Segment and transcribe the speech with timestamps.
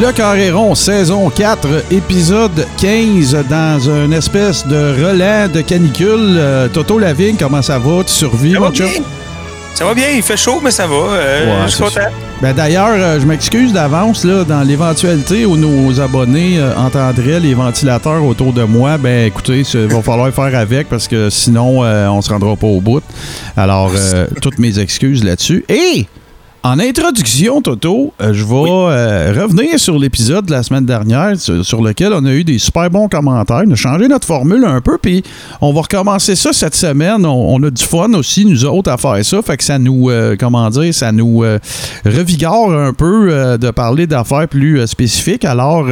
[0.00, 6.36] Le Carréron, saison 4, épisode 15, dans une espèce de relais de canicule.
[6.38, 8.02] Euh, Toto Lavigne, comment ça va?
[8.04, 8.88] Tu survis, Ça mon chum?
[9.74, 10.94] Ça va bien, il fait chaud, mais ça va.
[10.94, 12.08] Euh, Ouais, je suis content.
[12.40, 17.52] Ben D'ailleurs, euh, je m'excuse d'avance, là, dans l'éventualité où nos abonnés euh, entendraient les
[17.52, 22.22] ventilateurs autour de moi, ben écoutez, il va falloir faire avec parce que sinon, on
[22.22, 23.02] se rendra pas au bout.
[23.54, 23.92] Alors,
[24.40, 25.64] toutes mes excuses là-dessus.
[25.68, 26.06] Et
[26.62, 31.64] en introduction, Toto, euh, je vais euh, revenir sur l'épisode de la semaine dernière sur,
[31.64, 33.62] sur lequel on a eu des super bons commentaires.
[33.66, 35.22] On a changé notre formule un peu, puis
[35.62, 37.24] on va recommencer ça cette semaine.
[37.24, 39.40] On, on a du fun aussi, nous autres, à faire ça.
[39.40, 41.42] Fait que ça nous, euh, comment dire, ça nous
[42.04, 45.46] revigore un peu de parler d'affaires plus spécifiques.
[45.46, 45.86] Alors,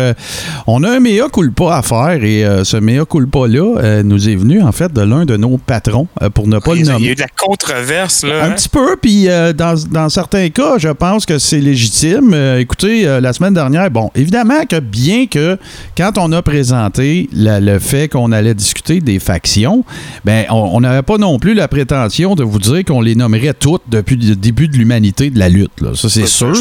[0.66, 4.72] on a un mea culpa à faire et ce mea culpa-là nous est venu en
[4.72, 7.06] fait de l'un de nos patrons, pour ne pas il, le y a nommer.
[7.08, 8.44] eu de la controverse, là.
[8.44, 8.54] Un hein?
[8.54, 12.32] petit peu, puis dans, dans certains cas, je pense que c'est légitime.
[12.34, 15.56] Euh, écoutez, euh, la semaine dernière, bon, évidemment que bien que
[15.96, 19.84] quand on a présenté la- le fait qu'on allait discuter des factions,
[20.24, 23.82] ben on n'avait pas non plus la prétention de vous dire qu'on les nommerait toutes
[23.88, 25.80] depuis le début de l'humanité de la lutte.
[25.80, 25.90] là.
[25.94, 26.54] Ça, c'est sûr.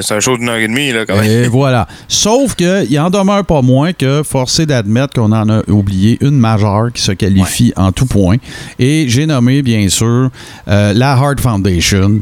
[0.00, 1.24] c'est un show d'une heure et demie, là, quand même.
[1.44, 1.86] Et voilà.
[2.08, 6.92] Sauf qu'il en demeure pas moins que forcé d'admettre qu'on en a oublié une majeure
[6.92, 8.36] qui se qualifie en tout point.
[8.78, 10.30] Et j'ai nommé, bien sûr,
[10.68, 12.20] euh, la Heart Foundation.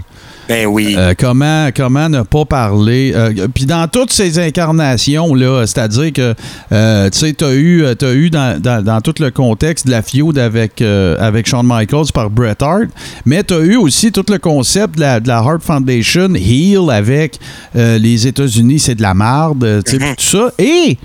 [0.49, 0.95] Ben oui.
[0.97, 3.13] Euh, comment, comment ne pas parler.
[3.15, 6.35] euh, Puis dans toutes ces incarnations-là, c'est-à-dire que,
[6.73, 9.91] euh, tu sais, tu as eu, t'as eu dans, dans- dans tout le contexte de
[9.91, 12.89] la feud avec, avec Shawn Michaels par Bret Hart,
[13.25, 16.91] mais tu as eu aussi tout le concept de la, de la Heart Foundation, Heal
[16.91, 17.39] avec
[17.75, 20.15] les États-Unis, c'est de la marde, tu sais, Mhm.
[20.17, 20.51] tout ça.
[20.59, 20.97] Et.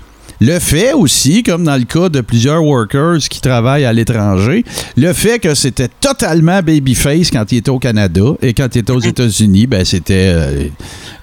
[0.44, 4.64] Le fait aussi, comme dans le cas de plusieurs workers qui travaillent à l'étranger,
[4.96, 8.90] le fait que c'était totalement babyface quand il était au Canada et quand il était
[8.92, 10.64] aux États-Unis, ben c'était euh,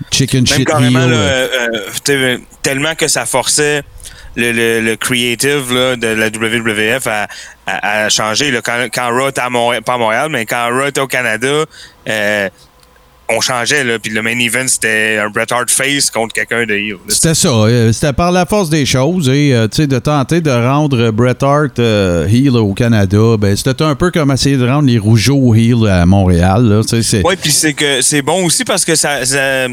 [0.10, 1.10] chicken Même shit carrément, heel.
[1.10, 1.48] là, euh,
[2.10, 3.82] euh, tellement que ça forçait
[4.38, 7.28] le, le- le creative là, de la WWF à,
[7.68, 8.52] à- à changer.
[8.52, 8.62] Là.
[8.64, 11.66] Quand, quand Raw était à Montréal, pas à Montréal, mais quand Raw était au Canada,
[12.08, 12.50] euh,
[13.30, 13.84] on changeait.
[13.84, 16.98] Là, puis le main event, c'était un Bret Hart face contre quelqu'un de heel.
[17.08, 17.50] C'était ça.
[17.50, 21.12] euh, C'était par la force des choses et euh, tu sais, de tenter de rendre
[21.12, 24.98] Bret Hart euh, heel au Canada, ben c'était un peu comme essayer de rendre les
[24.98, 26.82] Rougeaux heel à Montréal.
[27.24, 29.68] Oui, puis c'est que c'est bon aussi parce que ça, ça,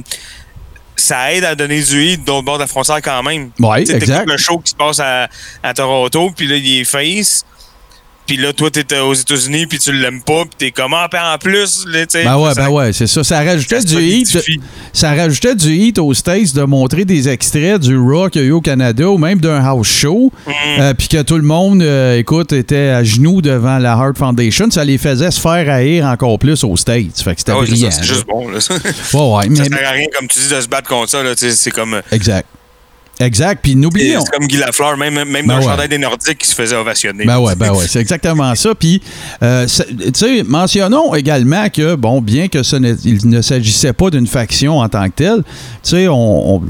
[0.95, 3.51] ça aide à donner du hit d'autre bord de la frontière quand même.
[3.87, 4.29] Sais, exact.
[4.31, 5.29] le show qui se passe à,
[5.63, 7.45] à Toronto, puis là, il est face.
[8.27, 11.85] Puis là, toi, t'es aux États-Unis, puis tu l'aimes pas, puis t'es comment en plus,
[11.87, 12.25] là, tu sais.
[12.25, 13.23] Ben ouais, Ça- ben ouais, c'est ça.
[13.23, 14.27] Ça rajoutait ça du heat.
[14.27, 14.61] solidifie.
[14.93, 18.49] Ça rajoutait du heat aux States de montrer des extraits du Raw qu'il y a
[18.49, 20.33] eu au Canada ou même d'un house show.
[20.47, 20.51] Mm.
[20.81, 24.71] euh, Puis que tout le monde, euh, écoute, était à genoux devant la Heart Foundation.
[24.71, 27.21] Ça les faisait se faire haïr encore plus aux States.
[27.23, 27.91] Fait que c'était Ah ouais, brillant.
[27.91, 28.61] ça, c'est juste bon, là.
[28.61, 28.75] ça
[29.15, 31.33] Ouais, ouais, mais, sert à rien, comme tu dis, de se battre contre ça, là,
[31.37, 32.01] c'est comme...
[32.11, 32.49] exact.
[33.19, 33.61] Exact.
[33.63, 34.21] Puis n'oublions.
[34.25, 36.77] C'est comme Guy Lafleur, même, même Ben dans le chandail des Nordiques qui se faisait
[36.77, 37.25] ovationner.
[37.25, 38.75] Ben ouais, ben ouais, c'est exactement ça.
[38.75, 39.01] Puis,
[39.43, 44.11] euh, tu sais, mentionnons également que, bon, bien que ce ne, il ne s'agissait pas
[44.11, 45.43] d'une faction en tant que telle,
[45.83, 46.63] tu sais, on,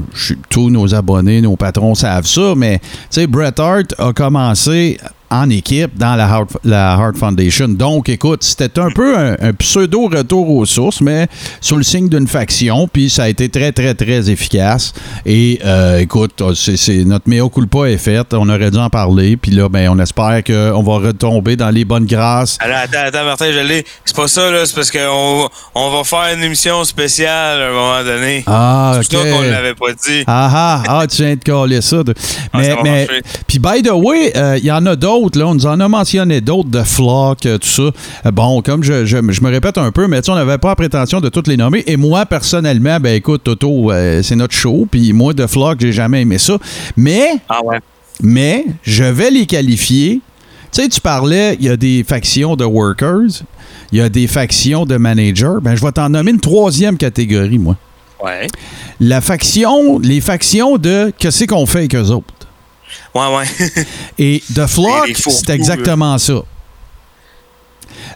[0.49, 4.97] tous nos abonnés, nos patrons savent ça, mais, tu sais, Bret Hart a commencé
[5.29, 7.67] en équipe dans la Heart, la Heart Foundation.
[7.69, 11.27] Donc, écoute, c'était un peu un, un pseudo-retour aux sources, mais
[11.61, 14.93] sous le signe d'une faction, puis ça a été très, très, très efficace.
[15.25, 19.37] Et, euh, écoute, c'est, c'est- notre mea culpa est faite, on aurait dû en parler,
[19.37, 22.57] puis là, ben, on espère qu'on va retomber dans les bonnes grâces.
[22.59, 23.85] Alors, attends, attends, Martin, je l'ai.
[24.05, 24.65] C'est pas ça, là.
[24.65, 28.43] C'est parce qu'on on va faire une émission spéciale à un moment donné.
[28.47, 29.23] Ah, C'est OK.
[29.23, 30.23] pour ça qu'on l'avait pas dit.
[30.27, 32.03] Ah ah, ah, tu viens de coller ça.
[32.03, 32.13] de-
[32.53, 33.21] Ah, Mais, ça mais marcher.
[33.47, 35.87] puis by the way, euh, il y en a d'autres, là, on nous en a
[35.87, 37.81] mentionné d'autres, de Flock, euh, tout ça.
[38.25, 40.57] Euh, bon, comme je, je- je me répète un peu, mais tu sais, on n'avait
[40.57, 41.83] pas la prétention de toutes les nommer.
[41.87, 45.91] Et moi, personnellement, ben écoute, Toto, euh, c'est notre show, puis moi, de Flock, j'ai
[45.91, 46.57] jamais aimé ça.
[46.95, 47.79] Mais, Ah ouais.
[48.21, 50.21] mais, je vais les qualifier.
[50.71, 53.43] Tu sais, tu parlais, il y a des factions de workers,
[53.91, 55.59] il y a des factions de managers.
[55.61, 57.75] Ben, je vais t'en nommer une troisième catégorie, moi.
[58.23, 58.47] Ouais.
[58.99, 62.33] La faction, les factions de qu'est-ce qu'on fait avec eux autres?
[63.13, 63.45] Ouais, ouais.
[64.17, 66.41] Et The Flock, c'est exactement ça.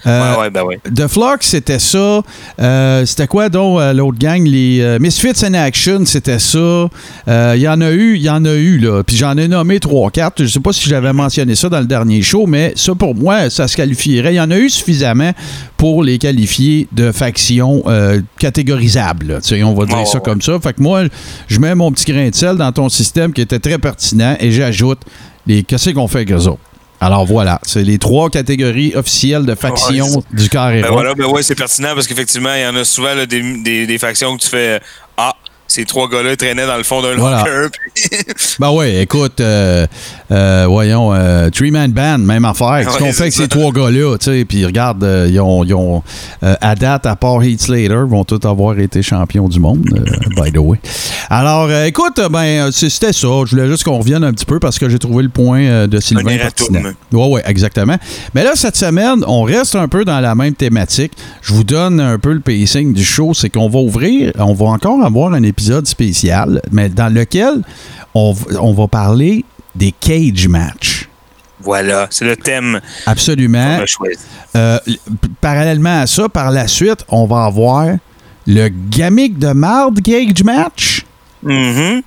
[0.05, 0.79] Euh, ouais, ouais, ben ouais.
[0.93, 2.21] The Flux, c'était ça.
[2.59, 4.43] Euh, c'était quoi donc euh, l'autre gang?
[4.43, 6.89] Les Misfits in Action, c'était ça.
[7.27, 9.03] Il y en a eu, il y en a eu, là.
[9.03, 10.31] Puis j'en ai nommé 3-4.
[10.39, 13.49] Je sais pas si j'avais mentionné ça dans le dernier show, mais ça, pour moi,
[13.49, 14.33] ça se qualifierait.
[14.33, 15.31] Il y en a eu suffisamment
[15.77, 17.83] pour les qualifier de factions
[18.39, 19.27] catégorisables.
[19.27, 19.65] là.
[19.65, 20.59] On va dire ça comme ça.
[20.61, 21.03] Fait que moi,
[21.47, 24.51] je mets mon petit grain de sel dans ton système qui était très pertinent et
[24.51, 24.99] j'ajoute
[25.47, 26.59] les qu'est-ce qu'on fait avec eux autres?
[27.03, 31.25] Alors voilà, c'est les trois catégories officielles de factions Ouais, du carré Ben voilà, ben
[31.25, 34.37] ouais, c'est pertinent parce qu'effectivement, il y en a souvent là, des, des, des factions
[34.37, 34.79] que tu fais
[35.17, 35.33] Ah,
[35.71, 37.43] ces trois gars-là traînaient dans le fond d'un Voilà.
[37.45, 37.77] locker.
[38.59, 39.87] Ben oui, écoute, euh,
[40.31, 42.81] euh, voyons, euh, Three Man Band, même affaire.
[42.83, 44.17] Qu'est-ce Ouais, qu'on fait avec ces trois gars-là?
[44.47, 46.03] Puis regarde, euh, ils ont, ils ont,
[46.43, 49.83] euh, à date, à part Heath Slater, vont tous avoir été champions du monde,
[50.35, 50.77] by the way.
[51.29, 53.27] Alors, écoute, ben, c'était ça.
[53.45, 55.99] Je voulais juste qu'on revienne un petit peu parce que j'ai trouvé le point de
[55.99, 56.81] Sylvain pertinent.
[57.13, 57.95] Oui, oui, exactement.
[58.35, 61.13] Mais là, cette semaine, on reste un peu dans la même thématique.
[61.41, 63.33] Je vous donne un peu le pacing du show.
[63.33, 67.61] C'est qu'on va ouvrir, on va encore avoir un épisode spécial, mais dans lequel
[68.13, 71.07] on, on va parler des cage matchs.
[71.63, 73.77] Voilà, c'est le thème Absolument.
[73.81, 74.17] a choisi.
[74.55, 74.79] Euh,
[75.39, 77.87] parallèlement à ça, par la suite, on va avoir
[78.47, 81.05] le gamic de marde cage match.
[81.43, 82.01] Mhm.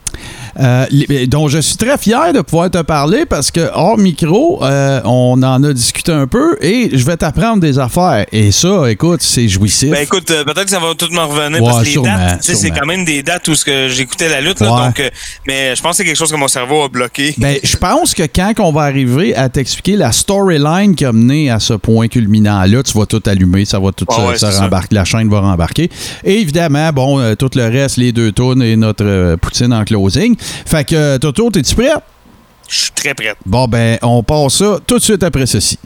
[0.60, 4.62] Euh, li- dont je suis très fier de pouvoir te parler parce que hors micro,
[4.62, 8.24] euh, on en a discuté un peu et je vais t'apprendre des affaires.
[8.30, 9.90] Et ça, écoute, c'est jouissif.
[9.90, 12.16] Ben écoute, euh, peut-être que ça va tout me revenir Ouais, parce que les sûrement,
[12.16, 14.86] dates, c'est quand même des dates où ce que j'écoutais la lutte, là, Ouais.
[14.86, 15.10] donc, euh,
[15.46, 17.34] mais je pense que c'est quelque chose que mon cerveau a bloqué.
[17.38, 21.50] Ben, je pense que quand on va arriver à t'expliquer la storyline qui a mené
[21.50, 24.50] à ce point culminant-là, tu vas tout allumer, ça va tout Ah se, ouais, ça.
[24.60, 25.90] rembarquer, la chaîne va rembarquer.
[26.24, 30.36] Et évidemment, bon, tout le reste, les deux tonnes et notre poutine en closing.
[30.66, 31.92] Fait que, euh, Toto, es-tu prêt?
[32.68, 33.36] Je suis très prête.
[33.44, 35.78] Bon, ben, on passe ça tout de suite après ceci.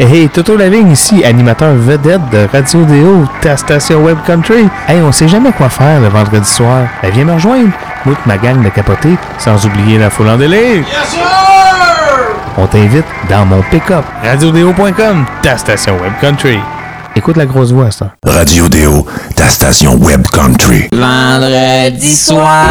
[0.00, 4.68] Hey, Toto Lavigne ici, animateur vedette de Radio Déo, ta station Web Country.
[4.86, 6.86] Hey, on sait jamais quoi faire le vendredi soir.
[7.02, 7.72] Ben, viens me rejoindre.
[8.06, 10.84] Et ma gang de capoter, sans oublier la foule en délire.
[12.56, 14.04] On t'invite dans mon pick-up.
[14.22, 16.58] RadioDéo.com, ta station Web Country.
[17.18, 18.14] Écoute la grosse voix, ça.
[18.24, 19.04] Radio Déo,
[19.34, 20.86] ta station web country.
[20.92, 22.64] Vendredi soir,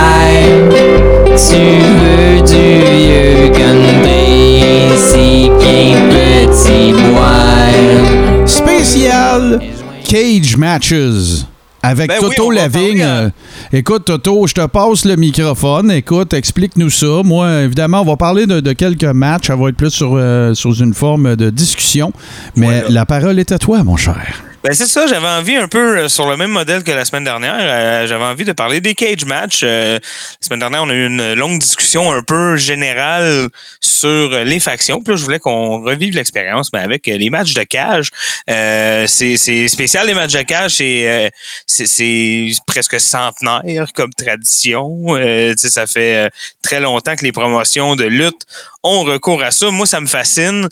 [1.35, 1.57] tu
[1.99, 4.63] veux du vieux country,
[4.95, 8.47] si bien petit boire.
[8.47, 9.59] Spécial
[10.05, 11.43] Cage Matches.
[11.83, 12.99] Avec Ben Toto Lavigne.
[12.99, 13.31] parler, hein.
[13.73, 15.91] Euh, écoute, Toto, je te passe le microphone.
[15.91, 17.21] Écoute, explique-nous ça.
[17.23, 19.47] Moi, évidemment, on va parler de, de quelques matchs.
[19.47, 22.11] Ça va être plus sur, euh, sous une forme de discussion.
[22.55, 22.89] Mais Voilà.
[22.89, 24.43] la parole est à toi, mon cher.
[24.63, 27.23] Ben c'est ça, j'avais envie un peu euh, sur le même modèle que la semaine
[27.23, 27.55] dernière.
[27.59, 29.61] euh, j'avais envie de parler des cage matchs.
[29.63, 33.49] Euh, la semaine dernière, on a eu une longue discussion un peu générale
[33.81, 34.99] sur les factions.
[35.01, 38.09] Puis là, je voulais qu'on revive l'expérience, mais avec les matchs de cage.
[38.49, 39.37] Euh, c'est
[39.67, 40.71] spécial les matchs de cage.
[40.77, 41.29] C'est euh,
[41.67, 44.89] c'est- presque centenaire comme tradition.
[45.17, 46.29] Euh, ça fait
[46.63, 48.41] très longtemps que les promotions de lutte
[48.83, 49.69] ont recours à ça.
[49.69, 50.67] Moi, ça me fascine,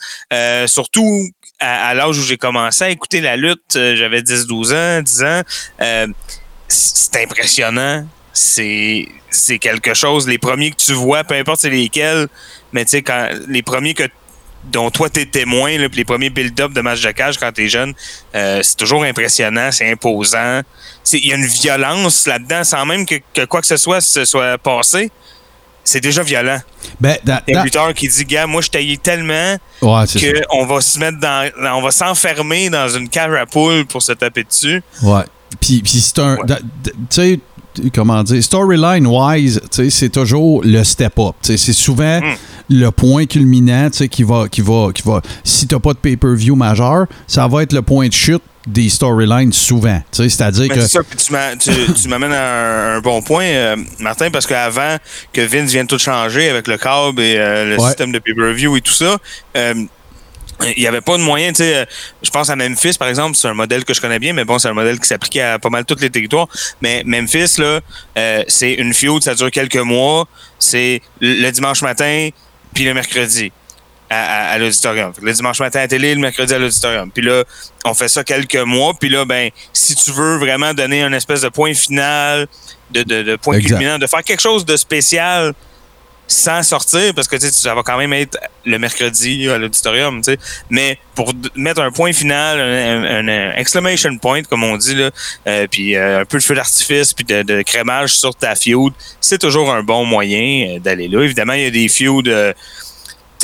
[0.66, 1.30] surtout
[1.60, 5.24] à, à l'âge où j'ai commencé à écouter la lutte, euh, j'avais 10-12 ans, 10
[5.24, 5.42] ans,
[5.82, 6.08] euh,
[6.68, 8.06] c'est impressionnant.
[8.34, 10.28] C'est c'est quelque chose.
[10.28, 12.28] Les premiers que tu vois, peu importe c'est lesquels,
[12.74, 14.04] mais tu sais, quand les premiers que
[14.66, 17.70] dont toi t'es témoin, là, puis les premiers build-up de match de cage quand t'es
[17.70, 17.94] jeune,
[18.36, 20.62] euh, c'est toujours impressionnant, c'est imposant.
[21.14, 24.26] Il y a une violence là-dedans, sans même que, que quoi que ce soit se
[24.26, 25.12] soit passé.
[25.88, 26.60] C'est déjà violent.
[27.00, 30.04] Ben, dans- Il y a un lutteur qui dit, gars, moi je taillais tellement Ouais,
[30.50, 31.50] qu'on va se mettre dans.
[31.76, 34.82] On va s'enfermer dans une cage à poules pour se taper dessus.
[35.04, 35.22] Ouais.
[35.62, 36.36] Puis, puis c'est un.
[36.38, 36.46] Ouais.
[36.46, 37.40] da- da- Tu
[37.82, 41.36] sais, comment dire, storyline-wise, tu sais, c'est toujours le step-up.
[41.42, 42.36] Tu sais, C'est souvent Mm.
[42.70, 45.22] le point culminant qui va, qui va, qui va.
[45.44, 49.54] Si t'as pas de pay-per-view majeur, ça va être le point de chute des storylines
[49.54, 50.02] souvent.
[50.12, 50.82] Tu sais, C'est-à-dire que.
[50.82, 54.98] ça, tu m'a- tu- tu m'amènes à un, un bon point, euh, Martin, parce qu'avant
[55.34, 57.88] que Vince vienne tout changer avec le câble et euh, le Ouais.
[57.88, 59.18] système de pay-per-view et tout ça,
[59.58, 59.74] euh,
[60.78, 61.86] il n'y avait pas de moyen, tu sais,
[62.24, 64.58] je pense à Memphis, par exemple, c'est un modèle que je connais bien, mais bon,
[64.58, 66.48] c'est un modèle qui s'appliquait à pas mal tous les territoires.
[66.82, 67.82] Mais Memphis, là,
[68.48, 72.30] c'est une feud, ça dure quelques mois, c'est le dimanche matin,
[72.74, 73.52] puis le mercredi
[74.10, 75.12] à, à- à l'auditorium.
[75.22, 77.12] Le dimanche matin à la télé, le mercredi à l'auditorium.
[77.12, 77.44] Puis là,
[77.86, 81.42] on fait ça quelques mois, puis là, ben, si tu veux vraiment donner un espèce
[81.42, 82.48] de point final,
[82.92, 83.70] de, de, de point Exact.
[83.78, 85.54] culminant, de faire quelque chose de spécial,
[86.28, 88.36] sans sortir, parce que tu sais, ça va quand même être
[88.66, 90.40] le mercredi à l'auditorium, tu sais.
[90.72, 95.12] Mais pour mettre un point final, un, un- un exclamation point, comme on dit, là,
[95.46, 98.92] euh, puis euh, un peu de feu d'artifice, puis de, de crémage sur ta feud,
[99.22, 101.22] c'est toujours un bon moyen euh, d'aller là.
[101.22, 102.24] Évidemment, il y a des feuds...
[102.28, 102.54] euh,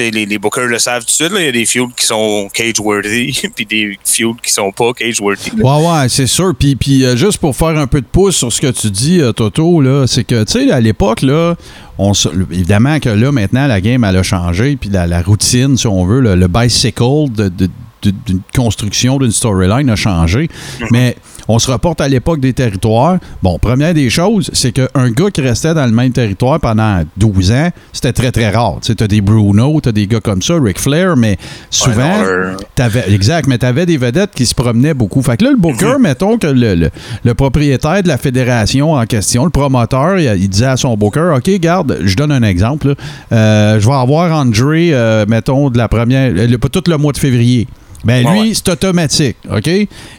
[0.10, 2.06] les, les bookers le savent tout de suite, là, il y a des feuds qui
[2.06, 5.52] sont cage-worthy, puis des feuds qui sont pas cage-worthy.
[5.62, 6.54] Ouais, ouais, c'est sûr.
[6.58, 9.20] Puis, puis euh, juste pour faire un peu de pouce sur ce que tu dis,
[9.22, 11.56] euh, Toto, là, c'est que, tu sais, à l'époque, là,
[11.98, 12.14] on,
[12.52, 14.76] évidemment que là, maintenant, la game, elle a changé.
[14.78, 17.70] Puis la, la routine, si on veut, le, le bicycle de- de-
[18.04, 20.50] de- d'une construction d'une storyline a changé.
[20.90, 21.16] Mais
[21.54, 23.18] on se reporte à l'époque des territoires.
[23.44, 27.52] Bon, première des choses, c'est qu'un gars qui restait dans le même territoire pendant 12
[27.52, 28.78] ans, c'était très, très rare.
[28.82, 31.38] Tu sais, t'as des Bruno, t'as des gars comme ça, Ric Flair, mais
[31.70, 32.56] souvent, Lawler.
[32.76, 35.22] T'avais, exact, mais tu avais des vedettes qui se promenaient beaucoup.
[35.22, 36.90] Fait que là, le booker, mettons que le, le-
[37.24, 41.34] le propriétaire de la fédération en question, le promoteur, il, il disait à son booker
[41.36, 42.96] OK, garde, je donne un exemple.
[43.32, 47.12] Euh, je vais avoir André, euh, mettons, de la première, le, pas tout le mois
[47.12, 47.68] de février.
[48.04, 48.54] Ben Ouais, lui, ouais.
[48.54, 49.70] c'est automatique, OK?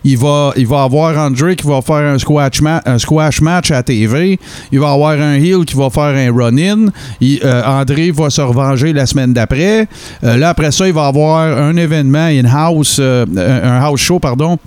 [0.04, 3.70] Il va, il va avoir André qui va faire un squash, ma- un squash match
[3.72, 4.38] à TV.
[4.70, 6.86] Il va avoir un heel qui va faire un run-in.
[7.22, 9.88] Euh, André va se revenger la semaine d'après.
[10.22, 14.58] Euh, là, après ça, il va avoir un événement in-house, euh, un house show, pardon,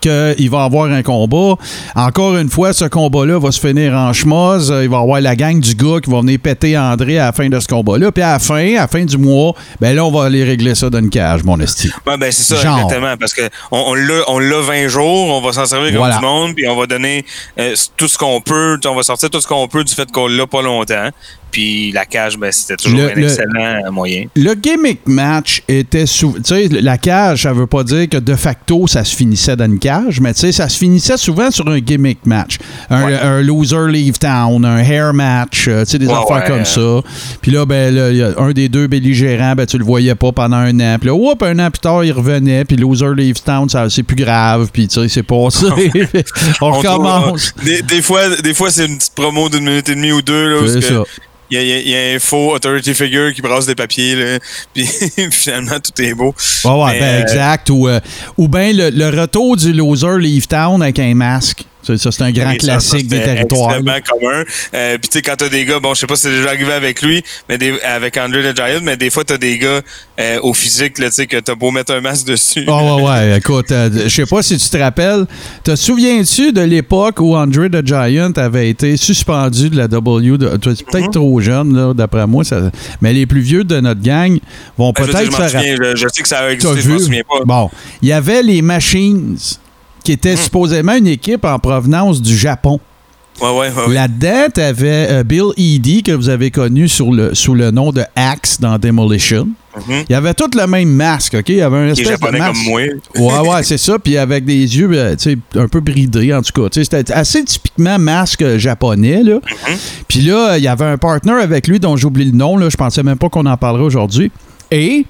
[0.00, 1.54] qu'il va avoir un combat.
[1.94, 4.68] Encore une fois, ce combat-là va se finir en schmoz.
[4.82, 7.32] Il va y avoir la gang du gars qui va venir péter André à la
[7.32, 8.12] fin de ce combat-là.
[8.12, 10.74] Puis à la fin, à la fin du mois, ben là, on va aller régler
[10.74, 11.90] ça dans une cage, mon esti.
[12.06, 12.78] Ouais, ben c'est ça, Genre.
[12.80, 13.16] exactement.
[13.18, 16.16] Parce que on, on l'a on l'a 20 jours, on va s'en servir comme Voilà.
[16.16, 17.24] du monde, puis on va donner
[17.58, 20.26] euh, tout ce qu'on peut, on va sortir tout ce qu'on peut du fait qu'on
[20.28, 21.08] l'a pas longtemps.
[21.50, 24.24] Puis la cage, ben c'était toujours Le- un le- excellent moyen.
[24.36, 26.38] Le gimmick match était souvent.
[26.38, 29.64] Tu sais, la cage, ça veut pas dire que de facto, ça se finissait dans
[29.66, 32.58] une cage, mais tu sais, ça se finissait souvent sur un gimmick match.
[32.88, 33.14] Un, Ouais.
[33.18, 36.46] un loser leave town, un hair match, euh, tu sais, des Ouais, affaires ouais.
[36.48, 37.00] comme ça.
[37.40, 40.78] Puis là, ben, là, un des deux belligérants, ben, tu le voyais pas pendant un
[40.80, 40.96] an.
[41.00, 44.02] Puis là, whoop, un an plus tard, il revenait, puis loser leave town, ça, c'est
[44.02, 45.66] plus grave, puis tu sais, c'est passé.
[46.60, 47.54] On On trouve, recommence.
[47.60, 50.22] euh, des, des fois, des fois c'est une petite promo d'une minute et demie ou
[50.22, 50.48] deux.
[50.60, 51.02] Là,
[51.50, 54.38] Il y, a, y y un faux authority figure qui brasse des papiers, là,
[54.74, 54.86] puis
[55.30, 56.34] finalement, tout est beau.
[56.64, 57.70] Ouais, ouais, Mais, ben, euh, exact.
[57.70, 58.00] Ou, euh,
[58.36, 61.64] ou bien le, le retour du loser leave town avec un masque.
[61.82, 63.74] Ça, ça, c'est un grand ça, classique ça, des territoires.
[63.76, 64.44] extrêmement commun.
[64.74, 66.48] Euh, Puis tu sais, quand t'as des gars, bon, je sais pas si c'est déjà
[66.50, 69.80] arrivé avec lui, mais des, avec Andrew the Giant, mais des fois t'as des gars
[70.20, 72.64] euh, au physique, là, tu sais, que t'as beau mettre un masque dessus.
[72.68, 75.24] Ah ouais, ouais, écoute, euh, je sais pas si tu te rappelles,
[75.64, 80.36] te souviens-tu de l'époque où Andre the Giant avait été suspendu de la W?
[80.36, 81.10] de- tu es peut-être Mhm.
[81.12, 82.70] trop jeune, là, d'après moi, ça-
[83.00, 84.38] mais les plus vieux de notre gang
[84.76, 87.44] vont Ben, peut-être souviens, je, je sais que ça a existé, je m'en souviens pas.
[87.46, 87.70] Bon,
[88.02, 89.36] il y avait les Machines,
[90.04, 90.14] qui Hmm.
[90.14, 92.80] étaient supposément une équipe en provenance du Japon.
[93.40, 93.94] Ouais, ouais, ouais.
[93.94, 98.02] Là-dedans, t'avais euh, Bill Eady, que vous avez connu sur le, sous le nom de
[98.14, 99.48] Axe dans Demolition.
[99.76, 100.04] Mhm.
[100.08, 101.48] Il y avait tout le même masque, OK?
[101.48, 102.52] Il y avait un espèce de japonais masque.
[102.52, 102.80] comme moi.
[103.16, 103.98] Ouais, ouais, c'est ça.
[103.98, 106.68] Puis avec des yeux euh, tu sais, un peu bridés, en tout cas.
[106.68, 109.22] Tu sais, C'était assez typiquement masque japonais.
[109.22, 109.38] Là.
[110.06, 112.58] Puis là, il y avait un partner avec lui dont j'oublie le nom.
[112.58, 112.68] Là.
[112.68, 114.30] Je pensais même pas qu'on en parlerait aujourd'hui.
[114.70, 115.06] Et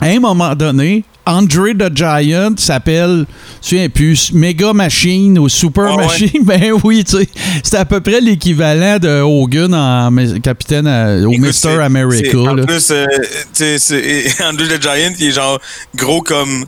[0.00, 3.26] à un moment donné, Andre the Giant s'appelle, me
[3.60, 6.06] souviens plus, Mega Machine ou Super Ah ouais.
[6.06, 6.30] Machine.
[6.44, 7.28] Ben oui, tu sais.
[7.62, 10.10] C'était à peu près l'équivalent de Hogan en
[10.42, 11.32] capitaine euh, au
[11.78, 12.28] c'est- America.
[12.30, 12.64] c'est- En là.
[12.66, 15.58] plus, euh, tu sais, c'est- Andrew the Giant, il est genre
[15.94, 16.64] gros comme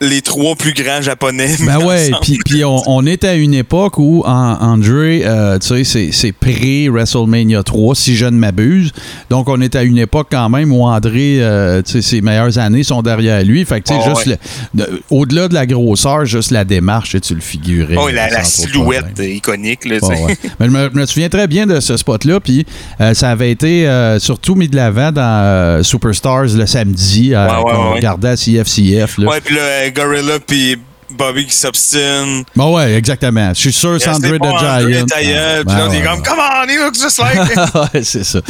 [0.00, 1.56] les trois plus grands japonais.
[1.60, 2.10] Ben ouais,
[2.44, 7.62] puis on, on est à une époque où André, euh, tu sais, c'est- c'est pré-WrestleMania
[7.62, 8.92] 3, si je ne m'abuse.
[9.30, 12.58] Donc on est à une époque quand même où André, euh, tu sais, ses meilleures
[12.58, 13.64] années sont derrière lui.
[13.64, 14.38] Fait que tu sais, Ah juste
[14.76, 14.84] ouais.
[15.10, 17.96] au-delà de la grosseur, juste la démarche, tu le figurais.
[17.98, 20.36] Oh, la, la trop de silhouette euh, iconique, là, Ouais, ouais.
[20.60, 22.66] Mais je me, souviens très bien de ce spot-là, puis
[23.00, 27.46] euh, ça avait été euh, surtout mis de l'avant dans euh, Superstars le samedi, euh,
[27.46, 29.18] Ouais, qu'on regardait à CFCF.
[29.18, 29.28] Là.
[29.28, 30.76] Ouais, puis là, euh, Gorilla puis
[31.08, 32.42] Bobby qui s'obstine.
[32.56, 33.50] Bon, ouais, exactement.
[33.54, 35.06] Je suis sûr, c'est Andre C'est the pas André Giant.
[35.06, 36.22] ta gueule, Ben Puis là, ouais, t'es comme, ouais.
[36.26, 37.38] come on, he looks just like.
[37.94, 38.40] ouais, c'est ça.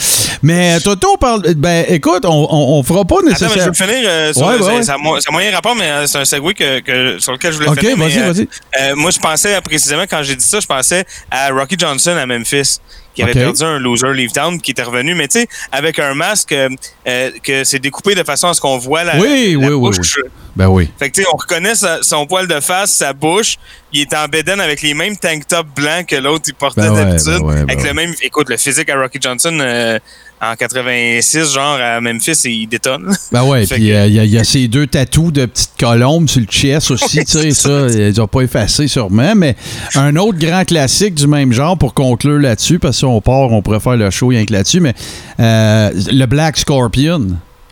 [0.42, 1.42] Mais Toto on parle.
[1.54, 3.66] Ben, écoute, on, on, on fera pas Attends, mais je nécessairement.
[3.66, 4.94] veux finir euh, sur Ouais, ouais, ça-
[5.28, 6.24] a moyen rapport, mais euh, c'est un
[6.54, 7.96] que, que- sur lequel je voulais Ok, finir.
[7.98, 8.48] mais, vas-y, euh, vas-y.
[8.80, 12.16] euh, moi, je pensais euh, précisément, quand j'ai dit ça, je pensais à Rocky Johnson
[12.16, 12.78] à Memphis,
[13.16, 16.14] qui avait perdu un loser Leave Town, qui était revenu, mais tu sais, avec un
[16.14, 16.68] masque euh,
[17.08, 19.96] euh, que c'est découpé de façon à ce qu'on voit la, Oui, la oui, oui,
[19.96, 20.18] bouche.
[20.54, 20.88] Ben oui.
[20.98, 23.56] Fait que tu sais, on reconnaît sa- son poil de face, sa bouche.
[23.92, 26.92] Il est en bédaine avec les mêmes tank tops blancs que l'autre il portait Ben
[26.92, 27.40] ouais, d'habitude.
[27.40, 27.88] ben ouais, ben avec ouais.
[27.88, 29.98] le même, écoute, le physique à Rocky Johnson, euh,
[30.40, 33.14] en 86, genre à Memphis, il détonne.
[33.32, 35.72] Ben ouais, puis euh, il y, a- il y a ces deux tatous de petites
[35.78, 39.56] colombes sur le chest aussi, tu sais, ça, ils ont pas effacé sûrement, mais
[39.94, 43.50] un autre grand classique du même genre pour conclure là-dessus, parce que si on part,
[43.52, 44.94] on pourrait faire le show rien que là-dessus, mais
[45.40, 47.28] euh, le Black Scorpion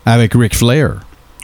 [0.06, 0.94] avec Ric Flair.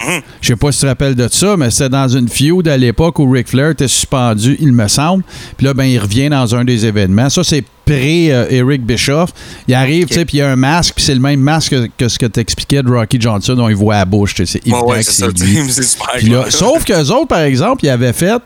[0.00, 0.22] Mhm.
[0.40, 2.76] Je sais pas si tu te rappelles de ça, mais c'était dans une feud à
[2.76, 5.22] l'époque où Ric Flair était suspendu, il me semble.
[5.56, 7.28] Puis là, ben, il revient dans un des événements.
[7.28, 9.30] Ça, c'est pré-Eric Bischoff.
[9.68, 11.70] Il arrive, tu sais, puis il y a un masque, puis c'est le même masque
[11.72, 14.34] que, que ce que t'expliquais de Rocky Johnson, dont il voit à la bouche.
[14.36, 15.70] C'est Ouais, évident ouais, que c'est lui.
[15.70, 16.30] Super.
[16.30, 18.40] Là, sauf qu'eux autres, par exemple, ils avaient fait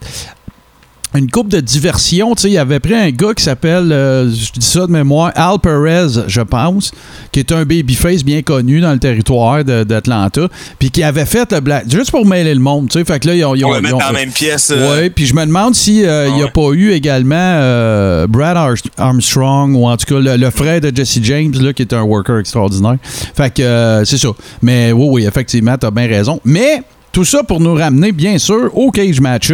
[1.16, 2.34] une coupe de diversion.
[2.34, 5.30] Tu sais, ils avaient pris un gars qui s'appelle, euh, je dis ça de mémoire,
[5.36, 6.90] Al Perez, je pense,
[7.30, 11.60] qui est un babyface bien connu dans le territoire d'Atlanta, puis qui avait fait le
[11.60, 13.04] black, juste pour mêler le monde, tu sais.
[13.04, 13.54] Fait que là, ils ont.
[13.54, 14.70] ils On ont- le ils ont- dans la même pièce.
[14.74, 16.50] euh, Ouais, puis je me demande si euh, il n'y a ouais.
[16.50, 20.90] pas eu également euh, Brad Ar- Armstrong ou en tout cas le, le frère de
[20.94, 22.96] Jesse James là, qui est un worker extraordinaire.
[23.02, 24.28] Fait que euh, c'est ça.
[24.62, 26.40] Mais oui, oui, effectivement, t'as bien raison.
[26.44, 26.82] Mais
[27.14, 29.52] tout ça pour nous ramener, bien sûr, aux cage matches.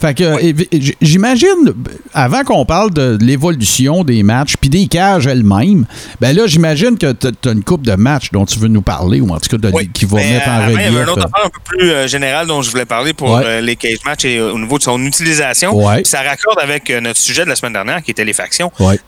[0.00, 0.24] Fait que
[1.00, 1.74] j'imagine,
[2.14, 5.86] avant qu'on parle de l'évolution des matchs puis des cages elles-mêmes,
[6.20, 9.20] ben là, j'imagine que t'as as une coupe de matchs dont tu veux nous parler
[9.20, 10.86] ou en tout cas de- Oui, qui va mais, mettre en avant, Il y avait
[10.88, 11.02] relief.
[11.02, 13.42] une autre affaire un peu plus euh, générale dont je voulais parler pour Ouais.
[13.44, 15.74] euh, les cage matchs et euh, au niveau de son utilisation.
[15.74, 16.02] Ouais.
[16.04, 18.70] Ça raccorde avec notre sujet de la semaine dernière qui était les factions.
[18.80, 18.98] Ouais.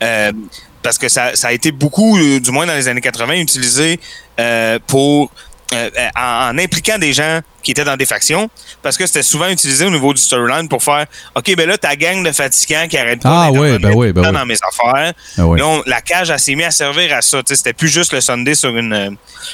[0.82, 4.00] Parce que ça, ça a été beaucoup, du moins dans les années 80, utilisé
[4.38, 5.30] euh, pour
[5.74, 8.48] euh, euh, en, en impliquant des gens qui étaient dans des factions,
[8.82, 11.94] parce que c'était souvent utilisé au niveau du storyline pour faire OK, ben là, ta
[11.94, 14.12] gang de fatigants qui arrête pas Ah ben oui, ben oui.
[14.12, 15.12] dans mes affaires.
[15.38, 15.58] Ah ouais.
[15.58, 17.40] Là, on- la cage, elle s'est mise à servir à ça.
[17.44, 19.10] C'était plus juste le Sunday sur une, euh,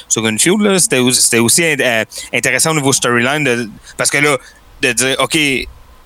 [0.08, 0.78] sur une feud.
[0.78, 3.68] C'était au- c'était aussi euh, intéressant au niveau storyline.
[3.96, 4.36] Parce que là,
[4.82, 5.36] de dire, OK,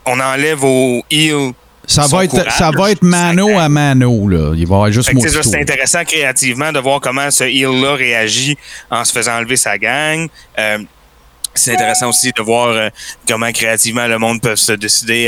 [0.07, 1.53] on enlève aux heels.
[1.91, 4.29] Ça va, être, courage, ça va être mano à mano.
[4.29, 4.53] Là.
[4.57, 5.11] Il va y avoir juste
[5.43, 8.57] c'est intéressant créativement de voir comment ce heel-là réagit
[8.91, 10.29] en se faisant enlever sa gang.
[10.59, 10.79] Euh,
[11.53, 12.89] c'est intéressant aussi de voir euh,
[13.27, 15.25] comment créativement le monde peut se décider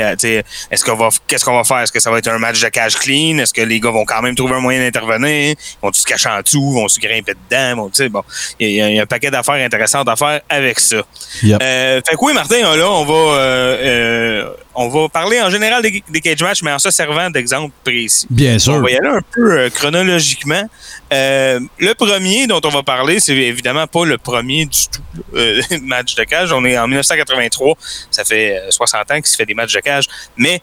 [0.71, 1.81] est-ce qu'on va qu'est-ce qu'on va faire?
[1.81, 3.39] Est-ce que ça va être un match de cage clean?
[3.39, 5.57] Est-ce que les gars vont quand même trouver un moyen d'intervenir?
[5.83, 6.73] Vont se cacher en dessous?
[6.75, 7.91] Vont se grimper dedans?
[7.93, 8.23] Sais, bon
[8.61, 11.03] il y, a- il y a un paquet d'affaires intéressantes à faire avec ça
[11.43, 11.61] Yep.
[11.61, 16.03] euh, fait que oui, Martin, là, on va, euh, on va parler en général des,
[16.09, 18.27] des cage matchs, mais en se servant d'exemples précis.
[18.31, 18.75] Bien sûr.
[18.75, 20.69] On va y aller un peu euh, chronologiquement.
[21.13, 25.03] Euh, le premier dont on va parler, c'est évidemment pas le premier du tout
[25.35, 26.53] euh, match de cage.
[26.53, 27.75] On est en 1983.
[28.11, 30.63] Ça fait euh, 60 ans qu'il se fait des matchs de cage, mais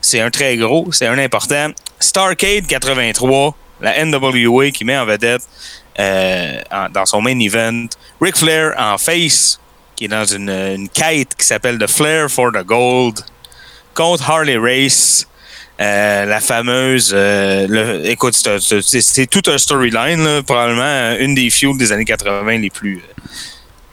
[0.00, 1.68] c'est un très gros, c'est un important.
[2.00, 5.42] Starcade 83, la NWA qui met en vedette
[5.98, 7.86] euh, en- dans son main event
[8.20, 9.58] Ric Flair en face,
[9.96, 13.20] qui est dans une, une quête qui s'appelle The Flair for the Gold,
[13.94, 15.26] contre Harley Race.
[15.80, 17.10] Euh, la fameuse.
[17.12, 22.70] euh, le- écoute, c'est tout un storyline, probablement une des feuds des années 80 les
[22.70, 22.98] plus.
[22.98, 23.22] euh,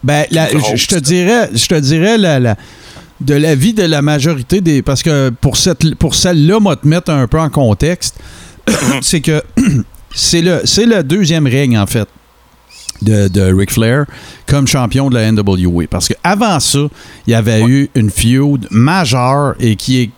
[0.04, 2.56] Ben, la- je te dirais, je te dirais la, la-
[3.20, 4.82] de l'avis de la majorité des.
[4.84, 8.16] Parce que pour, cette, pour celle-là, moi, te mettre un peu en contexte,
[9.02, 9.42] c'est que
[10.14, 12.08] c'est le, c'est le deuxième règne, en fait,
[13.02, 14.06] de, de Ric Flair
[14.48, 15.86] comme champion de la NWA.
[15.90, 16.80] Parce qu'avant ça,
[17.28, 20.10] il y avait eu une feud majeure et qui est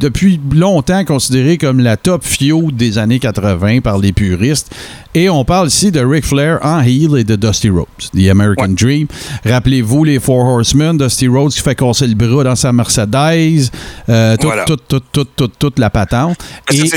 [0.00, 4.74] depuis longtemps considérée comme la top feud des années 80 par les puristes.
[5.18, 8.68] Et on parle ici de Ric Flair en heel et de Dusty Rhodes, The American
[8.68, 9.08] Dream.
[9.44, 13.68] Rappelez-vous les Four Horsemen, Dusty Rhodes qui fait casser le bras dans sa Mercedes,
[14.08, 14.64] euh, toute, Voilà.
[14.64, 16.38] toute, toute, toute la patente.
[16.70, 16.88] C'est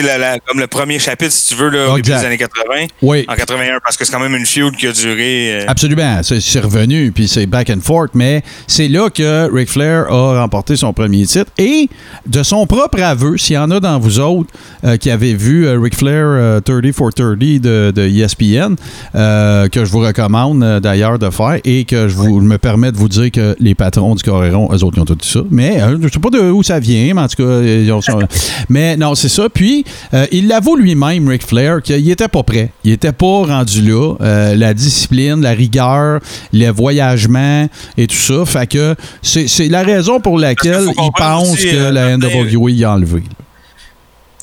[0.46, 2.86] comme le premier chapitre, si tu veux, là, au début des années 80.
[3.02, 3.26] Oui.
[3.28, 5.62] En 81, parce que c'est quand même une feud qui a duré.
[5.62, 10.12] euh, Absolument, c'est revenu, puis c'est back and forth, mais c'est là que Ric Flair
[10.12, 11.52] a remporté son premier titre.
[11.58, 11.90] Et
[12.28, 14.52] de son propre aveu, s'il y en a dans vous autres
[14.84, 18.76] euh, qui avez vu euh, Ric Flair euh, 30 for 30 de, de ESPN,
[19.16, 22.58] euh, que je vous recommande euh, d'ailleurs de faire, et que je vous je me
[22.58, 25.28] permets de vous dire que les patrons du Coréron, eux autres, ils ont tout dit
[25.28, 25.42] ça.
[25.52, 28.02] Mais euh, je sais pas de où ça vient, mais en tout cas, ils ont
[28.02, 28.20] son-
[28.70, 29.48] mais non, c'est ça.
[29.54, 29.84] Puis,
[30.32, 32.72] il l'avoue lui-même, Ric Flair, qu'il était pas prêt.
[32.84, 34.16] Il était pas rendu là.
[34.56, 36.20] La discipline, la rigueur,
[36.54, 38.46] le voyagement et tout ça.
[38.46, 43.24] Fait que c'est la raison pour laquelle il pense que la NWA y a enlevé.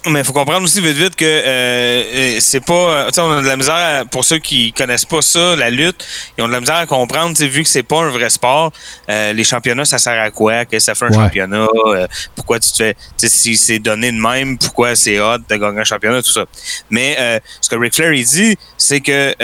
[0.06, 2.72] Mais il faut comprendre aussi vite vite que euh, euh, c'est pas.
[2.72, 5.56] euh, Tu sais, on a de la misère à- pour ceux qui connaissent pas ça,
[5.56, 6.06] la lutte,
[6.38, 8.30] ils ont de la misère à comprendre, tu sais, vu que c'est pas un vrai
[8.30, 8.70] sport,
[9.10, 10.64] euh, les championnats, ça sert à quoi?
[10.64, 11.14] Que ça fait un Ouais.
[11.14, 11.66] championnat?
[11.88, 12.06] euh,
[12.36, 12.94] pourquoi tu te fais.
[12.94, 16.32] Tu sais, si c'est donné de même, pourquoi c'est hot de gagner un championnat, tout
[16.32, 16.44] ça.
[16.90, 19.34] Mais euh, ce que Ric Flair il dit, c'est que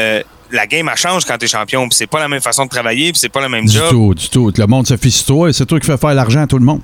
[0.51, 3.11] la game elle change quand t'es champion, puis c'est pas la même façon de travailler,
[3.11, 3.89] puis c'est pas le même Du job.
[3.91, 4.53] tout, du tout.
[4.57, 6.59] Le monde se fie sur toi et c'est toi qui fais faire l'argent à tout
[6.59, 6.81] le monde.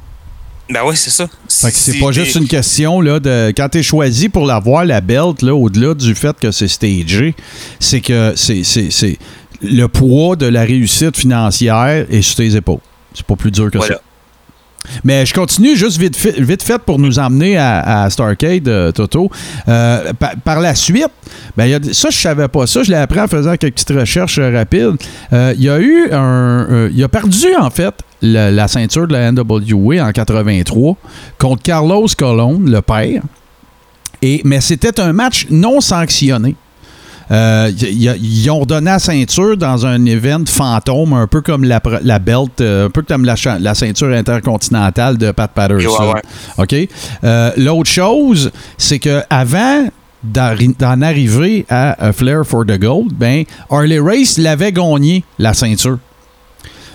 [0.71, 1.29] Ben oui, c'est ça.
[1.49, 5.01] Fait que c'est pas juste une question là, de quand t'es choisi pour l'avoir, la
[5.01, 7.35] belt, là, au-delà du fait que c'est stagé,
[7.81, 9.19] c'est que c'est, c'est, c'est
[9.63, 12.79] le poids de la réussite financière est sur tes épaules.
[13.15, 13.97] C'est pas plus dur que Voilà.
[13.97, 14.01] ça.
[15.05, 19.31] Mais je continue juste vite fait, vite fait pour nous emmener à, Starcade, euh, Toto.
[19.69, 20.13] Euh,
[20.45, 21.09] par, la suite,
[21.57, 22.83] ben, ça, je savais pas ça.
[22.83, 24.97] Je l'ai appris en faisant quelques petites recherches euh, rapides.
[25.33, 26.89] Il y a eu un.
[26.93, 30.97] il a perdu, en fait, la, la ceinture de la NWA en 83
[31.39, 33.23] contre Carlos Colon, le père.
[34.23, 36.55] Et, mais c'était un match non sanctionné.
[37.31, 42.19] Euh, ils ont redonné la ceinture dans un event fantôme, un peu comme la, la
[42.19, 46.13] belt, euh, un peu comme la, la ceinture intercontinentale de Pat Patterson.
[46.13, 46.85] Ouais, ouais.
[46.85, 46.89] OK?
[47.25, 49.89] Euh, L'autre chose, c'est que avant
[50.23, 55.99] d'en arriver à Flair for the Gold, ben, Harley Race l'avait gagné, la ceinture.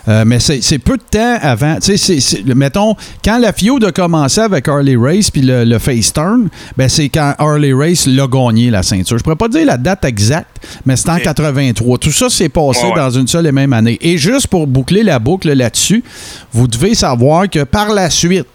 [0.08, 1.78] Euh, mais c'est peu de temps avant.
[1.82, 6.14] Tu sais, mettons, quand la feud a commencé avec Harley Race puis le, le face
[6.14, 9.18] turn, ben c'est quand Harley Race l'a gagné la ceinture.
[9.18, 11.24] Je pourrais pas dire la date exacte, mais c'est en Ok.
[11.24, 11.98] 83.
[11.98, 12.96] Tout ça s'est passé Ouais, ouais.
[12.98, 13.98] dans une seule et même année.
[14.02, 16.04] Et juste pour boucler la boucle là-dessus,
[16.54, 18.46] vous devez savoir que par la suite,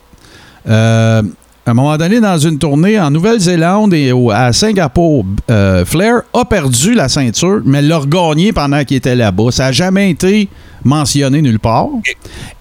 [0.69, 1.23] euh,
[1.67, 6.23] à un moment donné, dans une tournée en Nouvelle-Zélande et au- à Singapour, euh, Flair
[6.33, 9.51] a perdu la ceinture, mais l'a regagné pendant qu'il était là-bas.
[9.51, 10.49] Ça n'a jamais été
[10.85, 11.89] mentionné nulle part.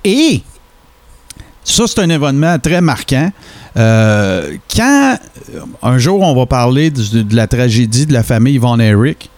[0.03, 0.41] Et
[1.63, 3.31] ça, c'est un événement très marquant.
[3.77, 5.17] Euh, quand
[5.83, 9.29] un jour on va parler du- de, la tragédie de la famille Von Erich,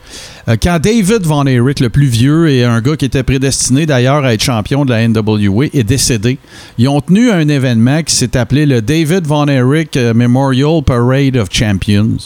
[0.61, 4.33] quand David Von Erich, le plus vieux et un gars qui était prédestiné d'ailleurs à
[4.33, 6.37] être champion de la NWA, est décédé,
[6.77, 11.37] ils ont tenu un événement qui s'est appelé le David Von Erich euh, Memorial Parade
[11.37, 12.17] of Champions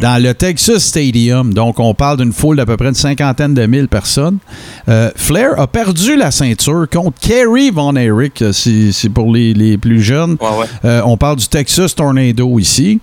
[0.00, 1.52] dans le Texas Stadium.
[1.52, 4.38] Donc, on parle d'une foule d'à peu près une cinquantaine de mille personnes.
[4.88, 9.54] Euh, Flair a perdu la ceinture contre Kerry Von Erich, euh, c'est c'est pour les,
[9.54, 10.36] les plus jeunes.
[10.40, 10.66] Ouais, ouais.
[10.84, 13.00] Euh, on parle du Texas Tornado ici.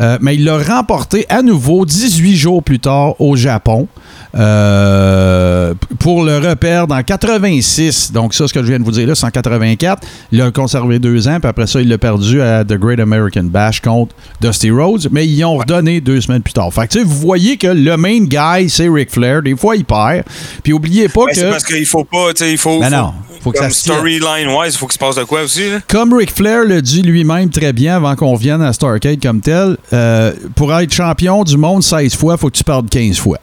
[0.00, 3.88] Euh, mais il l'a remporté à nouveau 18 jours plus tard au Japon
[4.36, 8.12] euh, pour le reperdre en 86.
[8.12, 10.06] Donc, ça, ce que je viens de vous dire là, c'est en 84.
[10.32, 13.44] Il l'a conservé deux ans, puis après ça, il l'a perdu à The Great American
[13.44, 15.08] Bash contre Dusty Rhodes.
[15.10, 16.72] Mais ils ont redonné deux semaines plus tard.
[16.72, 19.42] Fait que, tu sais, vous voyez que le main guy, c'est Ric Flair.
[19.42, 20.24] Des fois, il perd.
[20.62, 21.40] Puis, oubliez pas Ben, que.
[21.40, 22.80] c'est parce qu'il faut pas, tu sais, il faut.
[22.80, 23.96] Ben faut- non, faut que comme ça se tienne.
[23.96, 25.78] storyline-wise, il faut qu'il se passe de quoi aussi, là?
[25.88, 29.76] Comme Ric Flair le dit lui-même très bien avant qu'on vienne à Starcade comme tel,
[29.92, 33.38] euh, pour être champion du monde 16 fois, faut que tu perdes 15 fois.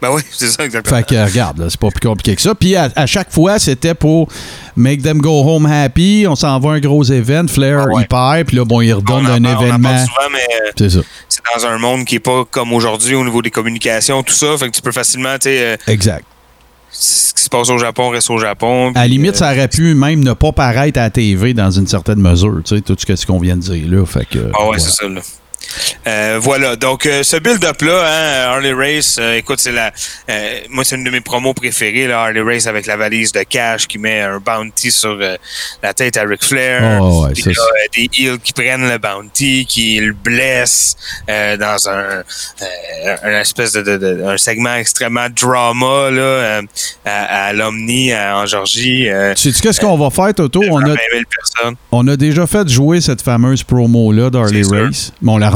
[0.00, 0.96] Ben oui, c'est ça, exactement.
[0.96, 2.54] Fait que euh, regarde, là, c'est pas plus compliqué que ça.
[2.54, 4.28] Puis à, à chaque fois, c'était pour
[4.76, 6.24] make them go home happy.
[6.28, 7.48] On s'en va à un gros événement.
[7.48, 8.02] Flair, Ah ouais.
[8.02, 8.46] il perd.
[8.46, 9.98] Puis là, bon, il on redonne en un en événement.
[9.98, 11.00] souvent, mais euh, C'est ça.
[11.28, 14.56] c'est dans un monde qui est pas comme aujourd'hui au niveau des communications, tout ça.
[14.58, 16.24] Fait que tu peux facilement, tu sais, euh, Exact.
[16.90, 18.92] ce qui se passe au Japon reste au Japon.
[18.94, 21.70] À la limite, euh, ça aurait pu même ne pas paraître à la TV dans
[21.70, 22.60] une certaine mesure.
[22.64, 24.04] Tu sais, tout ce qu'on vient de dire là.
[24.06, 24.78] Fait que, Ah ouais, voilà.
[24.78, 25.20] c'est ça, là.
[26.06, 29.92] Euh, voilà, donc euh, ce build-up là, hein, Harley Race, euh, écoute, c'est la,
[30.70, 33.86] moi c'est une de mes promos préférées, là, Harley Race avec la valise de cash
[33.86, 35.16] qui met un bounty sur
[35.82, 38.98] la tête à Ric Flair, Oh, ouais, Puis ça, là, des heels qui prennent le
[38.98, 42.22] bounty, qui le blessent dans un,
[43.22, 46.60] un espèce de, de- de- un segment extrêmement drama là,
[47.04, 49.08] à, à l'Omni en Georgie.
[49.08, 50.62] Euh, Sais-tu qu'est-ce qu'on va faire, Toto?
[50.70, 51.74] On a, 20 000 personnes.
[51.92, 54.84] On a déjà fait jouer cette fameuse promo-là d'Harley C'est sûr.
[54.86, 55.47] Race, mais on la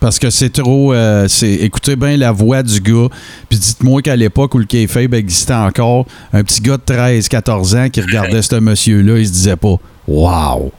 [0.00, 0.92] Parce que c'est trop.
[0.92, 3.08] euh, c'est Écoutez bien la voix du gars.
[3.48, 7.88] Puis dites-moi qu'à l'époque où le kayfabe existait encore, un petit gars de 13-14 ans
[7.88, 10.72] qui regardait ce monsieur-là, il se disait pas Wow!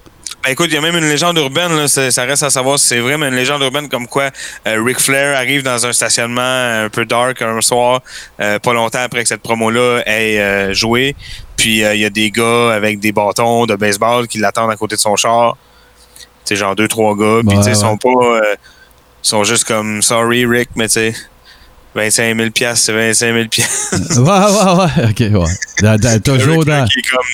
[0.44, 3.00] Ben écoute, il y a même une légende urbaine, ça, reste à savoir si c'est
[3.00, 4.30] vrai, mais une légende urbaine comme quoi
[4.68, 6.42] euh, Ric Flair arrive dans un stationnement
[6.86, 8.02] un peu dark un soir,
[8.40, 11.16] euh, pas longtemps après que cette promo-là ait euh, joué.
[11.58, 14.78] Puis euh, il y a des gars avec des bâtons de baseball qui l'attendent à
[14.78, 15.58] côté de son char.
[16.56, 17.42] Genre deux, trois gars.
[17.48, 18.10] Puis Ouais, ils sont pas.
[18.10, 18.56] euh,
[19.24, 21.14] ils sont juste comme sorry Rick, mais tu sais.
[21.98, 24.20] 25 000 piastres, c'est 25 000 piastres.
[24.22, 25.10] ouais, ouais, ouais.
[25.10, 25.54] OK, ouais.
[25.82, 26.86] Dans- dans- toujours dans.
[26.86, 27.26] qui est comme,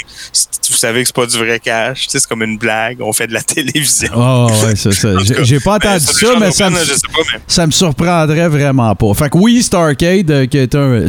[0.69, 2.04] vous savez que c'est pas du vrai cash.
[2.04, 2.97] Tu sais, c'est comme une blague.
[3.02, 4.10] On fait de la télévision.
[4.15, 5.10] Oh, ouais, c'est ça.
[5.43, 6.82] J'ai- pas Ben, entendu ça, mais ça me, pas,
[7.34, 9.13] mais ça me surprendrait vraiment pas.
[9.13, 11.06] Fait que oui, Starcade, euh, qui est un.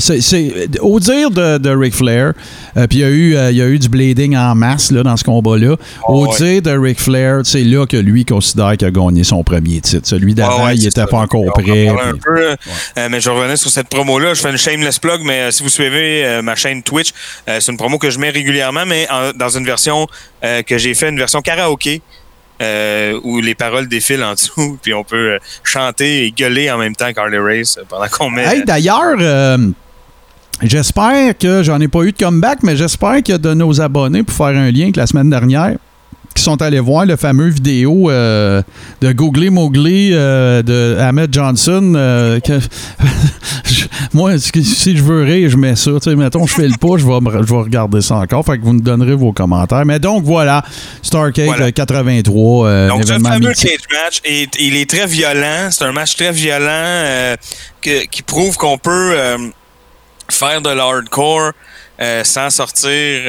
[0.80, 2.32] au dire de, de Ric Flair,
[2.76, 5.02] euh, puis il y, a eu, euh, y a eu du blading en masse là,
[5.02, 5.72] dans ce combat-là.
[6.08, 6.36] au Oh, ouais.
[6.60, 10.06] dire de Ric Flair, c'est là que lui considère qu'il a gagné son premier titre.
[10.08, 11.06] Celui d'avant, ouais, il était ça.
[11.06, 11.62] pas encore prêt.
[11.64, 14.34] puis- mais je sur cette promo-là.
[14.34, 17.10] Je fais une shameless plug, mais euh, si vous suivez euh, ma chaîne Twitch,
[17.48, 20.06] euh, c'est une promo que je mets régulièrement, mais en- dans une version
[20.42, 22.02] que j'ai fait, une version karaoké.
[22.62, 26.94] euh, où les paroles défilent en dessous, puis on peut chanter et gueuler en même
[26.94, 28.44] temps qu'Harley Race pendant qu'on met.
[28.44, 29.58] Hey, d'ailleurs, euh,
[30.62, 34.36] j'espère que j'en ai pas eu de comeback, mais j'espère que de nos abonnés, pour
[34.36, 35.76] faire un lien avec la semaine dernière,
[36.34, 38.60] qui sont allés voir le fameux vidéo euh,
[39.00, 41.92] de Googly Mowgli euh, de Ahmed Johnson.
[41.96, 42.58] euh, que-
[44.12, 45.90] moi, si je veux rire, je mets ça.
[46.02, 48.44] Tu sais, mettons, je fais le pas, je vais, me- je vais regarder ça encore.
[48.44, 49.84] Fait que vous nous donnerez vos commentaires.
[49.86, 50.62] Mais donc, voilà,
[51.02, 51.66] Starcade Voilà.
[51.66, 55.68] euh, 83, euh, un Donc, ce fameux cage match, est- il est très violent.
[55.70, 57.36] C'est un match très violent
[57.80, 59.14] que- qui prouve qu'on peut
[60.30, 61.52] faire de l'hardcore
[62.24, 63.20] sans sortir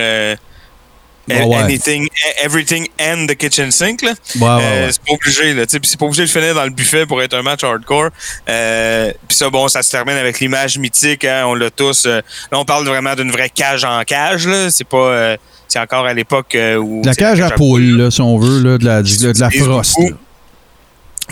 [1.27, 1.55] Ouais, ouais.
[1.57, 2.07] anything,
[2.43, 4.01] everything and the kitchen sink.
[4.03, 4.11] Là.
[4.39, 4.89] Ouais, Euh.
[4.91, 5.53] C'est pas obligé.
[5.53, 8.09] Là, c'est pas obligé de finir dans le buffet pour être un match hardcore.
[8.47, 11.25] Euh, puis ça, bon, ça se termine avec l'image mythique.
[11.25, 12.05] Hein, on l'a tous.
[12.05, 14.45] euh, là, on parle vraiment d'une vraie cage en cage.
[14.47, 14.69] Là.
[14.69, 15.35] C'est pas.
[15.67, 17.01] c'est encore à l'époque où.
[17.03, 19.49] La c'est cage à poule, là, si on veut, là, de la, de, de la
[19.49, 19.97] frost.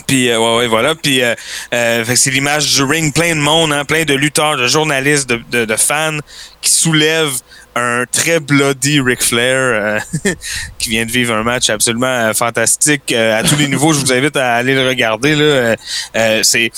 [0.07, 0.95] Puis euh, ouais, ouais, voilà.
[0.95, 1.35] Puis euh,
[1.73, 5.39] euh, c'est l'image du ring, plein de monde, hein, plein de lutteurs, de journalistes, de,
[5.51, 6.17] de, de fans
[6.61, 7.37] qui soulèvent
[7.75, 9.99] un très bloody Ric Flair euh,
[10.79, 13.93] qui vient de vivre un match absolument euh, fantastique euh, à tous les niveaux.
[13.93, 15.35] Je vous invite à aller le regarder.
[15.35, 15.75] Là.
[16.15, 16.71] Euh, c'est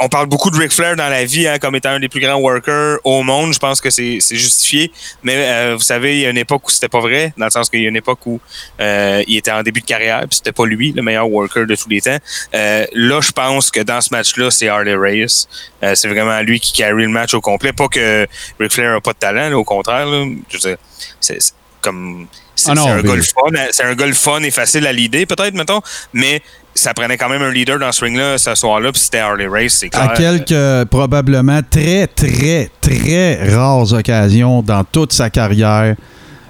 [0.00, 2.20] on parle beaucoup de Ric Flair dans la vie hein, comme étant un des plus
[2.20, 3.52] grands workers au monde.
[3.52, 4.92] Je pense que c'est c'est justifié.
[5.22, 7.50] Mais euh, vous savez, il y a une époque où c'était pas vrai, dans le
[7.50, 8.40] sens qu'il y a une époque où
[8.80, 11.74] euh, il était en début de carrière, puis c'était pas lui le meilleur worker de
[11.74, 12.18] tous les temps.
[12.54, 15.46] Euh, là, je pense que dans ce match-là, c'est Harley Reyes.
[15.82, 17.72] Euh, c'est vraiment lui qui carry le match au complet.
[17.72, 18.26] Pas que
[18.58, 20.06] Ric Flair a pas de talent, là, au contraire.
[20.06, 20.26] Là.
[20.48, 20.76] Je veux dire,
[21.20, 25.26] c'est c'est comme c'est Ah un le fun, c'est un fun et facile à leader,
[25.26, 25.80] peut-être, mettons,
[26.12, 26.42] mais
[26.78, 29.74] ça prenait quand même un leader dans ce ring-là ce soir-là, puis c'était Harley Race,
[29.74, 30.10] c'est clair.
[30.10, 35.94] À quelques euh, probablement très, très, très rares occasions dans toute sa carrière,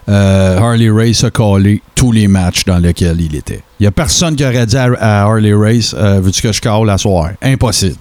[0.08, 3.62] euh, Harley Race a collé tous les matchs dans lesquels il était.
[3.78, 6.60] Il n'y a personne qui aurait dit à, à Harley Race euh, Veux-tu que je
[6.60, 7.30] call la soir?
[7.42, 7.96] Impossible.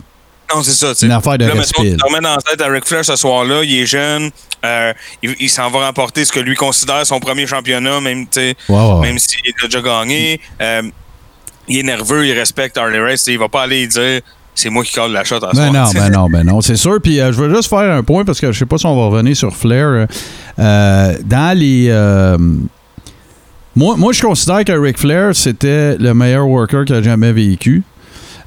[0.56, 0.94] Non, c'est ça.
[1.06, 1.98] Une affaire de Là, respect.
[1.98, 4.30] te remets dans la tête à Ric Flair ce soir-là, il est jeune,
[4.66, 8.56] euh, il, il s'en va remporter ce que lui considère son premier championnat, même, s'il
[8.70, 10.40] a déjà gagné.
[11.67, 14.21] Il est nerveux, il respecte Harley Race, il va pas aller dire
[14.56, 15.73] c'est moi qui colle la shot à Ben soir.
[15.73, 16.99] non, ben non, ben non, c'est sûr.
[17.01, 18.95] Puis euh, je veux juste faire un point parce que je sais pas si on
[18.95, 19.86] va revenir sur Flair.
[19.88, 20.06] euh,
[20.60, 21.88] euh, dans les.
[21.89, 22.38] euh,
[23.75, 27.84] moi, moi, je considère que Ric Flair, c'était le meilleur worker qu'il a jamais vécu.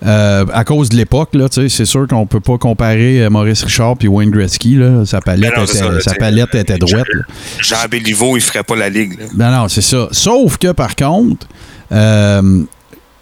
[0.05, 1.29] Euh, à cause de l'époque,
[1.69, 4.75] c'est sûr qu'on peut pas comparer Maurice Richard puis Wayne Gretzky.
[4.77, 7.07] Là, sa palette Ben non, était, ça, sa palette était Jean- droite.
[7.13, 7.21] là.
[7.61, 9.21] Jean Béliveau, il ferait pas la ligue.
[9.21, 9.27] là.
[9.35, 10.09] Ben non, c'est ça.
[10.11, 11.47] Sauf que, par contre,
[11.93, 12.63] euh,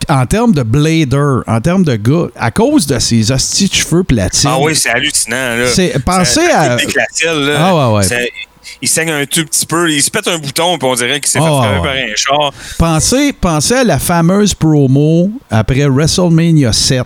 [0.08, 4.04] en termes de blader, en termes de gars, à cause de ses hosties de cheveux
[4.04, 5.56] platines, Ah oui, c'est hallucinant.
[5.56, 5.66] Là.
[5.68, 7.56] C'est- pensez à- là.
[7.58, 8.30] Ah ouais, ouais.
[8.82, 11.30] Il saigne un tout petit peu, il se pète un bouton, puis on dirait qu'il
[11.30, 12.52] s'est Ah fait ouais, frapper par un char.
[12.78, 17.02] Pensez, pensez à la fameuse promo après WrestleMania 7.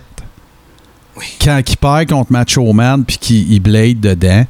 [1.15, 1.25] Oui.
[1.41, 4.45] Quand il perd contre Macho Man puis qu'il il blade dedans.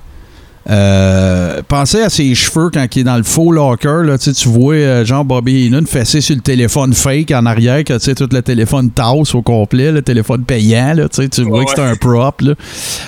[0.70, 4.04] Euh, pensez à ses cheveux quand il est dans le faux locker.
[4.06, 7.94] Là, tu vois euh, genre Bobby Heenan fessé sur le téléphone fake en arrière, que
[7.94, 10.94] tu sais, tout le téléphone tasse au complet, le téléphone payant.
[10.96, 12.42] Là, tu vois Ouais, que c'est un prop.
[12.42, 12.54] Là.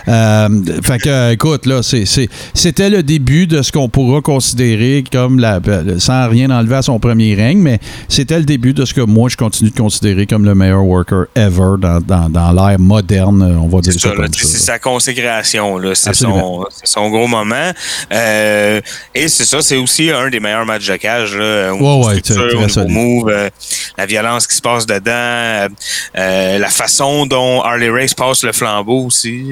[0.08, 0.50] Euh,
[0.84, 5.60] fait que, euh, écoute, là, c'était le début de ce qu'on pourra considérer comme la.
[5.68, 9.02] euh, sans rien enlever à son premier règne, mais c'était le début de ce que
[9.02, 13.58] moi je continue de considérer comme le meillure worker ever dans, dans, dans l'ère moderne,
[13.62, 15.80] on va dire C'est ça, comme c'est sa consécration,
[16.14, 17.45] son, c'est son gros moment.
[18.12, 18.82] Euh,
[19.14, 21.36] et c'est ça, c'est aussi un des meilleurs matchs de cage.
[21.36, 22.22] Là, au Ouais,
[22.88, 23.50] move, euh,
[23.98, 25.12] la violence qui se passe dedans,
[26.18, 29.52] euh, la façon dont Harley Race passe le flambeau aussi.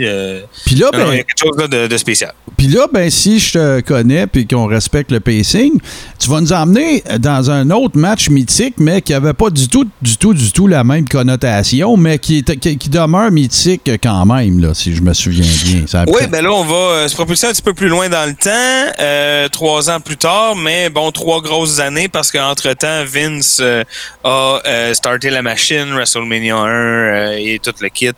[0.66, 2.34] Puis là, non, ben, il y a quelque chose là, de, de spécial.
[2.58, 5.80] Puis là, ben, si je te connais puis qu'on respecte le pacing,
[6.20, 9.86] tu vas nous emmener dans un autre match mythique, mais qui avait pas du tout,
[10.02, 14.60] du tout, du tout la même connotation, mais qui, qui, qui demeure mythique quand même,
[14.60, 15.86] là, si je me souviens bien.
[15.88, 18.36] Ça Oui, ben là, on va se propulser un petit peu plus loin dans le
[18.36, 23.84] temps, euh, trois ans plus tard, mais bon, trois grosses années parce qu'entre-temps, Vince euh,
[24.24, 28.12] a euh, starté la machine, WrestleMania 1 euh, et tout le kit,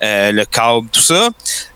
[0.00, 1.28] le câble, tout ça,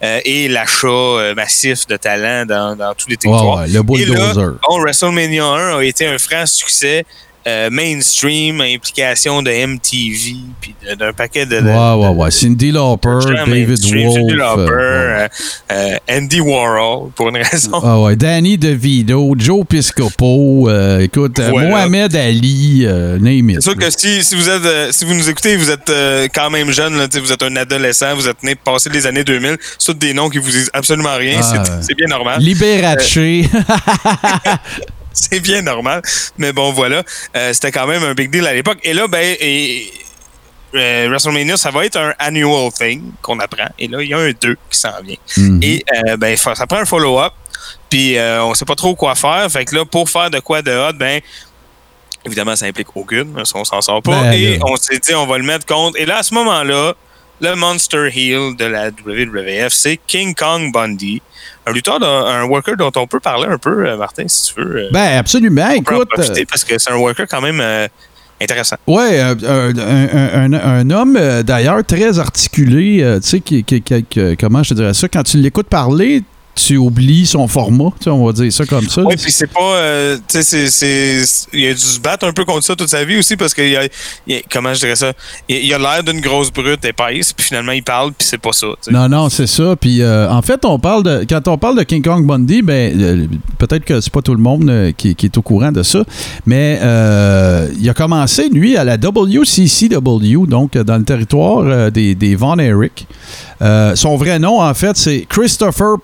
[0.03, 3.59] et l'achat massif de talent dans, dans tous les territoires.
[3.59, 4.53] ouais, le Et là, bulldozer.
[4.69, 7.05] bon, WrestleMania 1 a été un franc succès.
[7.47, 12.31] Euh, mainstream, implication de MTV, puis d'un paquet de, de- Ouais, ouais, ouais.
[12.31, 13.79] Cindy Lauper, David Wolf.
[14.15, 15.29] Cyndi Lauper, euh,
[15.73, 17.81] euh, Andy Warhol, pour une raison.
[17.83, 21.69] Ah ouais, Danny DeVito, Joe Piscopo, écoute, Voilà.
[21.69, 22.87] Mohamed Ali,
[23.21, 23.57] name it.
[23.63, 25.93] C'est sûr que si, si vous êtes si vous nous écoutez, vous êtes
[26.35, 29.57] quand même jeune, là, vous êtes un adolescent, vous êtes né passé les années 2000,
[29.79, 32.41] c'est tous des noms qui vous disent absolument rien, Ah, c'est bien normal.
[32.41, 33.15] Liberace.
[35.31, 36.03] C'est bien normal.
[36.39, 37.03] Mais bon, voilà.
[37.37, 38.79] Euh, C'était quand même un big deal à l'époque.
[38.83, 39.91] Et là, ben, et,
[40.75, 43.69] euh, WrestleMania, ça va être un annual thing qu'on apprend.
[43.79, 45.17] Et là, il y a un 2 qui s'en vient.
[45.37, 45.61] Mhm.
[45.63, 47.33] Et euh, ben, ça prend un follow-up.
[47.89, 49.47] Puis on sait pas trop quoi faire.
[49.51, 51.21] Fait que là, pour faire de quoi de hot, ben,
[52.27, 54.23] Évidemment, ça implique aucune, on s'en sort pas.
[54.23, 54.65] Ben, et là.
[54.67, 56.01] on s'est dit, on va le mettre contre.
[56.01, 56.95] Et là, à ce moment-là,
[57.45, 61.21] le Monster Heel de la WWF, c'est King Kong Bundy.
[61.67, 64.77] Un lutteur, un worker dont on peut parler un peu, euh, Martin, si tu veux.
[64.85, 65.69] euh, Ben, absolument.
[65.77, 67.87] on peut en Écoute, profiter parce que c'est un worker quand même euh,
[68.41, 68.77] intéressant.
[68.89, 74.37] Euh, un, un- un- un homme d'ailleurs très articulé, tu sais, qui, qui- qui- qui-
[74.37, 76.23] comment je te dirais ça, quand tu l'écoutes parler,
[76.55, 79.03] tu oublies son format, on va dire ça comme ça.
[79.03, 79.61] Oui, puis c'est pas.
[79.77, 81.47] euh, tu sais, c'est- c'est.
[81.53, 83.63] Il a dû se battre un peu contre ça toute sa vie aussi parce que.
[83.63, 83.89] il a-
[84.27, 85.13] il a- comment je dirais ça?
[85.49, 88.53] Il, il a l'air d'une grosse brute épaisse, puis finalement, il parle, puis c'est pas
[88.53, 88.69] ça.
[88.91, 89.75] Non, non, c'est ça.
[89.81, 93.01] Puis euh, en fait, on parle de quand on parle de King Kong Bundy, ben
[93.01, 93.27] euh,
[93.59, 96.05] peut-être que c'est pas tout le monde euh, qui, qui est au courant de ça,
[96.47, 96.79] mais
[97.81, 103.07] il a commencé lui à la WCCW, donc dans le territoire des, des Von Erich.
[103.95, 105.99] Son vrai nom, en fait, c'est Christopher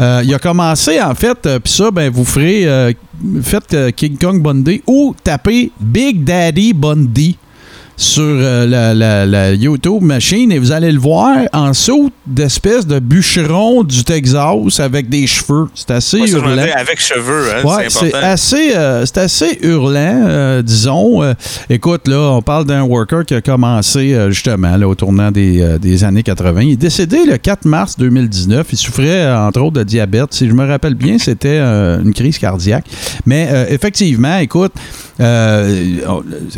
[0.00, 2.92] Euh, il a commencé, en fait, euh, puis ça, ben, vous ferez, euh,
[3.42, 7.36] faites King Kong Bundy ou tapez Big Daddy Bundy
[8.00, 12.86] sur euh, la, la- la YouTube machine et vous allez le voir en saut d'espèce
[12.86, 15.66] de bûcheron du Texas avec des cheveux.
[15.74, 16.62] C'est assez Moi, hurlant.
[16.76, 21.22] avec cheveux, hein, Ouais, c'est assez, euh, c'est assez hurlant, euh, disons.
[21.68, 26.04] Écoute, là, on parle d'un worker qui a commencé justement là, au tournant des, des
[26.04, 26.60] années 80.
[26.62, 28.64] Il est décédé le 4 mars 2019.
[28.70, 30.32] Il souffrait, entre autres, de diabète.
[30.32, 32.84] Si je me rappelle bien, c'était une crise cardiaque.
[33.26, 34.72] Mais effectivement, écoute,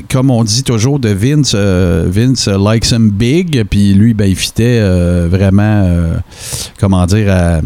[0.09, 4.27] comme on dit toujours de Vince, euh, Vince euh, likes him big, puis lui, ben,
[4.29, 5.87] il fitait euh, vraiment,
[6.79, 7.61] comment dire, à-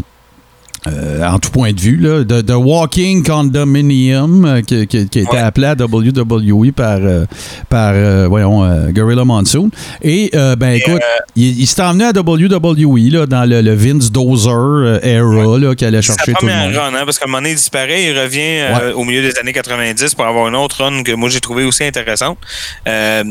[0.87, 5.19] euh, en tout point de vue, là, de, de Walking Condominium, euh, qui, qui- qui
[5.19, 5.39] a été Ouais.
[5.39, 7.25] appelé à WWE par, euh,
[7.69, 7.93] par
[8.29, 9.69] voyons, Gorilla Monsoon.
[10.01, 11.01] Et, ben, écoute,
[11.35, 15.85] il, il s'est emmené à WWE, là, dans le, le Vince Dozer era, là, qui
[15.85, 16.75] allait chercher tout le monde.
[16.75, 19.53] run, hein, parce qu'à un moment donné, il disparaît, il revient au milieu des années
[19.53, 22.37] 90 pour avoir une autre run que moi j'ai trouvé aussi intéressante.
[22.85, 23.23] Ouais,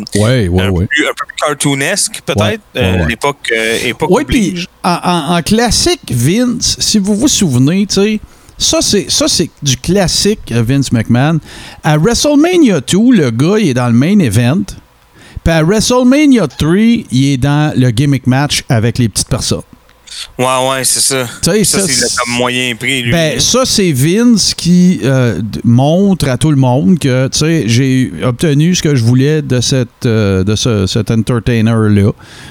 [0.48, 0.80] ouais, un, ouais.
[0.82, 2.60] Peu plus, un peu plus cartoonesque, peut-être.
[2.74, 3.06] Ouais, ouais, ouais.
[3.08, 3.52] L'époque
[3.84, 8.20] époque Oui, puis en, en- en classique Vince, si vous vous souvenez, tu sais,
[8.58, 11.38] ça c'est ça c'est du classique euh, Vince McMahon.
[11.82, 14.64] À WrestleMania 2, le gars il est dans le main event.
[15.42, 19.62] Puis à WrestleMania 3, il est dans le gimmick match avec les petites personnes.
[20.38, 21.26] Ouais, ouais, c'est ça.
[21.42, 23.12] Ça, ça, c'est le comme moyen prix, lui.
[23.12, 28.12] Ben, ça, c'est Vince qui euh, montre à tout le monde que, tu sais, j'ai
[28.22, 32.10] obtenu ce que je voulais de, cette, euh, de ce, cet entertainer-là.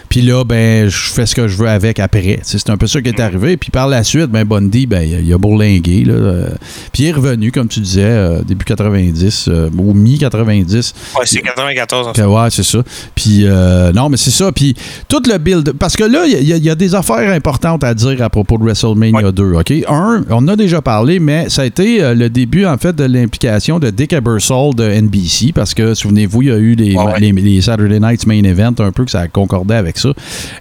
[0.10, 2.39] Puis là, ben, je fais ce que je veux avec après.
[2.43, 3.58] C'est un peu ça qui est arrivé.
[3.58, 6.04] Puis par la suite, ben, Bundy, ben, il a- bourlingué.
[6.06, 6.49] Là, euh,
[6.91, 10.93] puis il est revenu, comme tu disais, début 90, euh, ou mi-90.
[11.19, 12.80] ouais, c'est 94 en Que, ouais, c'est ça.
[13.15, 13.45] Puis,
[13.93, 14.52] non, mais c'est ça.
[14.52, 14.76] Puis,
[15.08, 15.73] tout le build.
[15.73, 18.29] Parce que là, il y, a- il y a des affaires importantes à dire à
[18.29, 19.53] propos de WrestleMania 2.
[19.53, 19.71] OK?
[19.87, 22.95] Un, on en a déjà parlé, mais ça a été euh, le début, en fait,
[22.95, 25.51] de l'implication de Dick Ebersol de NBC.
[25.53, 29.11] Parce que, souvenez-vous, il y a eu les Saturday Night's Main Event, un peu que
[29.11, 30.09] ça concordait avec ça.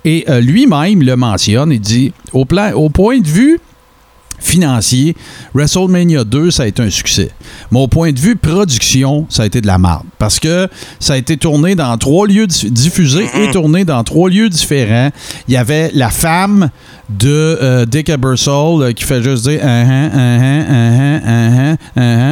[0.05, 1.73] Et euh, lui-même le mentionne.
[1.73, 3.59] Il dit au, plan, au point de vue
[4.43, 5.15] financier,
[5.55, 7.31] WrestleMania 2, ça a été un succès.
[7.71, 10.03] Mais au point de vue production, ça a été de la merde.
[10.19, 10.69] Parce que
[11.01, 15.11] ça a été tourné dans trois lieux di- diffusés et tourné dans trois lieux différents.
[15.49, 16.71] Il y avait la femme
[17.11, 19.61] de euh, Dick Ebersol euh, qui fait juste dire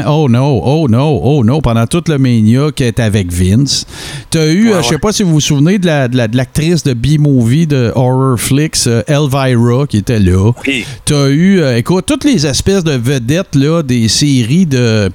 [0.07, 3.87] oh no, oh no, oh no, pendant toute le mania qui est avec Vince.
[4.31, 4.99] T'as eu, Ouais, euh, je sais ouais.
[4.99, 8.39] pas si vous vous souvenez de la- de la- de l'actrice de B-movie de Horror
[8.39, 10.53] Flicks, euh, Elvira, qui était là.
[10.67, 10.85] Oui.
[11.05, 15.11] T'as eu, euh, écoute, toutes les espèces de vedettes là, des séries de.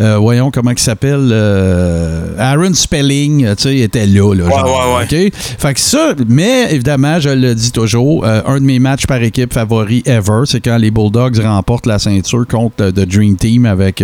[0.00, 1.28] Euh, voyons comment il s'appelle.
[1.32, 4.34] euh, Aaron Spelling, euh, tu sais, était là.
[4.34, 5.28] là Ouais, genre, ouais, ouais.
[5.28, 5.32] OK?
[5.34, 9.22] Fait que ça, mais évidemment, je le dis toujours, euh, un de mes matchs par
[9.22, 13.66] équipe favoris ever, c'est quand les Bulldogs remportent la ceinture contre le The Dream Team
[13.66, 14.02] avec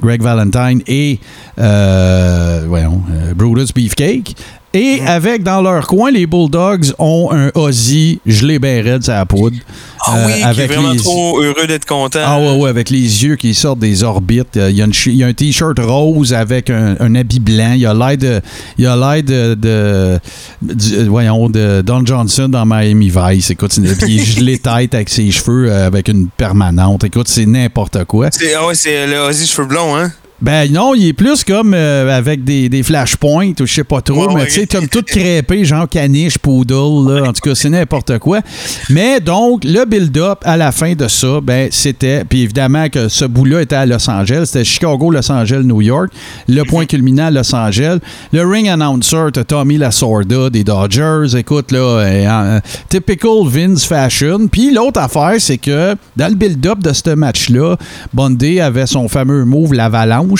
[0.00, 1.18] Greg Valentine et,
[1.56, 3.02] voyons,
[3.36, 4.34] Brutus Beefcake.
[4.74, 9.56] Et avec dans leur coin, les Bulldogs ont un Ozzy gelé ben raide la poudre.
[10.04, 12.20] Ah Euh, oui, est avec vraiment les- trop heureux d'être content.
[12.24, 14.56] ah ouais, ouais, avec les yeux qui sortent des orbites.
[14.56, 17.14] Euh, Il y a, une chi- il y a un t-shirt rose avec un, un
[17.14, 17.72] habit blanc.
[17.74, 18.40] Il y a l'air de,
[18.78, 20.18] il y a l'air de, euh,
[21.06, 23.50] voyons, de Don Johnson dans Miami Vice.
[23.50, 23.86] Écoute, il
[24.20, 27.04] est gelé tête avec ses cheveux avec une permanente.
[27.04, 28.28] Écoute, c'est n'importe quoi.
[28.32, 30.10] C'est, ah ouais, c'est le Ozzy cheveux blonds, hein?
[30.42, 34.00] Ben non, il est plus comme euh, avec des, des flashpoints ou je sais pas
[34.00, 36.74] trop, Ouais, mais tu sais, comme tout crêpé, genre caniche, poodle,
[37.08, 37.28] là.
[37.28, 38.40] En tout cas, c'est n'importe quoi.
[38.90, 43.24] Mais donc, le build-up à la fin de ça, ben c'était, puis évidemment que ce
[43.24, 46.10] bout-là était à Los Angeles, c'était Chicago, Los Angeles, New York.
[46.48, 47.98] Le point culminant à Los Angeles.
[48.32, 51.36] Le ring announcer, t'as Tommy Lasorda des Dodgers.
[51.38, 54.48] Écoute, là, euh, en- typical Vince fashion.
[54.50, 57.76] Puis l'autre affaire, c'est que dans le build-up de ce match-là,
[58.12, 60.31] Bundy avait son fameux move l'avalanche.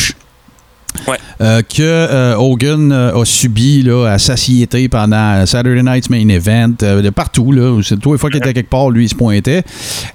[1.09, 1.17] Ouais.
[1.41, 6.75] euh, que euh, Hogan euh, a subi là, à satiété pendant Saturday Night's Main Event,
[6.83, 7.51] euh, de partout.
[7.51, 9.63] Là, où c'est tous les fois qu'il était quelque part, lui, il se pointait.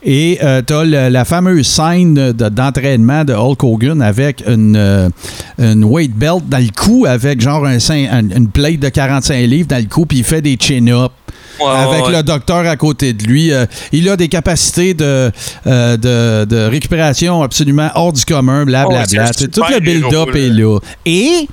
[0.04, 0.38] Et
[0.68, 5.10] tu as la fameuse scène de- d'entraînement de Hulk Hogan avec une,
[5.58, 9.36] une weight belt dans le cou, avec genre un, cin- un- une plate de 45
[9.48, 11.12] livres dans le cou, puis il fait des chin-ups.
[11.60, 13.52] Ouais, avec ouais, le docteur à côté de lui.
[13.52, 15.32] Euh, il a des capacités de,
[15.66, 19.30] euh, de, de récupération absolument hors du commun, blablabla.
[19.32, 20.80] Tu sais, Tout le build-up est là.
[21.06, 21.48] Et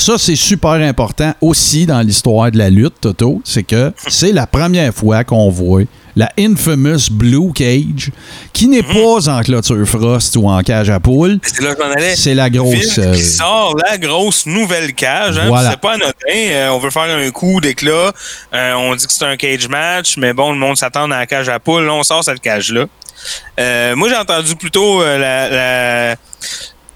[0.00, 3.40] ça, c'est super important aussi dans l'histoire de la lutte, Toto.
[3.44, 5.82] C'est que c'est la première fois qu'on voit
[6.14, 8.10] la infamous Blue Cage,
[8.52, 9.24] qui n'est Mm-hmm.
[9.24, 11.38] pas en clôture Frost ou en cage à poule.
[11.42, 12.16] C'est là m'en allais.
[12.16, 12.74] C'est la grosse.
[12.74, 15.38] Vince euh, qui sort la grosse nouvelle cage.
[15.38, 15.70] Hein, Voilà.
[15.72, 16.12] C'est pas anodin.
[16.28, 18.12] Euh, on veut faire un coup d'éclat.
[18.54, 21.26] Euh, on dit que c'est un cage match, mais bon, le monde s'attend à la
[21.26, 21.84] cage à poule.
[21.84, 22.86] Là, on sort cette cage-là.
[23.60, 26.16] Euh, moi, j'ai entendu plutôt la, la,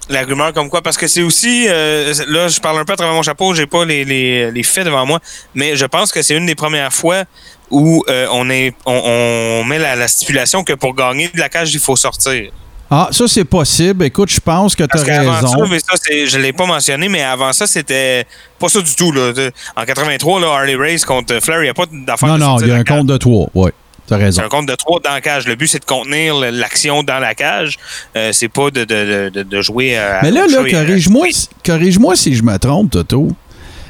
[0.09, 2.95] la rumeur comme quoi, parce que c'est aussi, euh, là, je parle un peu à
[2.95, 5.19] travers mon chapeau, j'ai pas les, les, les faits devant moi,
[5.53, 7.23] mais je pense que c'est une des premières fois
[7.69, 11.49] où euh, on, est, on, on met la, la stipulation que pour gagner de la
[11.49, 12.51] cage, il faut sortir.
[12.95, 14.05] Ah, ça, c'est possible.
[14.05, 15.47] Écoute, je pense que tu as raison.
[15.47, 15.95] ça, mais ça,
[16.27, 18.25] je l'ai pas mentionné, mais avant ça, c'était
[18.59, 19.11] pas ça du tout.
[19.11, 19.31] Là.
[19.75, 22.59] En 83, là, Harley Race contre Flair, il n'y a pas d'affaire Non, de non,
[22.59, 23.49] il y a un compte de trois.
[23.55, 23.71] Oui,
[24.11, 24.41] raison.
[24.41, 25.47] C'est un compte de trois dans la cage.
[25.47, 27.77] Le but, c'est de contenir l'action dans la cage.
[28.15, 30.19] Euh, c'est pas de, de, de, de jouer à.
[30.23, 31.27] Mais là, là, euh, corrige-moi
[31.65, 33.29] corrige-moi si je me trompe, Toto.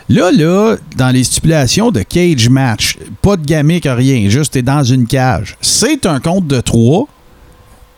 [0.09, 4.83] Là, là, dans les stipulations de cage match, pas de gamique, rien, juste t'es dans
[4.83, 5.55] une cage.
[5.61, 7.07] C'est un compte de trois,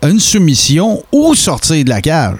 [0.03, 2.37] une soumission ou sortir de la cage.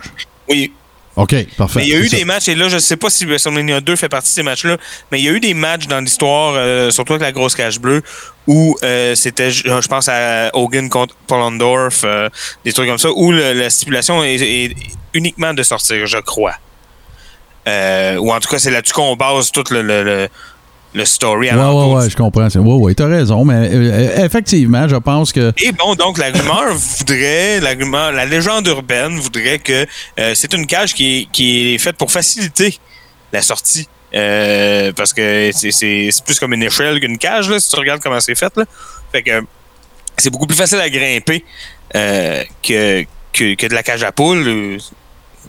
[0.48, 0.72] Oui.
[1.16, 1.80] OK, parfait.
[1.80, 2.18] Mais il y a eu ça.
[2.18, 4.78] des matchs, et là, je sais pas si WrestleMania 2 fait partie de ces matchs-là,
[5.12, 7.80] mais il y a eu des matchs dans l'histoire, euh, surtout avec la grosse cage
[7.80, 8.02] bleue,
[8.48, 12.28] où euh, c'était, je je pense à Hogan contre Pollendorf, euh,
[12.66, 14.76] des trucs comme ça, où le- la stipulation est, est
[15.14, 16.56] uniquement de sortir, je crois.
[17.68, 20.28] Euh, ou en tout cas, c'est là-dessus qu'on base tout le, le, le,
[20.96, 21.50] le story.
[21.52, 22.48] Ouais, ouais, ouais, je comprends.
[22.48, 25.52] Ouais, ouais, t'as raison, mais euh, effectivement, je pense que.
[25.62, 29.86] Et bon, donc la rumeur voudrait, la rumeur, la légende urbaine voudrait que
[30.20, 32.80] euh, c'est une cage qui est, qui est faite pour faciliter
[33.34, 33.88] la sortie.
[34.14, 38.22] Euh, parce que c'est- plus comme une échelle qu'une cage, là, si tu regardes comment
[38.22, 38.56] c'est fait.
[38.56, 38.64] Là.
[39.12, 39.42] Fait que
[40.18, 41.44] c'est beaucoup plus facile à grimper
[41.96, 44.78] euh, que, que, que de la cage à poule.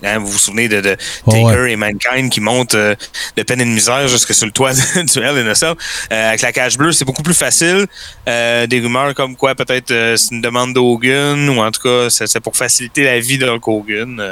[0.05, 1.73] Hein, vous vous souvenez de, de Oh, Taker ouais.
[1.73, 2.95] et Mankind qui montent euh,
[3.37, 5.75] de peine et de misère jusque sur le toit du Hell in a Cell.
[6.13, 7.87] Euh, avec la cage bleue, c'est beaucoup plus facile.
[8.29, 12.09] Euh, des rumeurs comme quoi peut-être euh, c'est une demande d'Hogan ou en tout cas
[12.11, 14.23] c'est pour faciliter la vie d'Hulk Hogan.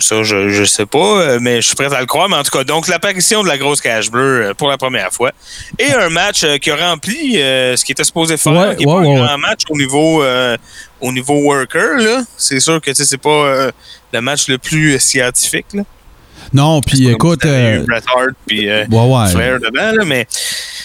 [0.00, 2.28] Ça, je, je sais pas, euh, mais je suis prêt à le croire.
[2.28, 5.12] Mais en tout cas, donc l'apparition de la grosse cage bleue euh, pour la première
[5.12, 5.32] fois.
[5.78, 8.84] Et un match euh, qui a rempli euh, ce qui était supposé faire, Ouais, qui
[8.84, 10.56] est ouais, pas ouais, un grand match au niveau euh,
[11.00, 11.96] au niveau worker.
[11.98, 12.22] là.
[12.36, 13.70] C'est sûr que tu sais, c'est pas euh,
[14.12, 15.66] le match le plus scientifique.
[15.74, 15.82] Là.
[16.52, 17.84] Non, puis écoute, euh,
[18.46, 19.58] puis euh, ouais, ouais.
[19.72, 20.26] Là, mais,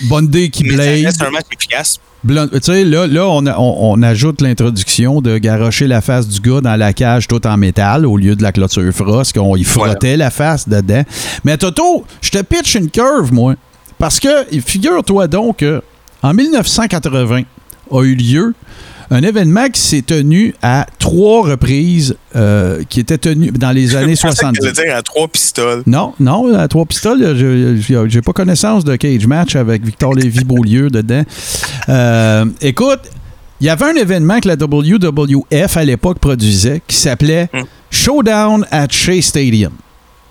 [0.09, 1.05] Bundy qui blade.
[1.05, 1.99] reste un match efficace.
[2.25, 6.39] Tu sais, là, là on, a- on- on ajoute l'introduction de garocher la face du
[6.39, 9.63] gars dans la cage tout en métal au lieu de la clôture frost, qu'on y
[9.65, 11.03] frottait la face dedans.
[11.43, 13.55] Mais Toto, je te pitch une curve, moi.
[13.99, 14.29] Parce que,
[14.65, 15.81] figure-toi donc que
[16.21, 17.41] en 1980
[17.91, 18.53] a eu lieu
[19.11, 24.15] un événement qui s'est tenu à trois reprises, euh, qui était tenu dans les années
[24.15, 24.59] Je pensais que 70.
[24.59, 25.83] t'allais dire à trois pistoles.
[25.85, 30.13] Non, non, à trois pistoles, je- je- j'ai pas connaissance de cage match avec Victor
[30.13, 31.23] Lévy-Beaulieu dedans.
[31.89, 33.01] Euh, écoute,
[33.61, 37.61] il y avait un événement que la WWF à l'époque produisait qui s'appelait Mm.
[37.91, 39.73] Showdown at Shea Stadium.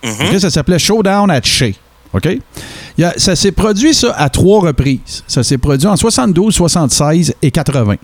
[0.04, 0.12] Mhm.
[0.34, 1.74] OK, ça s'appelait Showdown at Shea.
[2.12, 2.26] OK?
[2.26, 5.22] Il y a- ça s'est produit, ça, à trois reprises.
[5.26, 7.96] Ça s'est produit en 72, 76 et 80.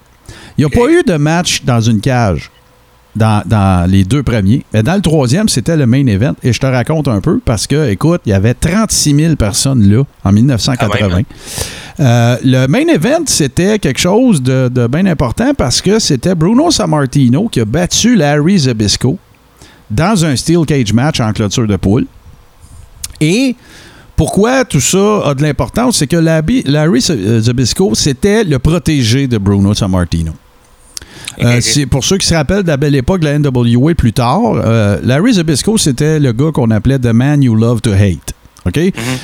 [0.57, 2.51] Il n'y a pas eu de match dans une cage
[3.19, 4.65] dans, dans les deux premiers.
[4.73, 6.35] Mais dans le troisième, c'était le main event.
[6.43, 9.89] Et je te raconte un peu parce que, écoute, il y avait 36 000 personnes
[9.91, 11.23] là en 1980.
[12.01, 16.71] Euh, le main event, c'était quelque chose de, de bien important parce que c'était Bruno
[16.71, 19.19] Sammartino qui a battu Larry Zabisco
[19.91, 22.07] dans un steel cage match en clôture de poule.
[23.21, 23.57] Et
[24.19, 29.39] pourquoi tout ça a de l'importance, c'est que Larry, Larry Zabisco, c'était le protégé de
[29.39, 30.33] Bruno Sammartino.
[31.41, 34.13] Euh, c'est pour ceux qui se rappellent de la belle époque de la NWA plus
[34.13, 38.35] tard, euh, Larry Zabisco, c'était le gars qu'on appelait The Man You Love to Hate.
[38.67, 38.81] OK?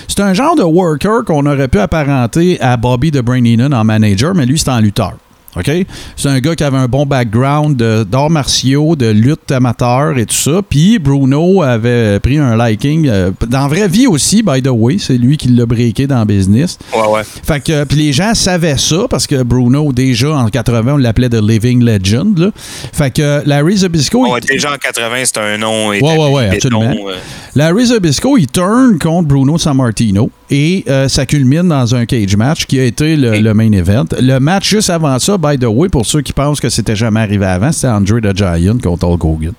[0.07, 3.83] C'est un genre de worker qu'on aurait pu apparenter à Bobby de Brain Heenan en
[3.83, 5.15] manager, mais lui, c'est en lutteur.
[5.57, 5.71] OK?
[6.17, 7.77] C'est un gars qui avait un bon background
[8.11, 10.61] d'arts martiaux, de lutte amateur et tout ça.
[10.69, 13.07] Puis Bruno avait pris un liking.
[13.09, 14.97] euh, dans la vraie vie aussi, by the way.
[14.99, 16.79] C'est lui qui l'a breaké dans le business.
[16.95, 17.23] Ouais, ouais.
[17.25, 21.29] Fait que, puis les gens savaient ça parce que Bruno, déjà en 80, on l'appelait
[21.29, 22.39] The Living Legend.
[22.39, 22.51] là.
[22.93, 24.29] Fait que Larry Zabisco.
[24.33, 25.89] Ouais, il- déjà en 80, c'est un nom.
[25.91, 26.83] Ouais, ouais, ouais, absolument.
[27.09, 27.15] euh,
[27.55, 32.67] Larry Zabisco, il turn contre Bruno Sammartino et euh, ça culmine dans un cage match
[32.67, 34.05] qui a été le, le main event.
[34.21, 37.21] Le match juste avant ça, by the way, pour ceux qui pensent que c'était jamais
[37.21, 39.53] arrivé avant, c'était Andre the Giant contre Hulk Hogan.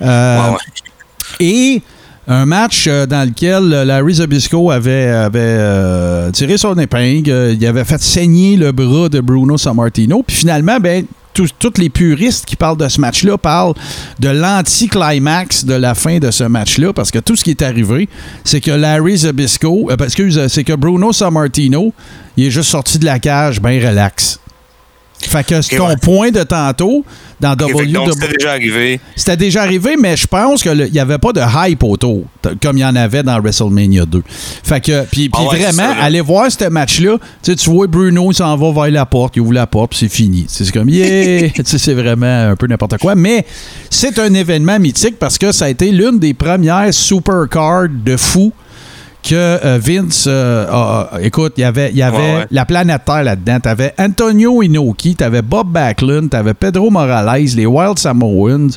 [0.00, 0.50] Euh.
[1.38, 1.82] Et
[2.26, 7.66] un match euh, dans lequel euh, Larry Zabisco avait, avait euh, tiré son épingle, il
[7.66, 12.56] avait fait saigner le bras de Bruno Sammartino, puis finalement, ben, tous les puristes qui
[12.56, 13.74] parlent de ce match-là parlent
[14.18, 18.08] de l'anti-climax de la fin de ce match-là, parce que tout ce qui est arrivé,
[18.44, 21.92] c'est que Larry Zabisco, euh, excuse, euh, c'est que Bruno Sammartino,
[22.36, 24.38] il est juste sorti de la cage, ben relax.
[25.26, 25.96] Fait que c'est ton ouais.
[25.96, 27.04] point de tantôt
[27.40, 28.12] dans Ok, fait que donc, WWE.
[28.12, 29.00] c'était déjà arrivé.
[29.16, 32.24] C'était déjà arrivé, mais je pense qu'il n'y avait pas de hype autour,
[32.62, 34.22] comme il y en avait dans WrestleMania 2.
[34.62, 38.56] Fait que, puis, Ah ouais, vraiment, aller voir ce match-là, tu vois Bruno, il s'en
[38.56, 40.44] va vers la porte, il ouvre la porte, puis c'est fini.
[40.48, 41.48] C'est comme, yeah!
[41.64, 43.14] C'est vraiment un peu n'importe quoi.
[43.14, 43.44] Mais
[43.90, 48.52] c'est un événement mythique parce que ça a été l'une des premières supercards de fou
[49.22, 52.46] que euh, Vince, euh, écoute, il y avait, il y avait Ouais, ouais.
[52.50, 53.60] la planète Terre là-dedans.
[53.60, 58.68] T'avais Antonio Inoki, t'avais Bob Backlund, t'avais Pedro Morales, les Wild Samoans,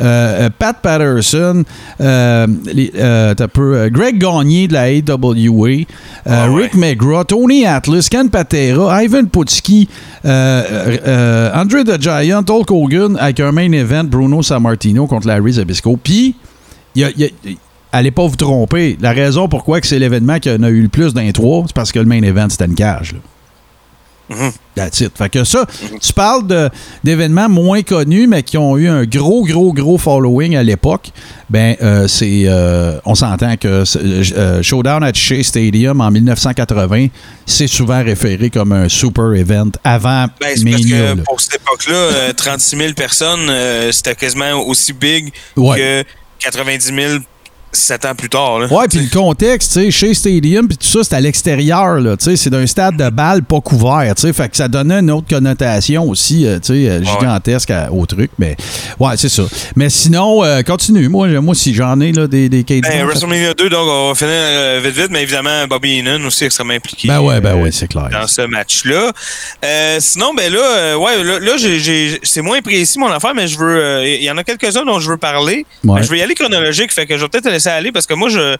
[0.00, 1.64] euh, Pat Patterson,
[2.00, 2.90] euh, les-
[3.36, 5.84] t'as peu, Greg Gagné de la AWA,
[6.26, 6.62] Ah ouais.
[6.62, 9.88] Rick McGraw, Tony Atlas, Ken Patera, Ivan Putski,
[10.24, 15.96] Andre the Giant, Hulk Hogan, avec un main event, Bruno Sammartino contre Larry Zabisco.
[16.02, 16.34] Puis,
[16.94, 17.50] il y a- il y a-
[17.92, 18.96] allez pas vous tromper.
[19.00, 21.74] La raison pourquoi que c'est l'événement qui en a eu le plus d'un trois, c'est
[21.74, 23.12] parce que le main event, c'était une cage.
[23.12, 23.18] Là.
[24.76, 25.10] That's it.
[25.18, 25.64] Fait que ça,
[26.00, 26.44] tu parles
[27.02, 31.10] d'événements moins connus, mais qui ont eu un gros, gros, gros following à l'époque.
[31.50, 32.44] Ben, euh, c'est.
[32.46, 37.08] euh, on s'entend que euh, Showdown at Shea Stadium en 1980,
[37.44, 42.32] c'est souvent référé comme un super event avant Ben, parce que pour cette époque-là, euh,
[42.32, 43.50] 36 000 personnes,
[43.90, 45.76] c'était quasiment aussi big Ouais.
[45.76, 46.04] que
[46.38, 46.96] 90 000
[47.72, 48.58] sept ans plus tard.
[48.60, 48.66] Là.
[48.66, 52.16] Ouais, puis le contexte, tu sais, chez Stadium, puis tout ça, c'est à l'extérieur, là,
[52.16, 55.00] tu sais, c'est d'un stade de balle pas couvert, tu sais, fait que ça donnait
[55.00, 58.56] une autre connotation aussi, euh, tu sais, euh, gigantesque à- au truc, mais
[58.98, 59.42] ouais, c'est ça.
[59.76, 63.04] Mais sinon, euh, continue, moi, moi si j'en ai, là, des, des Ben.
[63.06, 66.74] WrestleMania 2, donc on va finir euh, vite vite, mais évidemment, Bobby Heenan aussi extrêmement
[66.74, 67.08] impliqué.
[67.08, 68.08] Ben ouais, ben ouais, c'est clair.
[68.10, 69.12] dans ce match-là.
[69.98, 73.58] Sinon, ben là, ouais, là, là, j'ai- j'ai- c'est moins précis mon affaire, mais je
[73.58, 73.76] veux.
[73.76, 75.64] euh, Il y en a quelques-uns dont je veux parler.
[75.84, 76.00] Ouais.
[76.00, 78.14] Ben, je vais y aller chronologique, fait que je vais peut-être laisser aller parce que
[78.14, 78.56] moi, je,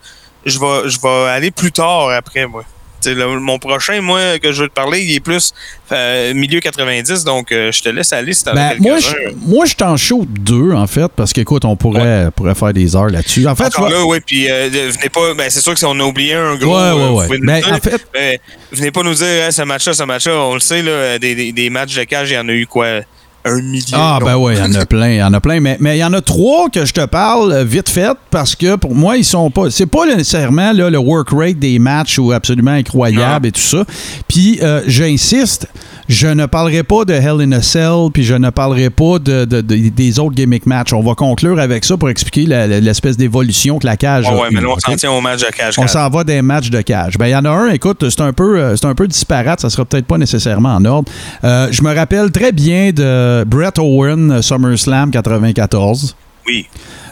[0.46, 2.64] je, vais, je vais aller plus tard après, moi.
[3.06, 5.54] Le- mon prochain, moi, que je veux te parler, il est plus
[5.90, 9.14] euh, milieu 90, donc euh, je te laisse aller si t'en Ben, moi, je,
[9.46, 13.08] moi, je t'en chaud deux, en fait, parce qu'écoute, on pourrait, pourrait faire des heures
[13.08, 13.46] là-dessus.
[13.48, 15.32] En fait, tu Encore vois- là, oui, puis euh, venez pas.
[15.32, 16.76] Ben, c'est sûr que si on a oublié un gros.
[16.76, 18.38] Ouais, ouais, Ben, dire, en fait- ben,
[18.70, 21.52] venez pas nous dire, Hey, ce match-là, ce match-là, on le sait, là, des, des,
[21.52, 23.00] des matchs de cage, il y en a eu quoi
[23.44, 23.94] Un millier.
[23.94, 25.60] Ah, ben oui, il y en a plein, il y en a plein.
[25.60, 28.54] Mais mais il y en a trois que je te parle euh, vite fait parce
[28.54, 29.70] que pour moi, ils sont pas.
[29.70, 33.84] C'est pas nécessairement là, le work rate des matchs ou absolument incroyable et tout ça.
[34.28, 35.68] Puis euh, j'insiste,
[36.10, 39.44] je ne parlerai pas de Hell in a Cell, puis je ne parlerai pas de,
[39.44, 40.92] de- de- des autres gimmick matchs.
[40.92, 42.46] On va conclure avec ça pour expliquer
[42.80, 45.20] l'espèce d'évolution que la cage Ah a ouais, mais eue, là, on s'en tient au
[45.20, 45.78] match de cage.
[45.78, 47.16] On s'en va des matchs de cage.
[47.16, 49.60] Ben, il y en a un, écoute, c'est un peu, euh, c'est un peu disparate,
[49.60, 51.10] ça sera peut-être pas nécessairement en ordre.
[51.44, 56.16] Euh, je me rappelle très bien de Brett Owen, SummerSlam 94.
[56.46, 56.66] Oui.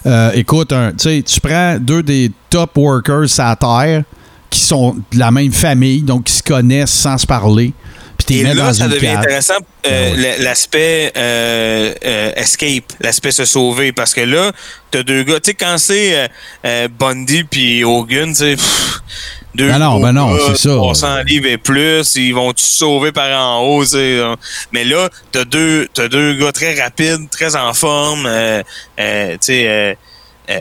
[0.07, 4.03] Euh, écoute, sais, tu prends deux des top workers à terre
[4.51, 7.73] qui sont de la même famille, donc qui se connaissent sans se parler.
[8.27, 9.55] Puis Et là, ça devient intéressant,
[9.87, 10.39] euh, Ben ouais.
[10.41, 14.53] l'aspect euh, euh, escape, l'aspect se sauver, parce que là,
[14.91, 16.27] t'as deux gars, tu sais, quand c'est euh,
[16.67, 18.57] euh, Bundy puis Hogan, tu sais,
[19.55, 20.75] deux Ben non, ben non, gars, c'est ça.
[20.75, 24.21] 300 livres et plus, ils vont te sauver par en haut, tu sais.
[24.21, 24.37] hein.
[24.73, 28.63] Mais là, t'as deux, t'as deux gars très rapides, très en forme, euh,
[29.01, 29.95] euh, tu sais, euh,
[30.51, 30.61] euh, euh,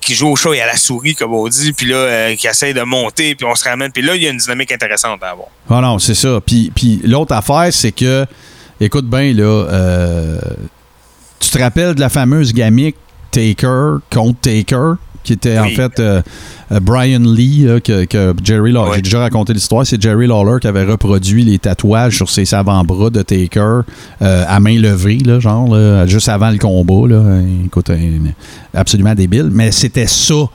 [0.00, 2.46] qui jouent au chat et à la souris, comme on dit, puis là, euh, qui
[2.46, 3.92] essayent de monter, puis on se ramène.
[3.92, 5.48] Puis là, il y a une dynamique intéressante à avoir.
[5.70, 6.40] Ah non, c'est ça.
[6.44, 8.26] Puis, puis l'autre affaire, c'est que,
[8.80, 10.38] écoute bien, là, euh,
[11.40, 12.96] tu te rappelles de la fameuse gamique
[13.30, 14.94] Taker contre Taker,
[15.28, 16.22] qui était en fait euh,
[16.72, 18.92] euh, Brian Lee, là, que, que Jerry Lawler.
[18.96, 19.84] J'ai déjà raconté l'histoire.
[19.86, 23.80] C'est Jerry Lawler qui avait reproduit les tatouages sur ses avant-bras de Taker
[24.22, 27.14] euh, à main levée, là, genre, là, juste avant le combat.
[27.14, 27.40] Là.
[27.66, 27.90] Écoute,
[28.72, 29.50] absolument débile.
[29.52, 30.46] Mais c'était ça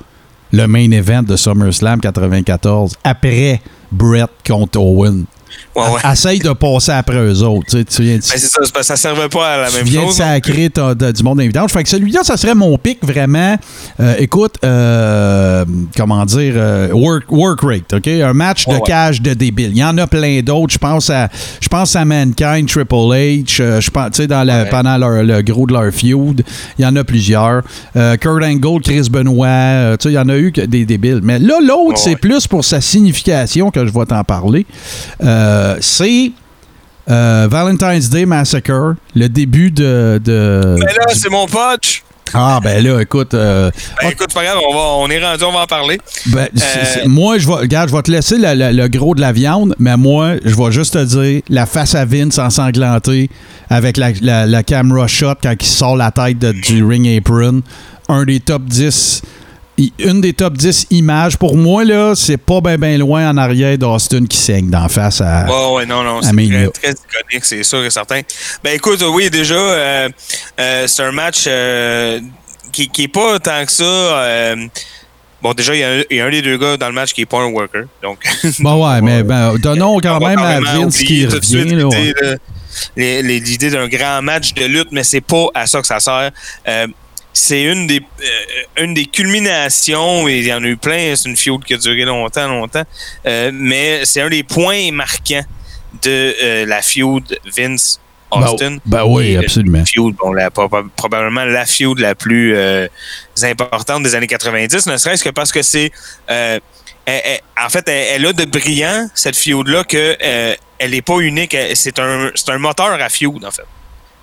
[0.52, 3.62] le main event de SummerSlam 94 après
[3.92, 5.26] Brett contre Owen.
[5.76, 6.12] Ouais, ouais.
[6.12, 7.66] essaye de passer après eux autres.
[7.70, 9.68] Tu, sais, tu viens de- Ben, c'est ça, parce que ça servait pas à la
[9.70, 10.16] tu même viens de chose.
[10.18, 11.68] sacrer ta- de- du monde évident.
[11.68, 13.56] Fait que celui-là, ça serait mon pic vraiment.
[14.00, 15.66] Euh, écoute, euh,
[15.98, 18.08] comment dire, euh, work, work rate, OK?
[18.08, 19.72] Un match de Ouais, cage de débile.
[19.72, 20.74] Il y en a plein d'autres.
[20.74, 21.30] Je pense à
[21.60, 23.82] je pense à Mankind, Triple H.
[23.82, 26.44] je pense, tu sais, dans la, pendant leur- le gros de leur feud.
[26.78, 27.64] Il y en a plusieurs.
[27.96, 29.98] Kurt Angle, Chris Benoit.
[29.98, 31.22] tu sais, il y en a eu que des débiles.
[31.24, 34.66] Mais là, l'autre, c'est plus pour sa signification que je vais t'en parler.
[35.24, 35.43] Euh,
[35.82, 36.32] c'est
[37.10, 40.22] euh, Valentine's Day Massacre, le début de.
[40.24, 42.04] de- Mais là, du- c'est mon punch.
[42.36, 43.34] Ah, ben là, écoute.
[43.36, 43.70] euh,
[44.02, 46.00] Ben, écoute, c'est pas grave, on, va, on est rendu, on va en parler.
[46.28, 49.22] ben, Euh, moi, je vais, regarde, je vais te laisser le, le- le gros de
[49.22, 53.30] la viande, mais moi, je vais juste te dire la face à Vince ensanglantée
[53.70, 57.62] avec la, la, la camera shot quand il sort la tête de- du ring apron.
[58.10, 59.22] Un des top 10.
[60.00, 61.38] Une des top 10 images.
[61.38, 65.20] Pour moi, là, c'est pas bien ben loin en arrière d'Austin qui saigne d'en face
[65.22, 65.46] à.
[65.46, 68.22] Ouais, ouais, non, non, c'est très, très iconique, c'est sûr et certain.
[68.64, 70.10] Ben écoute, oui, déjà, euh,
[70.60, 72.20] euh, c'est un match euh,
[72.72, 74.56] qui, qui est pas tant que ça.
[75.42, 76.94] bon, déjà, il y, a un- il y a un des deux gars dans le
[76.94, 77.86] match qui est pas un worker.
[78.02, 78.20] Donc,
[78.60, 81.66] Bon, ouais, mais ben, donnons quand même à Vince qui revient.
[82.96, 86.32] l'idée, d'un grand match de lutte, mais c'est pas à ça que ça sert.
[86.68, 86.88] Euh,
[87.46, 91.28] c'est une des euh, une des culminations, et il y en a eu plein, c'est
[91.30, 92.84] une feud qui a duré longtemps, longtemps,
[93.26, 95.44] euh, mais c'est un des points marquants
[96.02, 98.00] de euh, la feud Vince
[98.32, 98.72] Austin.
[98.72, 99.84] Ben, ben oui, absolument.
[99.86, 102.56] feud, bon, la- probablement la feud la plus
[103.44, 105.92] importante des années 90, ne serait-ce que parce que c'est.
[106.28, 106.62] elle-
[107.06, 111.20] elle- en fait, elle, elle a de brillant, cette feud-là, que euh, elle n'est pas
[111.20, 111.56] unique.
[111.76, 113.66] C'est un, c'est un moteur à feud, en fait.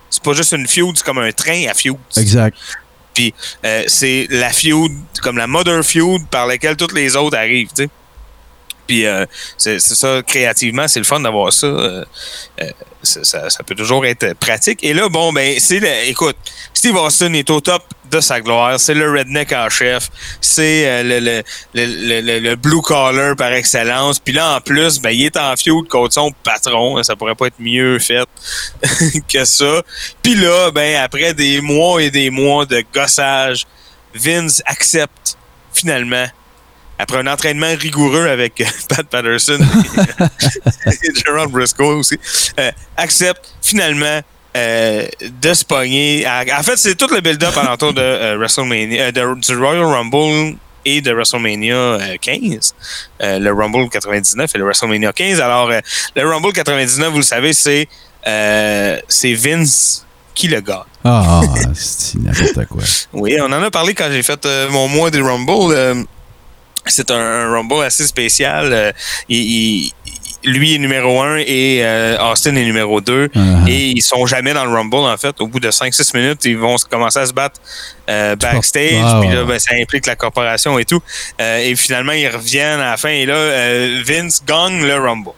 [0.09, 1.95] C'est pas juste une feud, c'est comme un train à feud.
[2.17, 2.57] Exact.
[3.13, 3.33] Puis
[3.65, 4.91] euh, c'est la feud,
[5.21, 7.89] comme la mother feud par laquelle toutes les autres arrivent, tu sais.
[8.91, 9.25] Puis euh,
[9.57, 11.65] c'est ça, créativement, c'est le fun d'avoir ça.
[11.65, 12.03] euh,
[12.61, 12.69] euh,
[13.03, 14.83] ça, ça- peut toujours être pratique.
[14.83, 16.35] Et là, bon, ben, c'est écoute,
[16.73, 18.77] Steve Austin est au top de sa gloire.
[18.81, 20.09] C'est le redneck en chef.
[20.41, 21.41] C'est le, le,
[21.73, 24.19] le, le- blue collar par excellence.
[24.19, 27.01] Puis là, en plus, ben, il est en feud contre son patron.
[27.01, 28.27] Ça pourrait pas être mieux fait
[29.31, 29.81] que ça.
[30.21, 33.65] Puis là, ben, après des mois et des mois de gossage,
[34.13, 35.37] Vince accepte
[35.73, 36.25] finalement,
[37.01, 39.59] après un entraînement rigoureux avec euh, Pat Patterson
[40.85, 42.17] et Gerald Briscoe aussi,
[42.59, 44.21] euh, accepte finalement
[44.57, 45.07] euh,
[45.41, 46.25] de se pogner.
[46.27, 50.57] En fait, c'est tout le build-up alentour de euh, WrestleMania, euh, de- du Royal Rumble
[50.83, 52.73] et de WrestleMania euh, 15.
[53.21, 55.39] Euh, le Rumble 99 et le WrestleMania 15.
[55.39, 55.79] Alors, euh,
[56.15, 57.87] le Rumble 99, vous le savez, c'est
[58.27, 60.77] euh, c'est Vince qui le gagne.
[61.03, 61.41] Ah,
[61.73, 62.83] c'est n'importe quoi.
[63.13, 65.73] Oui, on en a parlé quand j'ai fait euh, mon mois des Rumble.
[66.85, 68.69] C'est un, un Rumble assez spécial.
[68.73, 68.91] euh,
[69.29, 69.37] il-
[69.85, 69.91] il-
[70.43, 73.27] lui est numéro un et euh, Austin est numéro 2.
[73.27, 73.69] Uh-huh.
[73.69, 75.39] Et ils sont jamais dans le Rumble, en fait.
[75.39, 77.61] Au bout de 5-6 minutes, ils vont commencer à se battre
[78.09, 79.21] euh, backstage.
[79.21, 80.99] Puis là, ben, ça implique la corporation et tout.
[81.39, 83.09] Euh, et finalement, ils reviennent à la fin.
[83.09, 85.29] Et là, euh, Vince gagne le Rumble.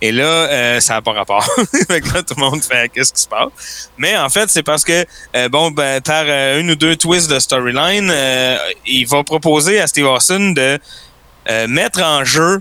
[0.00, 1.46] Et là, euh, ça n'a pas rapport.
[1.88, 3.90] là, tout le monde fait qu'est-ce qui se passe.
[3.96, 5.04] Mais en fait, c'est parce que,
[5.36, 8.12] euh, bon, ben, par euh, une ou deux twists de storyline,
[8.86, 10.78] il va proposer à Steve Austin de
[11.66, 12.60] mettre en jeu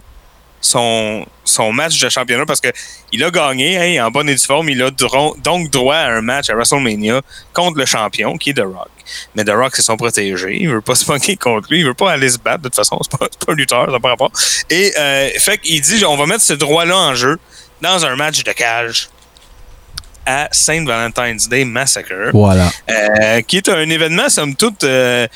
[0.59, 2.69] son, son match de championnat parce que
[3.11, 6.07] il a gagné, hein, en bonne et due forme, il a dro- donc droit à
[6.11, 7.21] un match à WrestleMania
[7.53, 8.89] contre le champion qui est The Rock.
[9.35, 11.93] Mais The Rock, c'est son protégé, il veut pas se moquer contre lui, il veut
[11.93, 14.31] pas aller se battre de toute façon, c'est pas, pas un lutteur, ça pas rapport.
[14.69, 17.37] Et euh, fait qu'il dit, on va mettre ce droit-là en jeu
[17.81, 19.09] dans un match de cage
[20.25, 22.71] à Saint Valentine's Day Massacre Voilà.
[22.89, 25.27] euh, qui est un événement, somme toute, euh,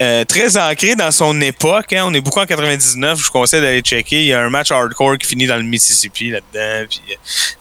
[0.00, 1.92] euh, très ancré dans son époque.
[1.92, 2.04] hein.
[2.06, 3.18] On est beaucoup en 99.
[3.18, 4.20] Je vous conseille d'aller checker.
[4.20, 6.86] Il y a un match hardcore qui finit dans le Mississippi là-dedans.
[6.88, 7.00] Puis,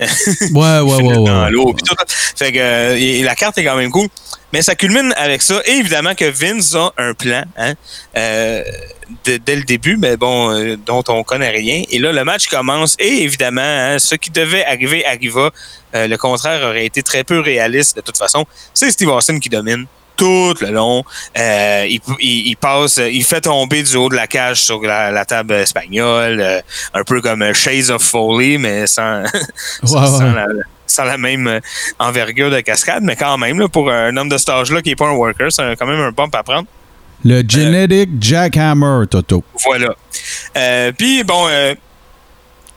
[0.02, 0.06] euh,
[0.54, 1.74] Ouais, ouais, ouais, dans l'eau.
[1.74, 1.96] puis tout.
[2.36, 4.08] Fait que euh, et la carte est quand même cool.
[4.54, 5.62] Mais ça culmine avec ça.
[5.66, 7.74] Et évidemment que Vince a un plan hein,
[8.18, 8.64] euh,
[9.26, 11.84] de- dès le début, mais bon, euh, dont on connaît rien.
[11.90, 12.96] Et là, le match commence.
[13.00, 15.52] Et évidemment, hein, ce qui devait arriver arriva.
[15.96, 18.46] Euh, le contraire aurait été très peu réaliste de toute façon.
[18.74, 19.86] C'est Steve Austin qui domine
[20.18, 21.04] tout le long.
[21.38, 25.12] Euh, il, il- il passe, il fait tomber du haut de la cage sur la,
[25.12, 26.62] la table espagnole, euh,
[26.94, 29.24] un peu comme Shades of Foley, mais sans,
[29.84, 30.34] sans, ouais.
[30.34, 30.46] la,
[30.86, 31.62] sans la même
[32.00, 33.04] envergure de cascade.
[33.04, 35.52] Mais quand même, là, pour un homme de cet âge-là qui n'est pas un worker,
[35.52, 36.68] c'est quand même un bump à prendre.
[37.26, 39.44] Le Genetic Jackhammer, Toto.
[39.66, 39.96] Voilà.
[40.56, 41.48] Euh, Puis, bon,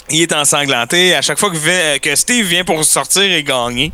[0.09, 1.14] il est ensanglanté.
[1.14, 3.93] À chaque fois que Steve vient pour sortir et gagner,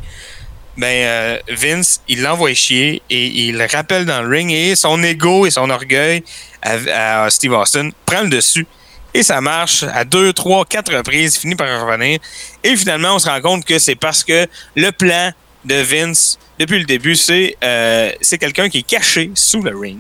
[0.77, 5.03] ben euh, Vince, il l'envoie chier et il le rappelle dans le ring et son
[5.03, 6.23] ego et son orgueil
[6.63, 8.67] à, Steve Austin prend le dessus
[9.15, 12.19] Et ça marche à deux, trois, quatre reprises, il finit par revenir.
[12.63, 15.33] Et finalement, on se rend compte que c'est parce que le plan
[15.65, 19.99] de Vince, depuis le début, c'est euh, quelqu'un qui est caché sous le ring.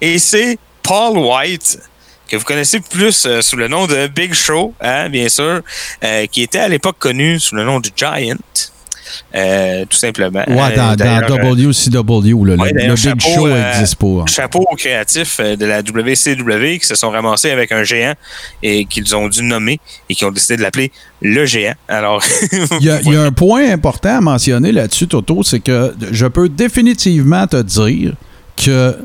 [0.00, 1.80] Et c'est Paul White,
[2.28, 5.60] que vous connaissez plus euh, sous le nom de Big Show, hein, bien sûr,
[6.30, 8.36] qui était à l'époque connu sous le nom de Giant.
[9.34, 10.44] Euh, tout simplement.
[10.48, 14.24] Ouais, dans, Euh, dans WCW, là, ouais, le, le Big chapeau, Show euh, n'existe pas.
[14.26, 18.14] chapeau aux créatifs euh, de la WCW qui se sont ramassés avec un géant
[18.62, 20.90] et qu'ils ont dû nommer et qui ont décidé de l'appeler
[21.22, 21.74] le géant.
[21.88, 22.22] Alors,
[22.80, 25.94] Il y, a, il y a un point important à mentionner là-dessus, Toto, c'est que
[26.10, 28.12] je peux définitivement te dire
[28.56, 28.96] que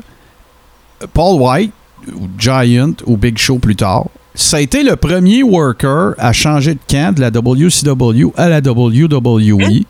[1.12, 1.72] Paul White,
[2.14, 6.74] ou Giant, ou Big Show plus tard, ça a été le premier worker à changer
[6.74, 9.84] de camp de la WCW à la WWE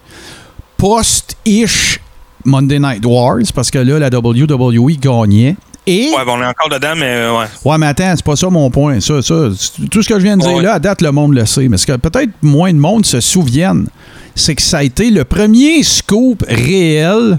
[0.77, 1.99] post-ish
[2.45, 5.57] Monday Night Wars, parce que là, la WWE gagnait.
[5.87, 7.47] Et ouais, on est encore dedans, mais euh, ouais.
[7.65, 9.01] Ouais, mais attends, c'est pas ça mon point.
[9.01, 9.49] Ça, ça,
[9.91, 10.63] tout ce que je viens de dire Ouais.
[10.63, 11.69] là, à date, le monde le sait.
[11.69, 13.87] Mais ce que peut-être moins de monde se souviennent,
[14.35, 17.39] c'est que ça a été le premier scoop réel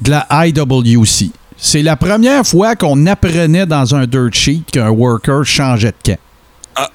[0.00, 1.30] de la IWC.
[1.56, 6.18] C'est la première fois qu'on apprenait dans un dirt sheet qu'un worker changeait de camp.
[6.76, 6.90] Ah.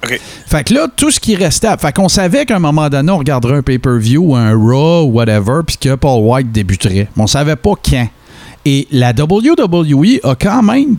[0.46, 3.18] Fait que là, tout ce qui restait, fait qu'on savait qu'à un moment donné, on
[3.18, 7.08] regarderait un pay-per-view, un Raw, ou whatever, puis que Paul White débuterait.
[7.16, 8.08] Mais on savait pas quand.
[8.64, 10.98] Et la WWE a quand même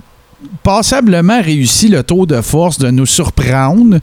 [0.64, 4.00] passablement réussi le tour de force de nous surprendre.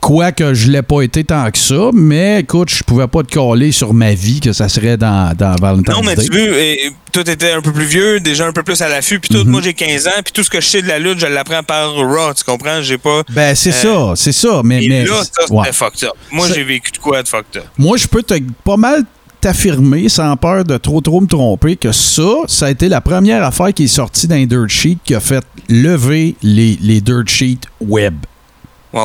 [0.00, 3.72] Quoique je l'ai pas été tant que ça, mais écoute, je pouvais pas te coller
[3.72, 6.74] sur ma vie que ça serait dans, dans Valentine's Non, mais tu veux, euh,
[7.12, 9.50] toi, t'étais un peu plus vieux, déjà un peu plus à l'affût, puis tout, Mhm.
[9.50, 11.62] moi, j'ai 15 ans, puis tout ce que je sais de la lutte, je l'apprends
[11.64, 12.80] par Raw, tu comprends?
[12.80, 13.22] J'ai pas...
[13.30, 14.62] Ben, c'est ça, c'est ça.
[14.64, 15.72] Mais, Et mais, là, ça, c'était ouais.
[15.72, 16.14] fucked up.
[16.30, 17.64] Moi, j'ai vécu de quoi de fucked up?
[17.76, 18.34] Moi, je peux te,
[18.64, 19.02] pas mal
[19.40, 23.44] t'affirmer, sans peur de trop trop me tromper, que ça, ça a été la première
[23.44, 27.60] affaire qui est sortie d'un dirt sheet qui a fait lever les, les dirt sheets
[27.80, 28.14] web.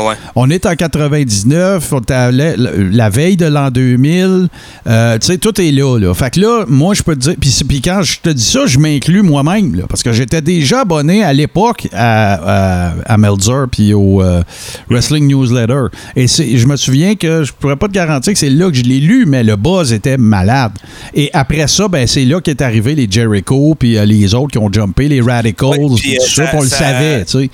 [0.02, 0.16] Ouais, ouais.
[0.36, 4.48] On est en 99, on est à la, la veille de l'an 2000.
[4.88, 6.14] euh, tu sais, tout est là, là.
[6.14, 7.36] Fait que là, moi, je peux te dire.
[7.40, 11.34] Puis, quand je te dis ça, je m'inclus moi-même, parce que j'étais déjà abonné à
[11.34, 14.42] l'époque à, à, à Meltzer puis au euh,
[14.90, 15.86] Wrestling Newsletter.
[16.16, 18.84] Et je me souviens que je pourrais pas te garantir que c'est là que je
[18.84, 20.72] l'ai lu, mais le buzz était malade.
[21.14, 24.58] Et après ça, ben, c'est là qu'est arrivé les Jericho puis euh, les autres qui
[24.58, 27.50] ont jumpé, les Radicals, Ouais, tout ça, ça- on le savait, tu sais.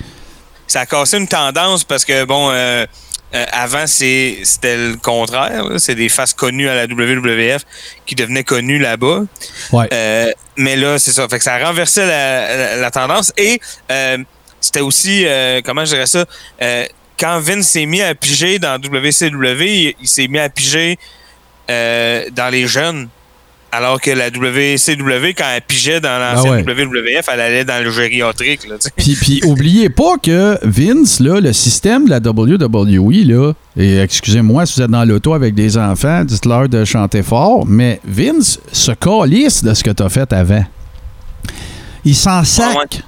[0.70, 2.86] Ça a cassé une tendance parce que, bon, euh,
[3.34, 5.64] euh, avant, c'était le contraire.
[5.78, 7.62] C'est des faces connues à la WWF
[8.06, 9.22] qui devenaient connues là-bas.
[9.72, 9.88] Ouais.
[9.92, 11.28] Euh, mais là, c'est ça.
[11.28, 13.32] Fait que ça a renversé la, la- la tendance.
[13.36, 13.60] Et
[13.90, 14.18] euh,
[14.60, 16.24] c'était aussi, euh, comment je dirais ça,
[16.62, 16.84] euh,
[17.18, 20.98] quand Vince s'est mis à piger dans WCW, il, il s'est mis à piger
[21.70, 23.08] euh, dans les jeunes.
[23.72, 26.84] Alors que la WCW, quand elle pigeait dans l'ancienne Ah ouais.
[26.84, 28.66] WWF, elle allait dans le gériatrique.
[28.68, 28.74] Là.
[28.96, 34.66] Puis, puis oubliez pas que Vince, là, le système de la WWE, là, et excusez-moi
[34.66, 38.92] si vous êtes dans l'auto avec des enfants, dites-leur de chanter fort, mais Vince se
[38.92, 40.64] calisse de ce que tu as fait avant.
[42.04, 42.66] Il s'en sac.
[42.74, 43.02] Ah ouais.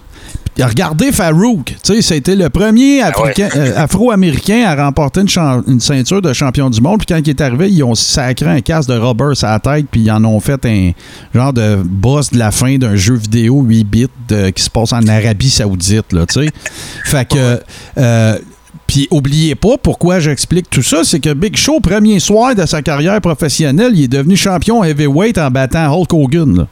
[0.60, 6.80] Regardez Farouk, c'était le premier Africain- euh, Afro-Américain à remporter une, ceinture de champion du
[6.80, 6.98] monde.
[6.98, 9.86] Puis quand il est arrivé, ils ont sacré un casque de rubber sur la tête,
[9.90, 10.92] puis ils en ont fait un
[11.34, 14.92] genre de boss de la fin d'un jeu vidéo 8 bits de- qui se passe
[14.92, 16.50] en Arabie Saoudite, là, tu sais.
[17.04, 17.60] fait que.
[17.98, 18.38] euh,
[18.86, 22.82] puis oubliez pas pourquoi j'explique tout ça, c'est que Big Show, premier soir de sa
[22.82, 26.56] carrière professionnelle, il est devenu champion heavyweight en battant Hulk Hogan.
[26.58, 26.66] là.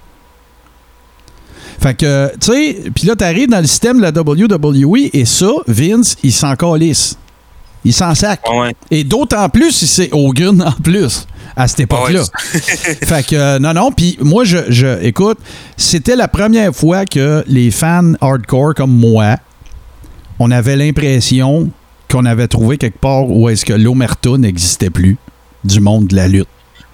[1.80, 5.50] Fait que, tu sais, puis là, t'arrives dans le système de la WWE et ça,
[5.66, 7.16] Vince, il s'en calisse.
[7.84, 8.40] Il s'en sac.
[8.50, 8.74] Ouais, ouais.
[8.90, 11.26] Et d'autant plus si c'est Hogan en plus,
[11.56, 12.22] à cette époque-là.
[12.42, 15.38] fait que, euh, non, non, puis moi, je, je, écoute,
[15.78, 19.36] c'était la première fois que les fans hardcore comme moi,
[20.38, 21.70] on avait l'impression
[22.10, 25.16] qu'on avait trouvé quelque part où est-ce que l'omerta n'existait plus
[25.64, 26.48] du monde de la lutte.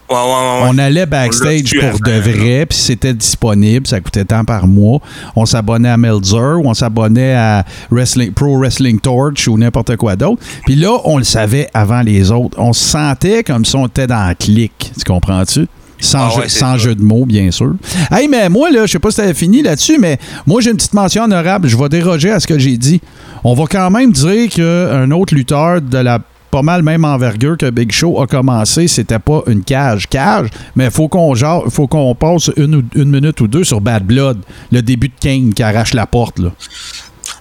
[0.09, 0.69] Ouais, ouais, ouais, ouais.
[0.69, 5.01] On allait backstage On pour de vrai, puis c'était disponible, ça coûtait tant par mois.
[5.35, 10.15] On s'abonnait à Meltzer, ou on s'abonnait à Wrestling, Pro Wrestling Torch ou n'importe quoi
[10.15, 10.43] d'autre.
[10.65, 12.57] Puis là, on le savait avant les autres.
[12.59, 14.93] On se sentait comme si on était dans le clic.
[14.97, 15.67] Tu comprends-tu?
[15.99, 17.75] Sans, Ah ouais, sans jeu de mots, bien sûr.
[18.13, 20.77] Hey, mais moi, là, je sais pas si t'avais fini là-dessus, mais moi, j'ai une
[20.77, 21.69] petite mention honorable.
[21.69, 23.01] Je vais déroger à ce que j'ai dit.
[23.43, 26.21] On va quand même dire qu'un autre lutteur de la
[26.57, 30.89] pas mal même envergure que Big Show a commencé, c'était pas une cage cage, mais
[30.89, 31.35] faut qu'on
[31.69, 34.39] faut qu'on passe une minute ou deux sur Bad Blood,
[34.73, 36.49] le début de Kane qui arrache la porte là.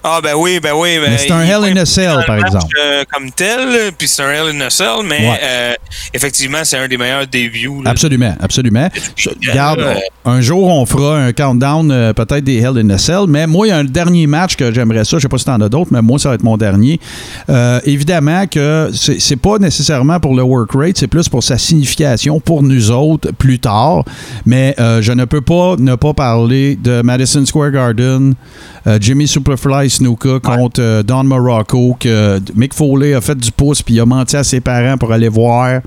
[0.08, 0.98] Ah ben oui, ben oui.
[1.02, 2.72] ben, Mais c'est un Hell in a Cell, par exemple.
[2.80, 5.40] euh, comme tel, puis c'est un Hell in a Cell, mais Ouais.
[5.42, 5.72] euh,
[6.14, 7.82] effectivement, c'est un des meilleurs débuts.
[7.82, 7.90] là.
[7.90, 8.88] Absolument, absolument.
[9.16, 9.94] Je- Regarde, euh,
[10.24, 13.66] un jour, on fera un countdown, euh, peut-être des Hell in a Cell, mais moi,
[13.66, 15.16] il y a un dernier match que j'aimerais ça.
[15.16, 17.00] Je sais pas si t'en as d'autres, mais moi, ça va être mon dernier.
[17.84, 22.62] Évidemment que c'est pas nécessairement pour le work rate, c'est plus pour sa signification pour
[22.62, 24.04] nous autres plus tard.
[24.44, 28.34] Mais je ne peux pas ne pas parler de Madison Square Garden,
[29.00, 33.94] Jimmy Superfly Snuka contre euh, Don Morocco, que Mick Foley a fait du pouce puis
[33.94, 35.80] il a menti à ses parents pour aller voir,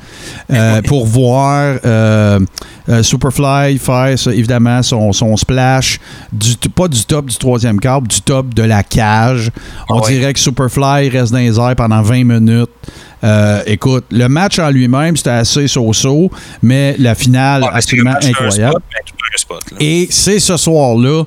[0.52, 2.40] euh, pour voir euh,
[3.04, 6.00] Superfly faire évidemment son, son splash,
[6.32, 9.52] du, pas du top du troisième câble, du top de la cage.
[9.90, 10.08] On Ouais.
[10.14, 12.70] dirait que Superfly reste dans les airs pendant 20 minutes.
[13.24, 16.32] Euh, écoute, le match en lui-même, c'était assez so-so,
[16.64, 18.82] mais la finale, ouais, absolument incroyable.
[19.36, 19.74] spot, spot.
[19.82, 21.24] Et c'est ce soir-là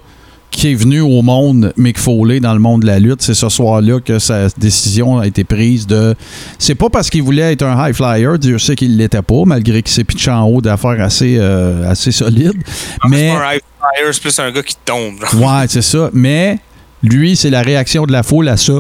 [0.53, 3.23] qui est venu au monde Mick Foley dans le monde de la lutte.
[3.23, 6.15] C'est ce soir-là que sa décision a été prise de.
[6.59, 9.83] C'est pas parce qu'il voulait être un high flyer, Dieu sait qu'il l'était pas, malgré
[9.83, 12.53] qu'il s'est pitché en haut d'affaires assez, euh, assez solides.
[12.65, 13.29] Fait, Mais.
[13.31, 13.61] C'est pas un high
[13.97, 15.15] flyer, c'est plus un gars qui tombe.
[15.35, 16.11] Ouais, c'est ça.
[16.13, 16.59] Mais
[17.03, 18.75] lui, c'est la réaction de la foule à ça.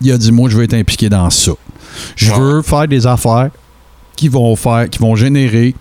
[0.00, 1.52] Il a dit Moi, je veux être impliqué dans ça.
[2.16, 2.38] Je Ouais.
[2.38, 3.50] veux faire des affaires
[4.16, 5.74] qui vont faire, qui vont générer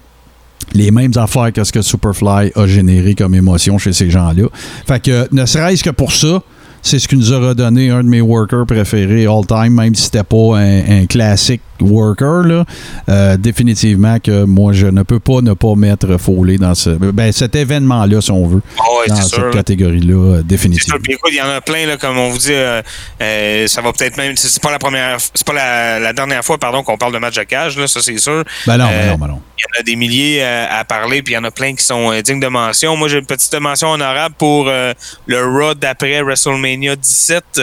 [0.73, 4.47] les mêmes affaires que ce que Superfly a généré comme émotion chez ces gens-là.
[4.87, 6.41] Fait que, ne serait-ce que pour ça,
[6.81, 10.03] c'est ce qui nous a redonné un de mes workers préférés all time, même si
[10.03, 12.43] c'était pas un classique worker.
[12.43, 12.65] Là.
[13.09, 17.31] Euh, définitivement que moi, je ne peux pas ne pas mettre Foley dans ce, ben,
[17.31, 19.45] cet événement-là, si on veut, Ah ouais, dans cette sûr.
[19.45, 19.51] là.
[19.51, 20.43] catégorie-là, euh, sûr.
[20.45, 20.99] définitivement.
[21.07, 22.81] Écoute, il y en a plein, là, comme on vous dit, euh,
[23.21, 24.35] euh, ça va peut-être même.
[24.35, 27.35] C'est pas la première, c'est pas la, la dernière fois, pardon, qu'on parle de match
[27.35, 28.43] de cage, là, ça c'est sûr.
[28.67, 29.39] Ben non, ben non, ben non.
[29.57, 31.83] Il y en a des milliers à parler, puis il y en a plein qui
[31.85, 32.95] sont dignes de mention.
[32.97, 37.61] Moi, j'ai une petite mention honorable pour le Raw d'après WrestleMania 17,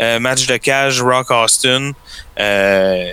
[0.00, 1.92] euh, match de cage Rock Austin,
[2.38, 3.12] euh,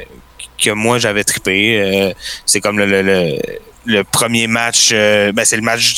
[0.57, 1.79] que moi j'avais trippé.
[1.79, 2.13] Euh,
[2.45, 3.39] c'est comme le,
[3.85, 5.97] le, premier match, euh, ben c'est le match.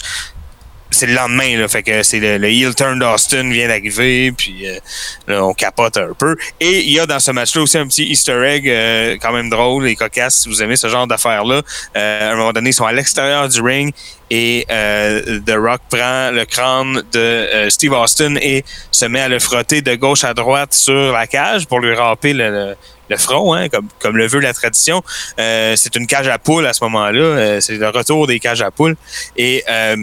[0.89, 4.79] C'est le lendemain, là, fait que c'est le, heel turn d'Austin vient d'arriver, puis euh,
[5.27, 6.37] là, on capote un peu.
[6.61, 9.85] Et il y a dans ce match-là aussi un petit Easter egg quand même drôle
[9.89, 11.61] et cocasse si vous aimez ce genre d'affaires-là.
[11.93, 13.93] À un moment donné, ils sont à l'extérieur du ring
[14.29, 19.81] et The Rock prend le crâne de Steve Austin et se met à le frotter
[19.81, 22.77] de gauche à droite sur la cage pour lui ramper le,
[23.09, 25.03] le- front, hein, comme, comme le veut la tradition.
[25.39, 27.19] Euh, c'est une cage à poules à ce moment-là.
[27.19, 28.95] Euh, c'est le retour des cages à poules.
[29.35, 29.97] Et euh,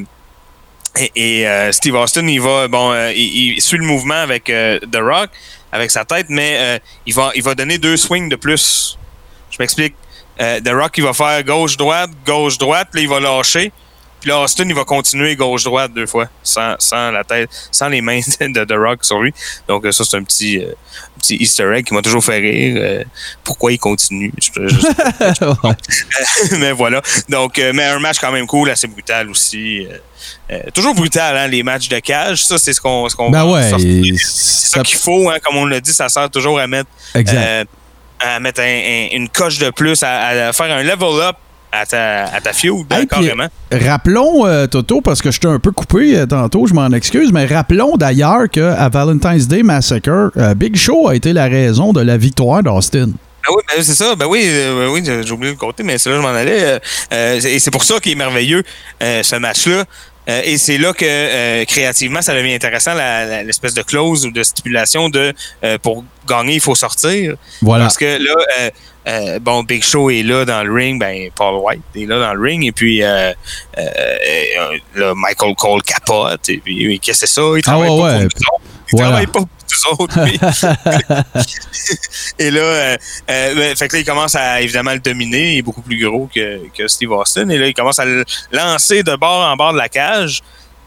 [0.97, 5.29] et, et, Steve Austin, il va, bon, il, suit le mouvement avec The Rock,
[5.73, 8.97] avec sa tête, mais il va, il va donner deux swings de plus.
[9.51, 9.97] Je m'explique.
[10.39, 13.73] The Rock, il va faire gauche-droite, gauche-droite, là, il va lâcher.
[14.25, 18.01] Puis là, Austin, il va continuer gauche-droite deux fois, sans, sans la tête, sans les
[18.01, 19.35] mains de The Rock sur lui.
[19.69, 20.73] Donc, euh, ça, c'est un petit, euh,
[21.19, 22.75] petit Easter egg qui m'a toujours fait rire.
[22.79, 23.05] Euh,
[23.45, 24.33] pourquoi il continue?
[24.41, 24.51] Je-
[26.57, 27.03] mais voilà.
[27.29, 29.87] Donc, euh, mais un match quand même cool, assez brutal aussi.
[30.73, 32.47] Toujours brutal, hein, les matchs de cage.
[32.47, 33.69] Ça, c'est ce qu'on ce qu'on Ben ouais.
[33.71, 36.89] C'est ça ça- qu'il faut, hein, comme on l'a dit, ça sert toujours à mettre,
[37.15, 37.69] Exact.
[38.21, 41.37] à mettre un- un- une coche de plus, à, à faire un level up
[41.81, 43.49] à ta, à ta feud, Hey, puis, carrément.
[43.73, 47.33] Rappelons, euh, Toto, parce que je t'ai un peu coupé euh, tantôt, je m'en excuse,
[47.33, 52.01] mais rappelons d'ailleurs qu'à Valentine's Day Massacre, euh, Big Show a été la raison de
[52.01, 53.11] la victoire d'Austin.
[53.47, 54.15] Ben oui, ben c'est ça.
[54.15, 56.27] Ben oui, euh, ben oui, j'ai oublié de le compter, mais c'est là que je
[56.27, 56.81] m'en allais.
[57.13, 58.63] Euh, et c'est pour ça qu'il est merveilleux,
[59.03, 59.85] euh, ce match-là.
[60.29, 62.95] Euh, et c'est là que euh, créativement, ça devient intéressant,
[63.45, 67.35] l'espèce de clause ou de stipulation de euh, pour gagner, il faut sortir.
[67.61, 67.85] Voilà.
[67.85, 68.71] Parce que là, euh,
[69.07, 72.33] euh, bon, Big Show est là dans le ring, ben Paul White est là dans
[72.33, 73.33] le ring, et puis euh,
[73.77, 77.43] euh, euh, là, Michael Cole capote, et puis qu'est-ce que c'est ça?
[77.57, 78.13] Il travaille ouais, pas ouais.
[78.13, 78.65] pour nous autres.
[78.93, 79.09] Il Voilà.
[79.09, 79.41] travaille pas
[79.71, 80.39] nous autres, lui.
[82.39, 82.97] et là, euh,
[83.31, 85.99] euh, ben, fait que là, il commence à évidemment le dominer, il est beaucoup plus
[86.05, 89.57] gros que, que Steve Austin, et là, il commence à le lancer de bord en
[89.57, 90.43] bord de la cage.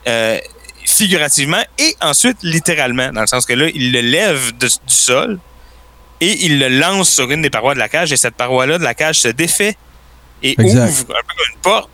[0.07, 0.39] euh,
[0.85, 5.37] figurativement et ensuite littéralement, dans le sens que là, il le lève de- du sol
[6.21, 8.85] et il le lance sur une des parois de la cage et cette paroi-là de
[8.85, 9.75] la cage se défait
[10.41, 10.87] et Exact.
[10.87, 11.89] ouvre un peu comme une porte.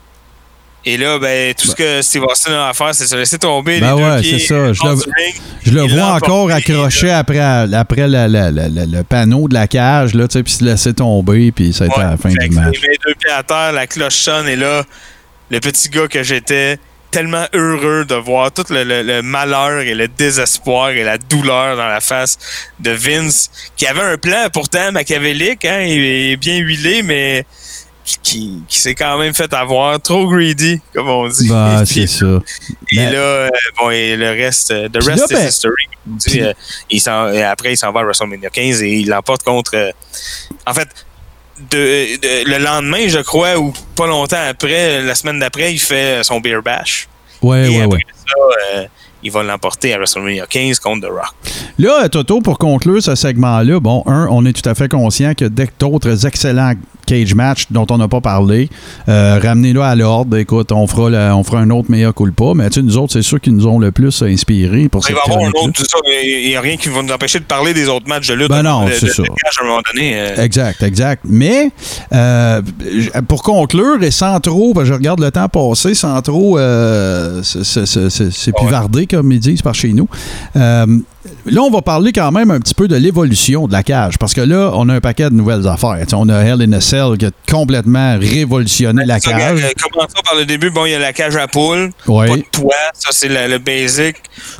[0.86, 3.80] Et là, ben, tout ce que Steve Austin a à faire, c'est se laisser tomber
[3.80, 4.72] Ben les ouais, c'est ça.
[4.72, 4.96] Je le-.
[5.64, 10.28] Je le Il vois encore accroché après, après la- le panneau de la cage, là,
[10.28, 12.36] tu sais, puis se laisser tomber, puis ça a été Ouais, à la fin du
[12.50, 12.78] match.
[12.82, 14.84] Il met deux pieds à terre, la cloche sonne et là,
[15.50, 16.78] le petit gars que j'étais,
[17.10, 21.76] tellement heureux de voir tout le, le- le malheur et le désespoir et la douleur
[21.76, 22.36] dans la face
[22.80, 27.46] de Vince, qui avait un plan pourtant machiavélique, hein, et, et bien huilé, mais
[28.04, 31.48] qui, qui s'est quand même fait avoir trop greedy, comme on dit.
[31.48, 32.26] Bah, c'est ça.
[32.92, 33.48] et là, euh,
[33.78, 35.74] bon, et le reste, euh, the rest là, is ben- history.
[36.04, 36.52] comme on dit, euh,
[36.90, 37.08] il
[37.42, 39.74] après, il s'en va à WrestleMania 15 et il l'emporte contre.
[39.74, 39.90] euh,
[40.66, 40.88] en fait,
[41.70, 46.22] de, de- le lendemain, je crois, ou pas longtemps après, la semaine d'après, il fait
[46.24, 47.08] son beer bash.
[47.42, 48.02] Ouais, et ouais, après ouais.
[48.74, 48.80] ça,
[49.24, 51.34] il va l'emporter à WrestleMania 15 contre The Rock.
[51.78, 55.46] Là, Toto, pour conclure ce segment-là, bon, un, on est tout à fait conscient que
[55.46, 56.74] dès que d'autres excellents
[57.06, 58.70] cage matchs dont on n'a pas parlé,
[59.10, 60.38] euh, ramenez-le à l'ordre.
[60.38, 62.52] Écoute, on fera, le- on fera un autre meilleur culpa.
[62.54, 65.14] Mais tu sais, nous autres, c'est sûr qui nous ont le plus inspiré pour Il
[65.14, 67.44] va y avoir un autre, ça, il n'y a rien qui va nous empêcher de
[67.44, 68.48] parler des autres matchs de lutte.
[68.48, 69.22] Ben non, c'est ça.
[69.22, 70.12] de cage à un moment donné.
[70.18, 71.22] euh, Exact, exact.
[71.28, 71.70] Mais
[72.14, 72.62] euh,
[73.28, 76.56] pour conclure, et sans trop, je regarde le temps passer, sans trop
[77.42, 78.52] c'est- Ouais.
[78.58, 80.08] pivarder, comme ils disent par chez nous.
[80.56, 80.86] euh,
[81.46, 84.34] là, on va parler quand même un petit peu de l'évolution de la cage, parce
[84.34, 85.98] que là, on a un paquet de nouvelles affaires.
[86.12, 89.62] On a Hell in a Cell qui a complètement révolutionné la ça, cage.
[89.62, 90.70] euh, Commençons par le début.
[90.70, 91.90] Bon, il y a la cage à poule.
[92.06, 92.28] Oui.
[92.28, 92.74] Pas de toit.
[92.94, 94.16] Ça, c'est le, basic.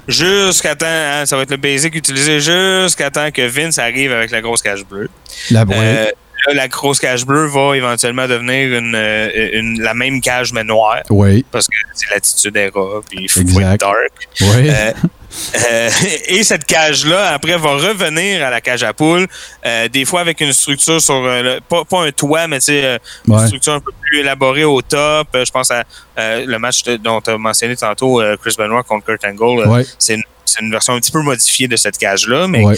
[0.09, 4.31] Jusqu'à temps, hein, ça va être le basic utilisé jusqu'à temps que Vince arrive avec
[4.31, 5.09] la grosse cage bleue.
[5.51, 5.65] La.
[5.71, 6.07] Euh,
[6.47, 10.65] là, la grosse cage bleue va éventuellement devenir une, euh, une- la même cage mais
[10.65, 13.93] noire oui, parce que c'est l'attitude era puis il faut être dark.
[14.41, 14.69] oui.
[14.71, 14.93] Euh,
[15.71, 15.91] euh,
[16.29, 19.27] et cette cage-là, après, va revenir à la cage à poule,
[19.67, 22.99] euh, des fois avec une structure sur, le- pas, pas un toit, mais tu sais,
[23.27, 23.41] Ouais.
[23.41, 25.29] une structure un peu plus élaborée au top.
[25.35, 25.83] Je pense à
[26.17, 29.67] le match dont tu as mentionné tantôt, Chris Benoit contre Kurt Angle.
[29.69, 29.85] Ouais.
[29.99, 32.77] C'est une, c'est une version un petit peu modifiée de cette cage-là, mais Ouais.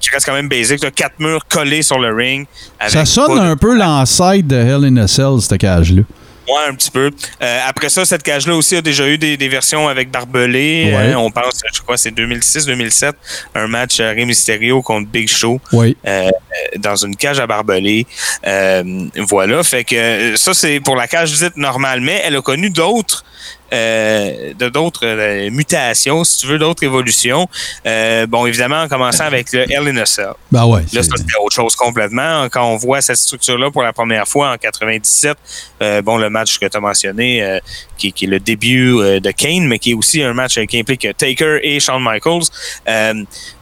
[0.00, 0.82] qui, reste quand même basic.
[0.82, 0.90] là.
[0.90, 2.46] quatre murs collés sur le ring.
[2.78, 6.02] avec Ça sonne de- un peu l'ancêtre de Hell in a Cell, cette cage-là.
[6.48, 7.10] Ouais, un petit peu.
[7.42, 10.90] Euh, après ça, cette cage-là aussi a déjà eu des, des versions avec barbelé.
[10.92, 11.12] Ouais.
[11.12, 13.12] Hein, on pense, je crois, c'est 2006-2007,
[13.54, 16.30] un match euh, Rey Mysterio contre Big Show euh,
[16.78, 18.04] dans une cage à barbelé.
[18.46, 18.82] Euh,
[19.28, 22.70] voilà, fait que euh, ça, c'est pour la cage dite normale, mais elle a connu
[22.70, 23.24] d'autres
[23.72, 27.48] euh, de d'autres euh, mutations, si tu veux, d'autres évolutions.
[27.86, 29.66] Euh, bon, évidemment, en commençant avec le
[30.04, 30.32] Cell.
[30.50, 30.82] Ben ouais.
[30.92, 32.48] Là, c'était autre chose complètement.
[32.50, 35.36] Quand on voit cette structure-là pour la première fois en 97,
[35.82, 37.60] euh, bon, le match que tu as mentionné,
[37.96, 41.06] qui, qui est le début de Kane, mais qui est aussi un match qui implique
[41.16, 42.48] Taker et Shawn Michaels.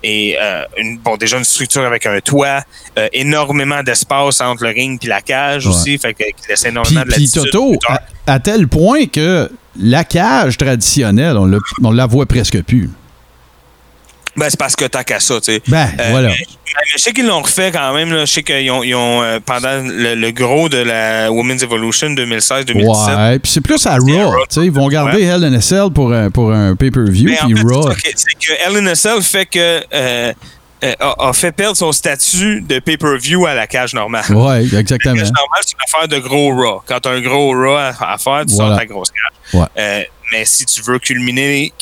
[0.03, 0.37] Et
[0.77, 2.63] une, bon, déjà une structure avec un toit,
[3.13, 5.75] énormément d'espace entre le ring et la cage Ouais.
[5.75, 7.43] aussi, fait que, qui laisse Puis, énormément de latitude.
[7.51, 12.63] Toto, à, à tel point que la cage traditionnelle, on, l'a- on la voit presque
[12.63, 12.91] plus.
[14.37, 15.63] Ben, c'est parce que t'as qu'à ça, tu sais.
[15.67, 16.31] Ben, Euh, voilà.
[16.95, 18.13] Je sais qu'ils l'ont refait quand même.
[18.13, 18.25] Là.
[18.25, 22.11] Je sais qu'ils ont, ils ont euh, pendant le, le gros de la Women's Evolution
[22.11, 23.17] 2016-2017.
[23.31, 24.07] Ouais, puis c'est plus à Raw.
[24.49, 25.25] Tu sais, Ils vont garder
[25.55, 27.91] a Cell pour un, pour un pay-per-view, puis Raw.
[28.15, 30.33] c'est que- Cell fait que euh,
[30.83, 34.25] a, a fait perdre son statut de pay-per-view à la cage normale.
[34.29, 35.15] La exactement.
[35.15, 36.83] cage normale, c'est une affaire de gros Raw.
[36.87, 38.71] Quand tu as un gros Raw à, à faire, tu Voilà.
[38.71, 39.61] sors ta grosse cage.
[39.61, 39.67] Ouais.
[39.79, 40.03] Euh,
[40.33, 41.73] mais si tu veux culminer,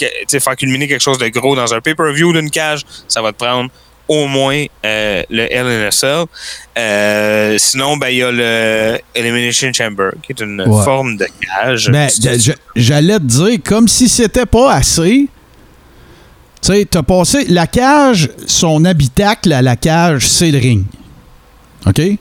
[0.41, 3.71] faire culminer quelque chose de gros dans un pay-per-view d'une cage, ça va te prendre
[4.09, 5.91] au moins euh, le.
[6.79, 10.85] Euh, sinon, ben, il y a le Elimination Chamber, qui est une Ouais.
[10.85, 11.91] forme de cage.
[11.91, 12.09] Ben,
[12.77, 15.27] j'allais te dire, comme si c'était pas assez.
[16.67, 17.45] Tu sais, t'as passé.
[17.49, 20.83] La cage, son habitacle à la cage, c'est le ring.
[21.87, 22.01] OK?
[22.01, 22.19] Hell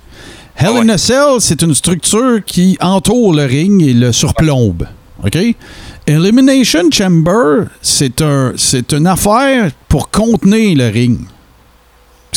[0.57, 0.81] Ah ouais.
[0.81, 4.87] in a Cell, c'est une structure qui entoure le ring et le surplombe.
[5.25, 5.35] OK?
[6.05, 11.21] Elimination Chamber, c'est un, c'est une affaire pour contenir le ring.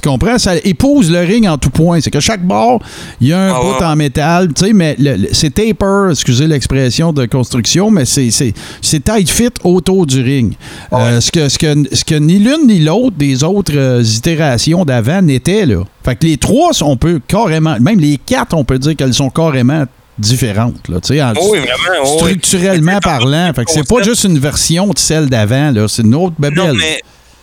[0.01, 0.39] Tu comprends?
[0.39, 2.01] Ça épouse le ring en tout point.
[2.01, 2.81] C'est que chaque bord,
[3.21, 3.85] il y a un Ah bout ouais.
[3.85, 4.97] en métal, tu sais, mais
[5.33, 10.55] c'est taper, excusez l'expression de construction, mais c'est, c'est, c'est tight fit autour du ring.
[10.93, 14.85] Euh, ce, que, ce, que, ce que ni l'une ni l'autre des autres euh, itérations
[14.85, 15.83] d'avant n'était là.
[16.05, 19.31] Fait que les trois, on peut carrément, même les quatre, on peut dire qu'elles sont
[19.31, 19.85] carrément
[20.19, 22.03] différentes, là, tu sais, oui, vraiment.
[22.05, 22.17] oui.
[22.19, 23.53] structurellement parlant.
[23.55, 26.49] Fait que c'est pas juste une version de celle d'avant, là, c'est une autre Non,
[26.51, 26.77] babelle.
[26.77, 27.01] mais,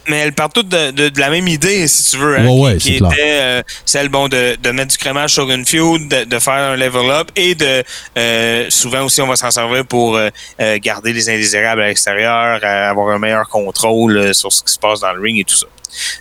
[0.08, 2.38] mais elles partent toutes de, de- de la même idée, si tu veux.
[2.38, 5.50] hein, Ouais, ouais, qui, qui était euh, celle bon, de, de mettre du crémage sur
[5.50, 7.84] une de, de faire un level up et de
[8.18, 10.30] euh, souvent aussi on va s'en servir pour euh,
[10.62, 14.72] euh, garder les indésirables à l'extérieur, euh, avoir un meilleur contrôle euh, sur ce qui
[14.74, 15.66] se passe dans le ring et tout ça.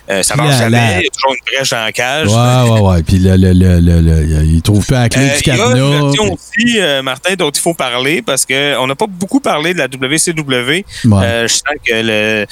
[0.09, 2.27] Euh, ça marche jamais, il y a toujours une brèche dans la cage.
[2.27, 3.03] Ouais, ouais, ouais.
[3.03, 5.61] Puis le, le, le, il trouve pas la clé Euh, du Il y a une
[5.73, 6.01] cadenas.
[6.01, 9.79] version aussi, euh, Martin, dont il faut parler parce qu'on n'a pas beaucoup parlé de
[9.79, 10.85] la WCW.
[11.05, 11.43] Ouais.
[11.43, 12.45] Je sens que le.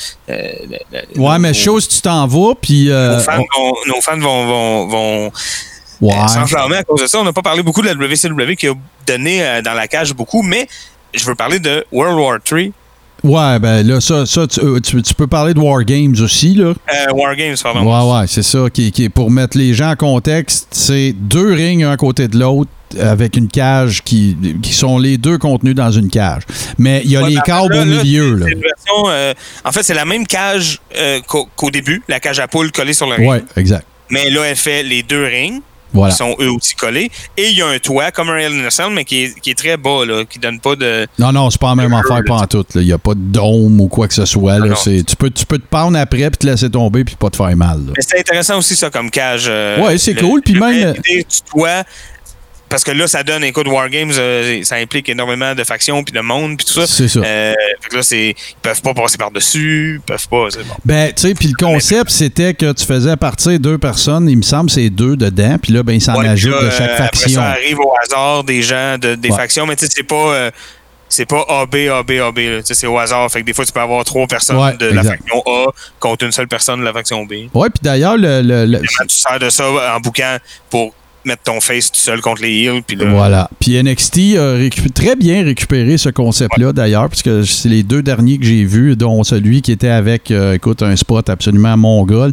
[1.18, 2.86] Ouais, mais chose, tu t'en vas, puis.
[2.90, 5.32] nos fans, vont, nos fans vont, vont, vont
[6.02, 6.28] ouais.
[6.28, 7.20] s'enflammer à cause de ça.
[7.20, 8.74] On n'a pas parlé beaucoup de la WCW qui a
[9.06, 10.68] donné dans la cage beaucoup, mais
[11.14, 12.72] je veux parler de World War III.
[13.24, 16.56] Ouais, ben là, ça, ça tu, euh, tu- tu peux parler de War Games aussi,
[16.56, 16.74] là.
[16.94, 17.82] Euh, War Games, pardon.
[17.84, 18.70] Ouais, ouais, c'est ça.
[18.72, 22.70] Qui, qui, pour mettre les gens en contexte, c'est deux rings un côté de l'autre.
[23.00, 26.44] avec une cage qui, qui sont les deux contenus dans une cage.
[26.78, 28.36] Mais il y a Ouais, les ben, câbles là, au milieu.
[28.36, 28.46] Là.
[28.46, 29.34] version, euh,
[29.66, 33.08] en fait, c'est la même cage euh, qu'au début, la cage à poule collée sur
[33.08, 33.28] le ring.
[33.28, 33.88] Ouais, exact.
[34.12, 35.62] Mais là, elle fait les deux rings.
[35.94, 36.12] Voilà.
[36.12, 37.12] qui sont eux aussi collés.
[37.38, 39.40] Et il y a un toit, comme un Hell in a Cell, mais qui est,
[39.40, 41.08] qui est très bas, là, qui donne pas de.
[41.20, 42.66] Non, non, c'est pas la même affaire, pas en tout.
[42.76, 44.60] Il n'y a pas de dôme ou quoi que ce soit.
[44.60, 44.74] là.
[44.84, 47.56] tu, peux, tu peux te pendre après puis te laisser tomber puis pas te faire
[47.56, 47.78] mal.
[47.86, 47.94] là.
[47.96, 49.46] Mais c'est intéressant aussi, ça, comme cage.
[49.48, 51.84] euh, Ouais, c'est cool, puis même- du toit.
[52.74, 56.22] Parce que là, ça donne, écoute, Wargames, euh, ça implique énormément de factions, puis de
[56.22, 56.88] monde, puis tout ça.
[56.88, 57.20] C'est ça.
[57.20, 60.48] Euh, fait que là, c'est, ils peuvent pas passer par-dessus, ils peuvent pas.
[60.48, 60.76] Bon.
[60.84, 64.42] Ben, tu sais, puis le concept, c'était que tu faisais partir deux personnes, il me
[64.42, 66.90] semble, c'est deux dedans, puis là, ben, il s'en Ouais, ajoute puis là, de chaque
[66.90, 67.42] euh, après faction.
[67.42, 69.38] ça arrive au hasard des gens, de, des Ouais.
[69.38, 70.50] factions, mais tu sais, c'est pas.
[71.10, 72.38] c'est pas AB, AB, AB.
[72.40, 72.58] là.
[72.62, 73.30] Tu sais, C'est au hasard.
[73.32, 75.68] Fait que des fois, tu peux avoir trois personnes Ouais, de la faction A
[76.00, 77.34] contre une seule personne de la faction B.
[77.54, 79.64] Ouais, puis d'ailleurs, le, le- tu sers de ça
[79.96, 80.40] en bouquin
[80.72, 80.92] pour
[81.26, 82.82] mettre ton face tout seul contre les.
[82.86, 83.50] Puis là, Voilà.
[83.60, 84.56] Puis NXT a
[84.94, 88.96] très bien récupéré ce concept-là, d'ailleurs, parce que c'est les deux derniers que j'ai vus,
[88.96, 92.32] dont celui qui était avec, euh, écoute, un spot absolument mongol.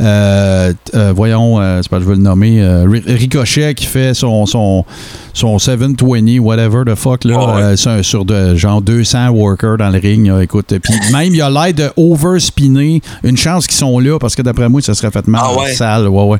[0.00, 3.86] Euh, euh, voyons, euh, c'est pas que je veux le nommer, euh, Ri- Ricochet qui
[3.86, 4.84] fait son, son,
[5.32, 7.62] son 720, whatever the fuck, là, Ah ouais.
[7.88, 10.26] euh, sur, de, genre 200 workers dans le ring.
[10.28, 13.00] là, écoute, puis même, il a l'air de overspinner.
[13.24, 15.60] Une chance qu'ils sont là, parce que d'après moi, ça serait fait mal Ah dans
[15.62, 15.72] la ouais.
[15.74, 16.08] salle.
[16.08, 16.38] Ouais, ouais.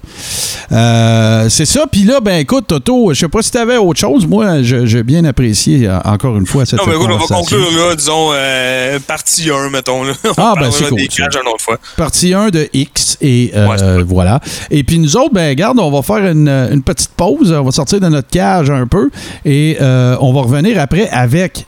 [1.49, 1.86] C'est ça.
[1.91, 4.26] Puis là, ben écoute, Toto, je sais pas si tu avais autre chose.
[4.26, 7.26] Moi, je- j'ai bien apprécié, euh, encore une fois, cette Non, mais écoute, on va
[7.26, 10.05] conclure, là, disons, euh, partie 1, mettons.
[10.05, 10.12] Là.
[10.24, 11.24] On Ah, ben, c'est cool, des ça.
[11.24, 11.78] cages une autre fois.
[11.97, 14.41] Partie 1 de X et euh, Ouais, voilà.
[14.70, 17.53] Et puis nous autres, ben regarde, on va faire une, une petite pause.
[17.53, 19.11] On va sortir de notre cage un peu
[19.45, 21.66] et euh, on va revenir après avec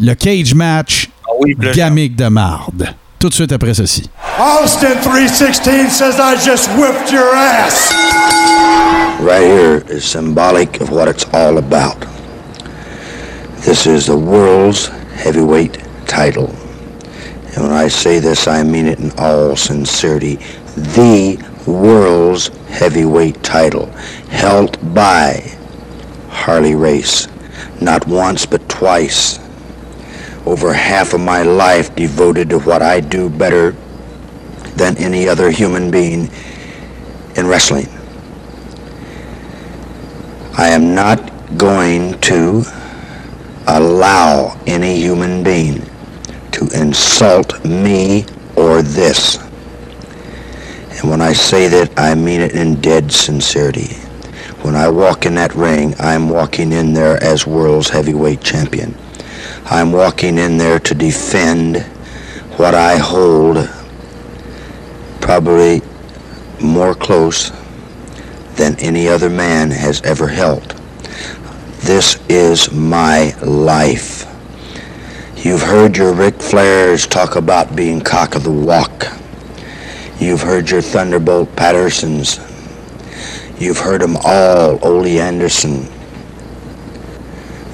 [0.00, 2.88] le cage match Ah oui, gamique de marde.
[3.18, 4.08] Tout de suite après ceci.
[4.62, 7.92] Austin 316 says I just whipped your ass.
[9.20, 12.00] Right here is symbolic of what it's all about.
[13.60, 16.48] This is the world's heavyweight title.
[17.54, 20.36] And when I say this, I mean it in all sincerity.
[20.76, 23.86] The world's heavyweight title,
[24.30, 25.56] held by
[26.28, 27.28] Harley Race.
[27.80, 29.40] Not once, but twice.
[30.46, 33.72] Over half of my life devoted to what I do better
[34.76, 36.30] than any other human being
[37.36, 37.88] in wrestling.
[40.58, 42.64] I am not going to
[43.68, 45.88] allow any human being
[46.50, 48.24] to insult me
[48.56, 49.36] or this.
[50.98, 53.94] And when I say that, I mean it in dead sincerity.
[54.62, 58.96] When I walk in that ring, I'm walking in there as world's heavyweight champion.
[59.66, 61.84] I'm walking in there to defend
[62.56, 63.70] what I hold
[65.20, 65.82] probably
[66.60, 67.52] more close
[68.58, 70.72] than any other man has ever held.
[71.80, 74.26] This is my life.
[75.36, 79.06] You've heard your Ric Flairs talk about being cock of the walk.
[80.18, 82.40] You've heard your Thunderbolt Pattersons.
[83.60, 85.88] You've heard them all, Ole Anderson.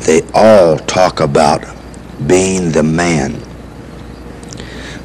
[0.01, 1.65] They all talk about
[2.27, 3.41] being the man.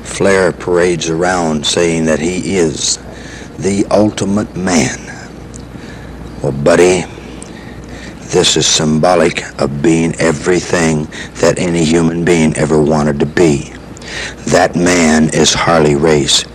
[0.03, 2.97] Flair parades around saying that he is
[3.57, 5.08] the ultimate man.
[6.41, 7.03] Well, buddy,
[8.31, 11.03] this is symbolic of being everything
[11.41, 13.73] that any human being ever wanted to be.
[14.45, 16.45] That man is Harley Race.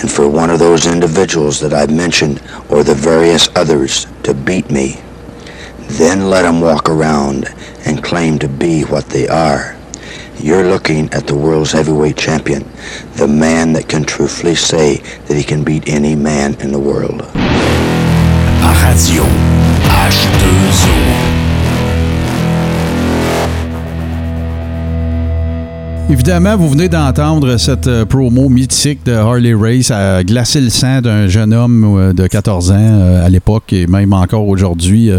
[0.00, 4.72] And for one of those individuals that I've mentioned, or the various others, to beat
[4.72, 5.00] me,
[5.82, 7.46] then let them walk around
[7.86, 9.76] and claim to be what they are.
[10.40, 12.68] You're looking at the world's heavyweight champion,
[13.14, 17.22] the man that can truthfully say that he can beat any man in the world.
[18.62, 19.24] Radio
[19.84, 21.32] H2O.
[26.10, 31.00] Évidemment, vous venez d'entendre cette euh, promo mythique de Harley Race à glacer le sang
[31.00, 35.10] d'un jeune homme euh, de 14 ans euh, à l'époque et même encore aujourd'hui.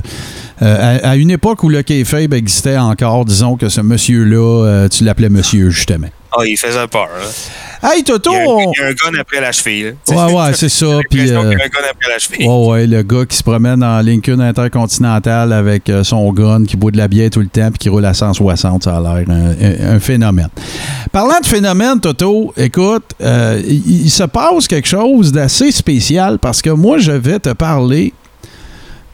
[0.62, 5.70] à, une époque où le kayfabe existait encore, disons que ce monsieur-là, tu l'appelais monsieur
[5.70, 6.08] justement.
[6.36, 7.08] Ah, il faisait peur.
[7.20, 7.92] là.
[7.92, 8.32] Hey Toto!
[8.32, 9.94] Il y, a un, on- il y a un gun après la cheville.
[10.10, 10.28] là.
[10.28, 10.86] Ouais, ouais, c'est ça.
[11.10, 12.48] Puis, euh, qu'il y a un gun après la cheville.
[12.48, 16.78] Ouais, ouais, le gars qui se promène en Lincoln Intercontinental avec euh, son gun, qui
[16.78, 19.26] boit de la bière tout le temps puis qui roule à 160, ça a l'air
[19.30, 20.48] un phénomène.
[21.12, 26.62] Parlant de phénomène, Toto, écoute, euh, il, il se passe quelque chose d'assez spécial parce
[26.62, 28.14] que moi, je vais te parler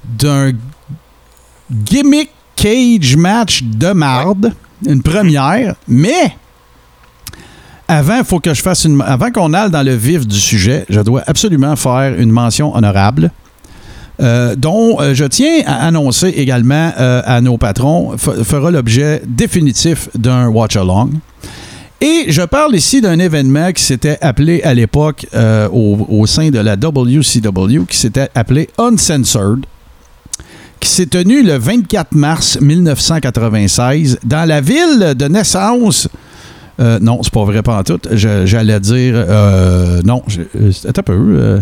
[0.07, 0.51] d'un
[1.71, 4.53] gimmick cage match de marde,
[4.85, 6.35] une première, mais
[7.89, 9.01] avant, faut que je fasse une.
[9.01, 13.31] Avant qu'on aille dans le vif du sujet, je dois absolument faire une mention honorable
[14.21, 20.09] euh, dont euh, je tiens à annoncer également euh, à nos patrons, fera l'objet définitif
[20.15, 21.11] d'un watch-along.
[22.01, 26.59] Et je parle ici d'un événement qui s'était appelé à l'époque au, au sein de
[26.59, 29.65] la WCW, qui s'était appelé Uncensored,
[30.79, 36.07] qui s'est tenu le 24 mars 1996 dans la ville de naissance.
[36.79, 37.99] Euh, non, c'est pas vrai pas en tout.
[38.11, 39.13] J'allais dire.
[39.15, 41.13] euh, non, je- euh, un peu.
[41.13, 41.59] euh,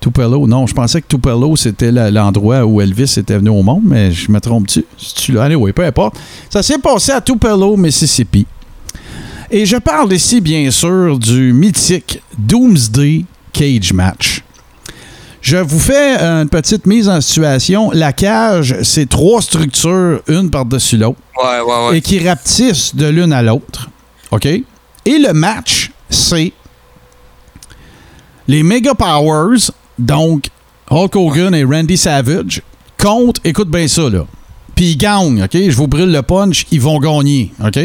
[0.00, 4.10] Tupelo, non, je pensais que Tupelo, c'était l'endroit où Elvis était venu au monde, mais
[4.12, 4.82] je me trompe-tu?
[4.96, 5.42] C'est-tu là?
[5.44, 6.14] Allez, oui, peu importe.
[6.48, 8.46] Ça s'est passé à Tupelo, Mississippi.
[9.50, 14.42] Et je parle ici, bien sûr, du mythique Doomsday Cage Match.
[15.42, 17.90] Je vous fais une petite mise en situation.
[17.92, 21.98] La cage, c'est trois structures, une par-dessus l'autre, Ouais, ouais, ouais.
[21.98, 23.89] et qui rapetissent de l'une à l'autre.
[24.30, 24.46] OK?
[24.46, 26.52] Et le match, c'est
[28.46, 30.46] les Mega Powers, donc
[30.90, 32.62] Hulk Hogan et Randy Savage,
[32.98, 34.26] contre, écoute bien ça, là.
[34.74, 35.52] Puis ils gagnent, OK?
[35.54, 37.78] Je vous brûle le punch, ils vont gagner, OK?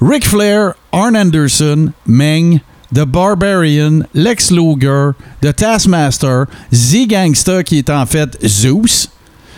[0.00, 2.60] Ric Flair, Arn Anderson, Meng,
[2.94, 5.10] The Barbarian, Lex Luger,
[5.42, 9.08] The Taskmaster, Z-Gangsta, qui est en fait Zeus,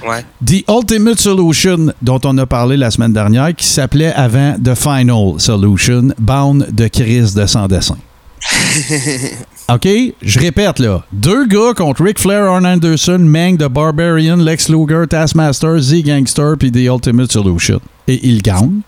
[0.07, 0.25] Ouais.
[0.45, 5.39] The Ultimate Solution, dont on a parlé la semaine dernière, qui s'appelait avant The Final
[5.39, 7.97] Solution, Bound de Chris de sans dessin.
[9.73, 9.89] OK?
[10.23, 11.05] Je répète, là.
[11.13, 16.73] Deux gars contre Ric Flair, Arn Anderson, Mang, The Barbarian, Lex Luger, Taskmaster, Z-Gangster, puis
[16.73, 17.81] The Ultimate Solution.
[18.09, 18.81] Et ils gagnent.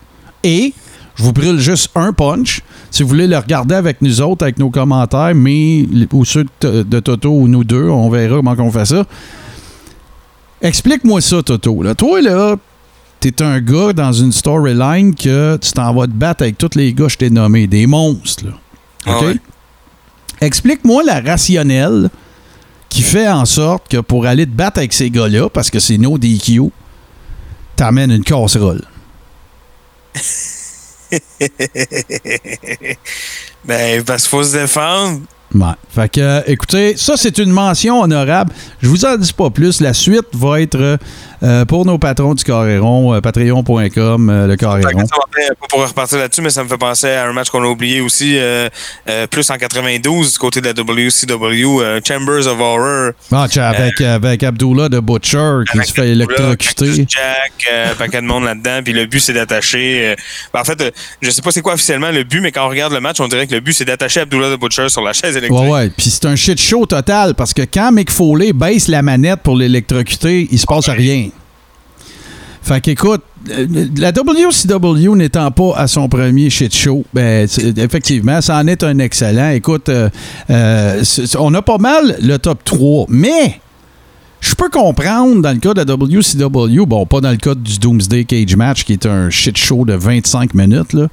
[0.43, 0.73] Et
[1.15, 2.61] je vous brûle juste un punch.
[2.91, 6.83] Si vous voulez le regarder avec nous autres, avec nos commentaires, mais ou ceux de,
[6.83, 9.05] de Toto ou nous deux, on verra comment on fait ça.
[10.63, 11.83] Explique-moi ça, Toto.
[11.83, 11.93] Là.
[11.93, 12.55] Toi, là,
[13.19, 16.93] t'es un gars dans une storyline que tu t'en vas te battre avec tous les
[16.93, 18.45] gars que je t'ai nommés, des monstres.
[18.45, 18.51] Là.
[19.05, 19.25] Ah OK?
[19.25, 19.35] ouais.
[20.41, 22.09] Explique-moi la rationnelle
[22.89, 25.97] qui fait en sorte que pour aller te battre avec ces gars-là, parce que c'est
[25.97, 26.69] no DQ,
[27.75, 28.81] t'amènes une casserole.
[33.65, 35.21] Ben, parce qu'il faut se défendre.
[35.53, 35.67] Ouais.
[35.89, 38.51] Fait que, euh, écoutez, ça, c'est une mention honorable.
[38.81, 39.81] Je vous en dis pas plus.
[39.81, 40.97] La suite va être
[41.43, 45.03] euh, pour nos patrons du Carréron, euh, patreon.com, euh, le Carréron.
[45.05, 47.99] pas pour repartir là-dessus, mais ça me fait penser à un match qu'on a oublié
[48.01, 48.69] aussi, euh,
[49.09, 53.11] euh, plus en 92, du côté de la WCW, Chambers of Horror.
[53.31, 57.05] Ah, avec, avec Abdullah de Butcher qui se fait électrocuter.
[57.09, 57.51] Jack,
[57.91, 60.15] un paquet de monde là-dedans, puis le but c'est d'attacher.
[60.53, 62.93] ben, en fait, je sais pas c'est quoi officiellement le but, mais quand on regarde
[62.93, 65.35] le match, on dirait que le but c'est d'attacher Abdullah de Butcher sur la chaise
[65.35, 65.59] électrique.
[65.61, 65.89] Ouais, ouais.
[65.89, 69.57] Puis c'est un shit show total parce que quand Mick Foley baisse la manette pour
[69.57, 71.29] l'électrocuter, il se passe rien.
[72.63, 73.21] Fait qu'écoute,
[73.51, 73.67] euh,
[73.97, 77.45] la WCW n'étant pas à son premier shit show, ben,
[77.77, 79.49] effectivement, ça en est un excellent.
[79.49, 80.09] Écoute, euh,
[80.49, 81.03] euh,
[81.37, 83.59] on a pas mal le top 3, mais
[84.43, 87.79] je peux comprendre dans le cas de la WCW, bon, pas dans le cas du
[87.79, 91.07] Doomsday Cage Match qui est un shit show de 25 minutes, là,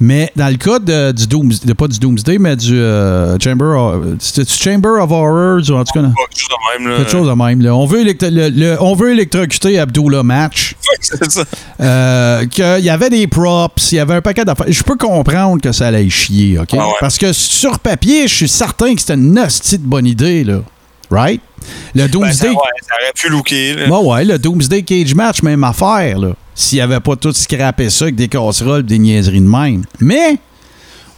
[0.00, 4.04] mais dans le cas de, du Doomsday, pas du Doomsday, mais du euh, Chamber, of,
[4.48, 6.96] Chamber of Horrors, ou en tout cas, quelque chose de même, là.
[6.98, 7.62] quelque chose de même.
[7.62, 7.74] là.
[7.76, 10.74] On, veut électro- le- le- on veut électrocuter Abdullah Match.
[11.00, 11.44] c'est ça.
[11.80, 14.66] Euh, qu'il y avait des props, il y avait un paquet d'affaires.
[14.68, 16.70] Je peux comprendre que ça allait chier, OK?
[16.72, 16.92] Ah ouais.
[17.00, 20.58] Parce que sur papier, je suis certain que c'était une hostie de bonne idée, là.
[21.10, 21.40] Right?
[21.94, 22.48] Le Ben, ça, Doomsday.
[22.48, 23.74] ouais, ça aurait pu looker.
[23.74, 23.88] là.
[23.88, 26.34] Ouais, ouais, le Doomsday Cage Match, même affaire, là.
[26.54, 29.82] S'il avait pas tout scrappé ça avec des casseroles des niaiseries de même.
[30.00, 30.38] Mais,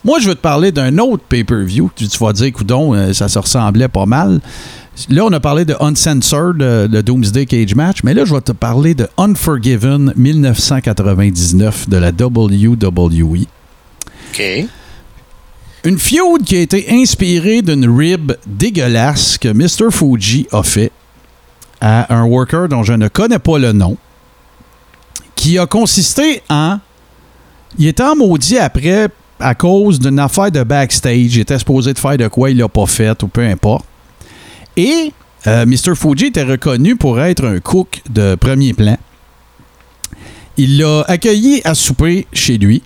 [0.05, 1.91] moi, je veux te parler d'un autre pay-per-view.
[1.95, 4.41] Tu, tu vas dire, coudon, euh, ça se ressemblait pas mal.
[5.11, 8.53] Là, on a parlé de Uncensored, le Doomsday Cage Match, mais là, je vais te
[8.53, 13.45] parler de Unforgiven 1999 de la WWE.
[14.33, 14.43] OK.
[15.87, 19.93] Une feud qui a été inspirée d'une rib dégueulasse que Mr.
[19.93, 20.91] Fuji a fait
[21.81, 23.97] à un worker dont je ne connais pas le nom,
[25.37, 26.79] qui a consisté en...
[27.79, 31.37] Il était en maudit après à cause d'une affaire de backstage.
[31.37, 33.85] Il était supposé de faire de quoi il l'a pas fait ou peu importe.
[34.77, 35.13] Et
[35.47, 35.95] euh, Mr.
[35.95, 38.99] Fuji était reconnu pour être un cook de premier plan.
[40.57, 42.83] Il l'a accueilli à souper chez lui.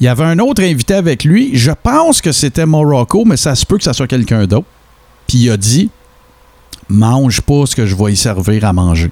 [0.00, 1.50] Il y avait un autre invité avec lui.
[1.54, 4.66] Je pense que c'était Morocco, mais ça se peut que ça soit quelqu'un d'autre.
[5.28, 5.90] Puis il a dit
[6.88, 9.10] Mange pas ce que je vais y servir à manger.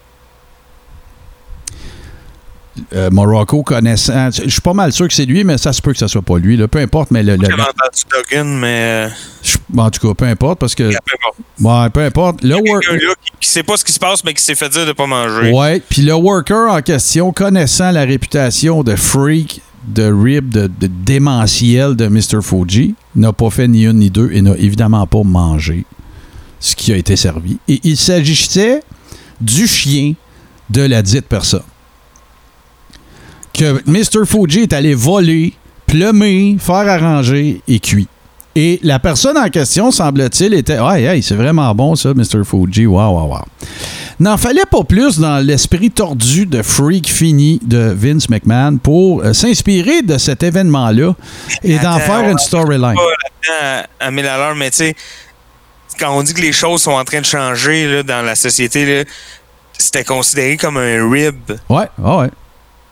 [2.95, 4.31] Euh, Morocco connaissant.
[4.31, 6.23] Je suis pas mal sûr que c'est lui, mais ça se peut que ça soit
[6.23, 6.57] pas lui.
[6.57, 6.69] là.
[6.69, 7.35] Peu importe, mais le.
[7.35, 9.09] le- entendu Duggan, mais.
[9.09, 9.09] euh,
[9.77, 10.85] en tout cas, peu importe, parce que.
[10.85, 11.37] peu importe.
[11.61, 12.43] Ouais, peu importe.
[12.45, 14.23] Le Il y a wor- quelqu'un là qui, qui sait pas ce qui se passe,
[14.23, 15.51] mais qui s'est fait dire de pas manger.
[15.51, 19.61] Ouais, puis le worker en question, connaissant la réputation de freak,
[19.93, 22.43] de rib, de, de démentiel de Mr.
[22.43, 25.85] Fuji, n'a pas fait ni une ni deux et n'a évidemment pas mangé
[26.61, 27.59] ce qui a été servi.
[27.69, 28.83] Et il s'agissait
[29.41, 30.15] du chien
[30.71, 31.63] de la dite personne.
[33.53, 34.27] Que Mr.
[34.27, 35.55] Fuji est allé voler,
[35.87, 38.09] plumer, faire arranger et cuit.
[38.61, 42.43] Et la personne en question, semble-t-il, était Ouais, hey, c'est vraiment bon ça, Mr.
[42.45, 42.87] Fuji.
[42.87, 43.45] Waouh, waouh, waouh.
[44.19, 49.33] N'en fallait pas plus dans l'esprit tordu de freak fini de Vince McMahon pour euh,
[49.33, 51.15] s'inspirer de cet événement-là
[51.63, 52.97] et d'en faire une storyline.
[52.97, 54.97] pas à, à 1000 à l'heure, mais tu sais,
[56.01, 59.05] quand on dit que les choses sont en train de changer là, dans la société,
[59.79, 61.53] c'était considéré comme un rib.
[61.69, 62.31] Ouais, ouais,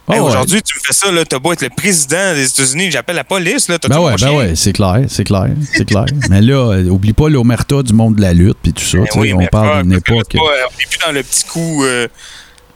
[0.08, 0.28] Hey, Ah ouais.
[0.30, 3.24] Aujourd'hui, tu me fais ça, là, t'as beau être le président des États-Unis, j'appelle la
[3.24, 6.04] police, là, t'as Ben ouais, ben ouais, c'est clair, c'est clair, c'est clair.
[6.30, 8.98] Mais là, euh, oublie pas l'omerta du monde de la lutte puis tout ça.
[8.98, 10.32] Ben oui, on parle d'une époque.
[10.32, 12.06] pas, euh, on n'est plus dans le petit coup, euh,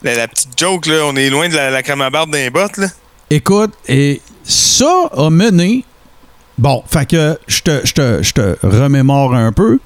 [0.02, 2.50] la, la petite joke, là, on est loin de la, la crème à barbe d'un
[2.50, 2.88] bottes, là.
[3.30, 5.84] Écoute, et ça a mené.
[6.58, 9.78] Bon, fait que je te, je te, je te remémore un peu.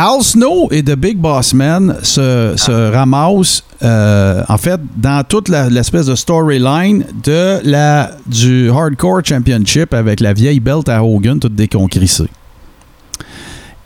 [0.00, 5.48] Al Snow et The Big Boss Man se, se ramassent, euh, en fait, dans toute
[5.48, 11.56] l'espèce de storyline de la, du Hardcore Championship avec la vieille belt à Hogan, toute
[11.56, 12.28] déconcrissée.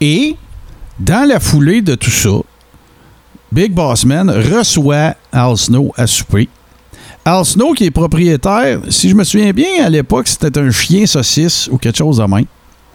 [0.02, 0.36] Et,
[1.00, 2.42] dans la foulée de tout ça,
[3.50, 6.50] Big Boss Man reçoit Al Snow à souper.
[7.24, 11.06] Al Snow, qui est propriétaire, si je me souviens bien, à l'époque, c'était un chien
[11.06, 12.44] saucisse ou quelque chose de même.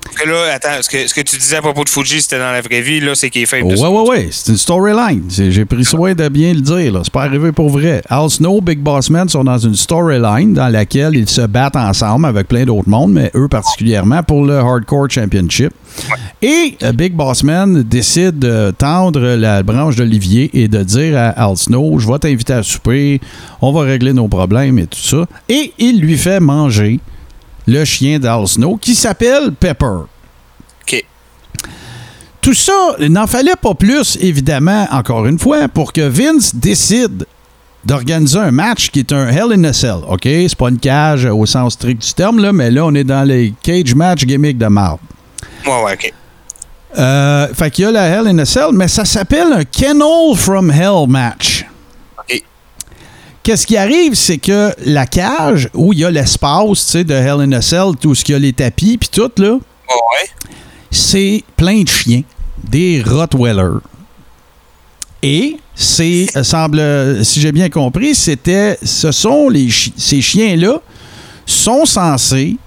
[0.07, 2.39] Parce que là, attends, ce que, ce que tu disais à propos de Fuji, c'était
[2.39, 4.27] dans la vraie vie, là, c'est qu'il est fait ouais, ouais, ouais.
[4.31, 5.23] C'est une storyline.
[5.29, 6.93] J'ai pris soin de bien le dire.
[6.93, 7.01] là.
[7.03, 8.01] C'est pas arrivé pour vrai.
[8.09, 12.25] Al Snow, Big Boss Man sont dans une storyline dans laquelle ils se battent ensemble
[12.25, 15.71] avec plein d'autres mondes, mais eux particulièrement pour le Hardcore Championship.
[16.41, 21.29] Et euh, Big Boss Man décide de tendre la branche d'Olivier et de dire à
[21.29, 23.19] Al Snow Je vais t'inviter à souper,
[23.61, 25.25] on va régler nos problèmes et tout ça.
[25.49, 26.99] Et il lui fait manger
[27.68, 30.06] le chien d'Al Snow qui s'appelle Pepper.
[30.81, 31.06] OK.
[32.41, 37.26] Tout ça, il n'en fallait pas plus, évidemment, encore une fois, pour que Vince décide
[37.84, 39.99] d'organiser un match qui est un Hell in a Cell.
[40.07, 40.23] OK?
[40.23, 43.23] C'est pas une cage au sens strict du terme, là, mais là, on est dans
[43.23, 44.99] les cage match gimmick de marde.
[45.65, 46.14] Ouais, ouais, OK.
[46.98, 50.35] Euh, fait qu'il y a la Hell in a Cell, mais ça s'appelle un Kennel
[50.35, 51.65] from Hell match.
[53.47, 57.13] Qu'est-ce qui arrive, c'est que la cage où il y a l'espace, tu sais, de
[57.13, 60.29] Hell in a Cell, tout ce qu'il y a les tapis, puis tout, là, Ouais,
[60.91, 62.23] c'est plein de chiens,
[62.69, 63.79] des Rottweilers.
[65.23, 70.19] Et c'est, euh, semble, euh, si j'ai bien compris, c'était, ce sont les chi- ces
[70.19, 70.81] chiens-là
[71.45, 72.57] sont censés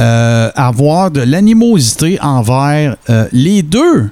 [0.00, 4.10] euh, avoir de l'animosité envers euh, les deux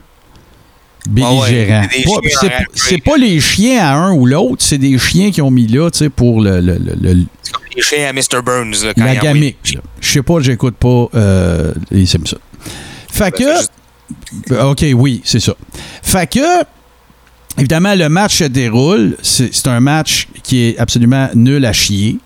[1.08, 1.86] belligérants.
[1.90, 5.66] c'est Pas- c'est, les chiens à un ou l'autre, c'est des chiens qui ont mis
[5.66, 8.42] là, tu sais, pour le, le- le- le- comme les chiens à Mr.
[8.44, 9.78] Burns, là, quand la gamique.
[10.00, 12.38] Je sais pas, j'écoute pas euh, les Simpsons.
[13.12, 13.56] Fait Ben, que.
[13.56, 13.72] juste-
[14.48, 15.54] Ben, OK, oui, c'est ça.
[16.02, 16.40] Fait que,
[17.58, 19.16] évidemment, le match se déroule.
[19.22, 22.18] C'est un match qui est absolument nul à chier.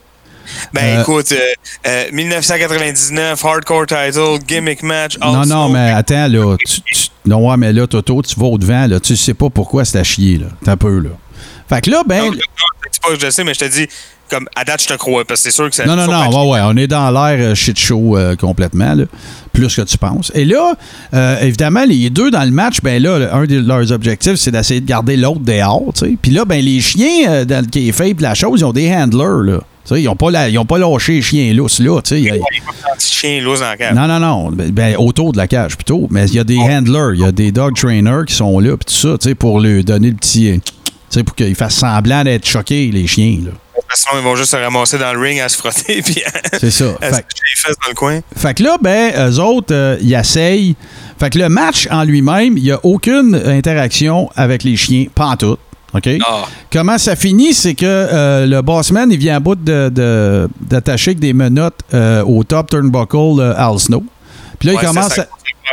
[0.74, 1.38] Ben Euh, écoute, euh,
[1.86, 6.56] euh, 1999, Hardcore Title, Gimmick Match, non, non, mais attends, là.
[6.58, 9.00] tu- tu- non, ouais, mais là, Toto, tu vas au-devant, là.
[9.00, 10.46] Tu sais pas pourquoi c'est à chier, là.
[10.64, 11.10] T'as peu, là.
[11.68, 12.26] Fait que là, ben.
[12.26, 12.32] Non,
[12.90, 13.88] c'est pas que je sais, mais je te dis,
[14.28, 15.86] comme à date, je te crois, parce que c'est sûr que ça.
[15.86, 19.04] Non, non, non, ouais, ouais, on est dans l'air euh, shit show euh, complètement, là,
[19.52, 20.30] plus que tu penses.
[20.34, 20.74] Et là,
[21.14, 24.80] euh, évidemment, les deux dans le match, ben là, un de leurs objectifs, c'est d'essayer
[24.80, 26.18] de garder l'autre dehors, tu sais.
[26.20, 29.60] Puis là, ben les chiens, euh, dans le la chose, ils ont des handlers, là.
[29.90, 32.18] Ils ont pas, la- ils ont pas lâché les chiens lousses, là, tu sais.
[32.20, 33.94] Il y a- Ouais, il y a pas de petit chien loose dans la cave.
[33.94, 34.50] non, non, non.
[34.50, 36.06] Ben, ben, autour de la cage, plutôt.
[36.10, 38.76] Mais il y a des handlers, il y a des dog trainers qui sont là,
[38.76, 40.50] puis tout ça, tu sais, pour lui donner le petit.
[41.16, 43.52] euh, pour qu'ils fassent semblant d'être choqués, les chiens, là.
[43.88, 46.20] Parce que Sinon, ils vont juste se ramasser dans le ring à se frotter puis
[46.58, 46.86] C'est ça.
[47.00, 48.20] à Fait- les fesses dans le coin.
[48.36, 50.74] Fait que là, ben, eux autres, euh, ils essayent.
[51.20, 55.26] Fait que le match en lui-même, il n'y a aucune interaction avec les chiens, pas
[55.26, 55.56] en tout.
[55.94, 56.08] OK?
[56.26, 56.44] Ah.
[56.72, 57.54] Comment ça finit?
[57.54, 61.80] C'est que euh, le bossman, il vient à bout de- de- d'attacher avec des menottes
[61.94, 64.02] euh, au top turnbuckle euh, Al Snow.
[64.58, 65.26] Puis là, Ouais, il, commence à,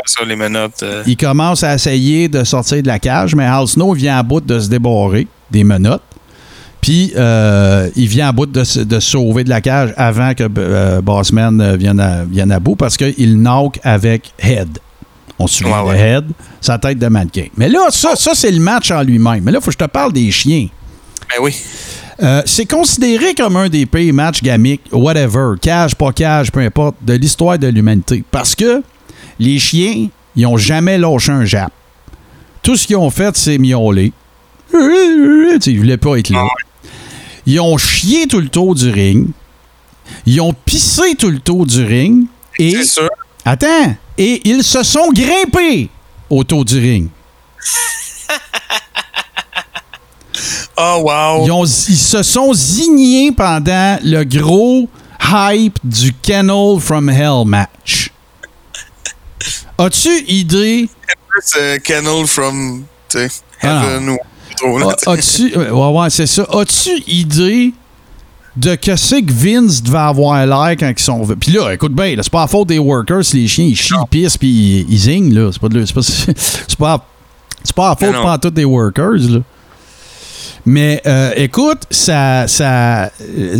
[0.05, 0.83] ça, les menottes.
[0.83, 1.03] euh.
[1.07, 4.41] il commence à essayer de sortir de la cage, mais Al Snow vient à bout
[4.41, 6.01] de se débarrer des menottes.
[6.81, 10.47] Puis euh, il vient à bout de, se- de sauver de la cage avant que
[10.57, 14.79] euh, Bossman vienne, à, vienne à bout parce qu'il knock avec Head.
[15.41, 16.09] On se souvient Ouais, de ouais.
[16.09, 16.25] Head,
[16.61, 17.47] sa tête de mannequin.
[17.57, 19.43] Mais là, ça, ça c'est le match en lui-même.
[19.43, 20.67] Mais là, il faut que je te parle des chiens.
[21.29, 21.55] Ben oui.
[22.21, 26.97] Euh, c'est considéré comme un des pires matchs gamiques, whatever, cage, pas cage, peu importe,
[27.01, 28.23] de l'histoire de l'humanité.
[28.29, 28.83] Parce que
[29.39, 31.71] les chiens, ils ont jamais lâché un jap.
[32.61, 34.13] Tout ce qu'ils ont fait, c'est miauler.
[34.73, 36.45] Ils voulaient pas être là.
[37.47, 39.29] Ils ont chié tout le tour du ring.
[40.27, 42.27] Ils ont pissé tout le tour du ring.
[42.59, 43.09] Et, C'est sûr.
[43.45, 43.95] Attends!
[44.17, 45.89] Et ils se sont grimpés
[46.29, 47.09] autour du ring.
[50.77, 51.63] oh, wow!
[51.63, 54.87] Ils, se sont zignés pendant le gros
[55.23, 58.11] hype du Kennel from Hell match.
[59.77, 60.87] As-tu idée?
[61.43, 62.83] C'est euh, Kennel from
[63.15, 63.27] ah.
[63.61, 64.17] Heaven ou.
[64.83, 65.57] Ah, as-tu.
[65.57, 66.45] Ouais, ouais, c'est ça.
[66.51, 67.73] As-tu idée
[68.61, 71.25] de que c'est que Vince devait avoir l'air quand ils sont.
[71.39, 73.95] Puis là, écoute bien, c'est pas la faute des workers si les chiens ils chient,
[73.99, 75.49] ils pissent, puis ils, ils zignent, là.
[75.51, 77.07] C'est pas, de pas, c'est pas,
[77.63, 79.39] c'est pas la faute pas tous des workers, là.
[80.63, 82.47] Mais euh, écoute, ça.
[82.47, 83.59] ça euh,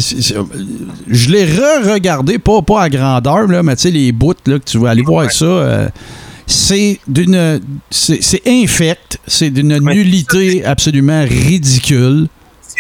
[1.08, 4.66] je l'ai re-regardé, pas, pas à grandeur, là, mais tu sais, les bouts là, que
[4.66, 5.46] tu veux aller voir ça.
[5.46, 5.90] euh,
[6.46, 7.60] c'est d'une.
[7.90, 9.18] C'est c'est infect.
[9.26, 12.28] C'est d'une nullité absolument ridicule.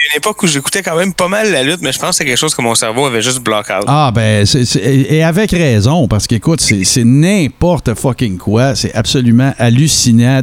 [0.09, 2.25] Une époque où j'écoutais quand même pas mal la lutte, mais je pense que c'est
[2.25, 3.85] quelque chose que mon cerveau avait juste block out.
[3.87, 4.45] Ah, ben,
[4.83, 8.75] et avec raison, parce qu'écoute, c'est n'importe fucking quoi.
[8.75, 10.41] C'est absolument hallucinant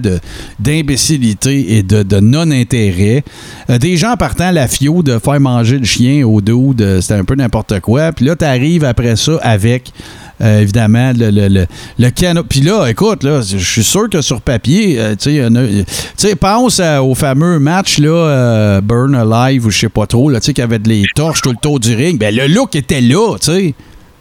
[0.60, 3.24] d'imbécilité et de, non-intérêt.
[3.68, 7.24] Euh, des gens partant la fio de faire manger le chien au dos, c'était un
[7.24, 8.12] peu n'importe quoi.
[8.12, 9.93] Puis là, t'arrives après ça avec.
[10.40, 11.66] Euh, évidemment, le, le, le,
[11.98, 12.44] le canot.
[12.44, 15.85] Puis là, écoute, là, je suis sûr que sur papier, euh, tu sais, a- tu
[16.16, 20.31] sais, pense à- au fameux match, là, euh, Burn Alive, ou je sais pas trop,
[20.31, 22.19] là, tu sais, qui avait des torches tout le tour du ring.
[22.19, 23.74] Ben, le look était là, tu sais.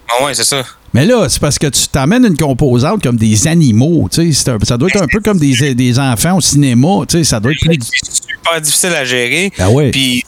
[0.09, 0.63] Ah ouais, c'est ça.
[0.93, 4.31] Mais là, c'est parce que tu t'amènes une composante comme des animaux, tu sais.
[4.31, 7.23] c'est un- Ça doit être un peu comme des, des enfants au cinéma, tu sais.
[7.25, 7.77] Ça doit être plus.
[7.81, 9.51] C'est super difficile à gérer.
[9.59, 9.91] Ah ouais.
[9.91, 10.23] Puis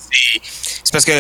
[0.84, 1.14] c'est parce que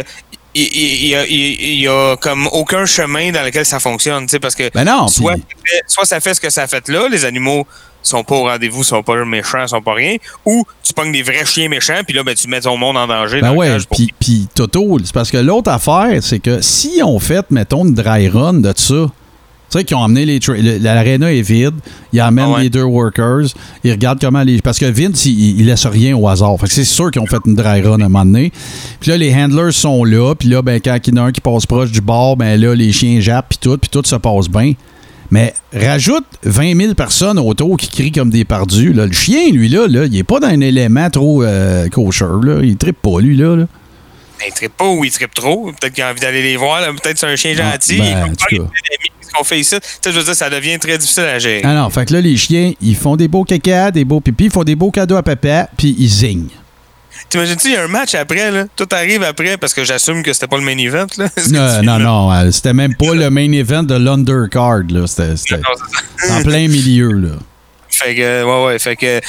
[0.55, 4.31] il y, a, il- il y a comme aucun chemin dans lequel ça fonctionne, tu
[4.31, 6.87] sais, parce que Ben non, soit, ça fait- soit ça fait ce que ça fait
[6.89, 7.67] là, les animaux
[8.01, 10.15] sont pas au rendez-vous, sont pas méchants, sont pas rien,
[10.45, 13.05] ou tu pognes des vrais chiens méchants, puis là, ben, tu mets ton monde en
[13.07, 13.41] danger.
[13.41, 17.19] Ben ouais, pour- puis, puis Toto, c'est parce que l'autre affaire, c'est que si on
[17.19, 19.05] fait, mettons, une dry run de ça,
[19.69, 20.39] tu sais, qu'ils ont amené les.
[20.79, 21.75] L'aréna est vide,
[22.13, 22.63] ils amènent Ah ouais.
[22.63, 23.45] les deux workers,
[23.83, 24.61] ils regardent comment les.
[24.61, 26.57] Parce que Vince, il, il laisse rien au hasard.
[26.59, 28.51] Fait que c'est sûr qu'ils ont fait une dry run à un moment donné.
[28.99, 31.31] Puis là, les handlers sont là, puis là, ben, quand il y en a un
[31.31, 34.15] qui passe proche du bord, ben là, les chiens jappent, puis tout, puis tout se
[34.15, 34.73] passe bien.
[35.31, 38.93] Mais rajoute 20 000 personnes autour qui crient comme des perdus.
[38.93, 39.05] Là.
[39.05, 42.25] Le chien, lui, là, là il est pas dans un élément trop euh, kosher.
[42.41, 42.61] Là.
[42.63, 43.55] Il trippe pas, lui, là.
[43.55, 43.65] là.
[44.39, 45.71] Ben, il trippe pas ou il trippe trop.
[45.79, 46.81] Peut-être qu'il a envie d'aller les voir.
[46.81, 46.87] là.
[46.93, 47.99] Peut-être c'est un chien Ah, gentil.
[47.99, 49.75] ben, il ce qu'on fait ici.
[49.79, 51.61] Tu sais, je veux dire, ça devient très difficile à gérer.
[51.63, 54.45] Ah non, fait que là, les chiens, ils font des beaux caca, des beaux pipis,
[54.45, 56.49] ils font des beaux cadeaux à papa, puis ils zignent.
[57.29, 58.65] T'imagines-tu, il y a un match après, là?
[58.75, 61.27] Tout arrive après, parce que j'assume que c'était pas le main event, là.
[61.83, 65.05] Non, non, non, c'était même pas le main event de l'undercard, là.
[65.05, 65.61] C'était
[66.29, 67.35] en plein milieu, là.
[67.89, 69.19] Fait que, ouais, ouais, fait que.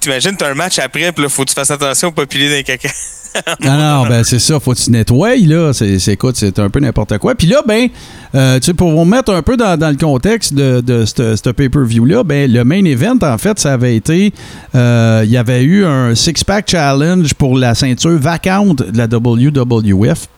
[0.00, 2.48] T'imagines, t'as un match après, puis là, faut que tu fasses attention au pas piler
[2.48, 2.88] les caca.
[3.64, 5.72] Non, non, ben c'est ça, faut que tu nettoies, là.
[5.72, 7.34] C'est, écoute, c'est un peu n'importe quoi.
[7.34, 7.88] Puis là, ben,
[8.34, 12.50] euh, tu sais, pour vous mettre un peu dans, le contexte de, ce pay-per-view-là, ben,
[12.50, 14.32] le main event, en fait, ça avait été.
[14.74, 20.28] euh, Il y avait eu un six-pack challenge pour la ceinture vacante de la WWF.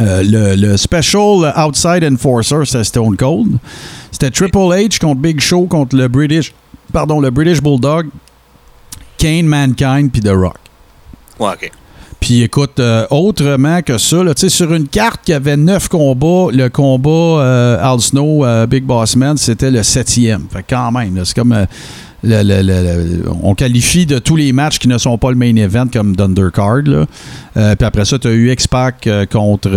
[0.00, 3.58] Euh, le, le Special Outside Enforcer, c'était Stone Cold.
[4.12, 6.54] C'était Triple H contre Big Show contre le British,
[6.92, 8.06] pardon, le British Bulldog,
[9.16, 10.56] Kane, Mankind puis The Rock.
[11.40, 11.70] Ouais, ok.
[12.20, 16.68] Puis écoute, euh, autrement que ça, là, sur une carte qui avait neuf combats, le
[16.68, 20.46] combat euh, Al Snow, euh, Big Boss Man, c'était le septième.
[20.52, 21.52] Fait quand même, c'est comme.
[21.52, 21.64] euh,
[22.24, 25.54] le- le- le- on qualifie de tous les matchs qui ne sont pas le main
[25.54, 26.16] event comme.
[26.18, 27.06] Euh,
[27.76, 29.70] puis après ça, tu as eu X-Pac contre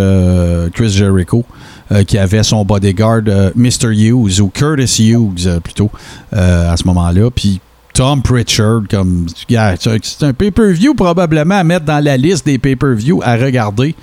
[0.74, 1.46] Chris Jericho,
[2.08, 3.90] qui avait son bodyguard euh, Mr.
[3.94, 5.92] Hughes, ou Curtis Hughes plutôt,
[6.32, 7.30] à ce moment-là.
[7.30, 7.60] Puis
[7.94, 9.26] Tom Pritchard, comme.
[9.50, 13.96] yeah, c'est un- pay-per-view probablement à mettre dans la liste des pay-per-view à regarder.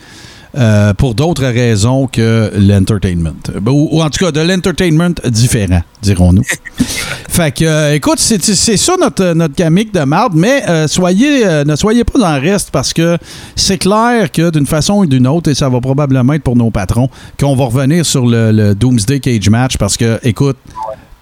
[0.57, 3.35] euh, pour d'autres raisons que l'entertainment.
[3.67, 6.43] Ou, ou en tout cas, de l'entertainment différent, dirons-nous.
[7.29, 8.41] fait que, euh, écoute, c'est
[8.79, 12.95] ça notre, notre gamique de marde, mais euh, soyez, ne soyez pas en reste parce
[12.95, 13.19] que
[13.57, 16.71] c'est clair que d'une façon ou d'une autre, et ça va probablement être pour nos
[16.71, 20.57] patrons, qu'on va revenir sur le, le Doomsday Cage Match parce que, écoute,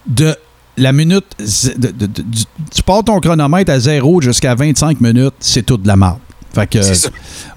[0.07, 0.37] de
[0.77, 2.45] la minute, z- de- de- de- du-
[2.75, 6.19] tu pars ton chronomètre à zéro jusqu'à 25 minutes, c'est tout de la marde.
[6.55, 7.11] Fait que C'est ça.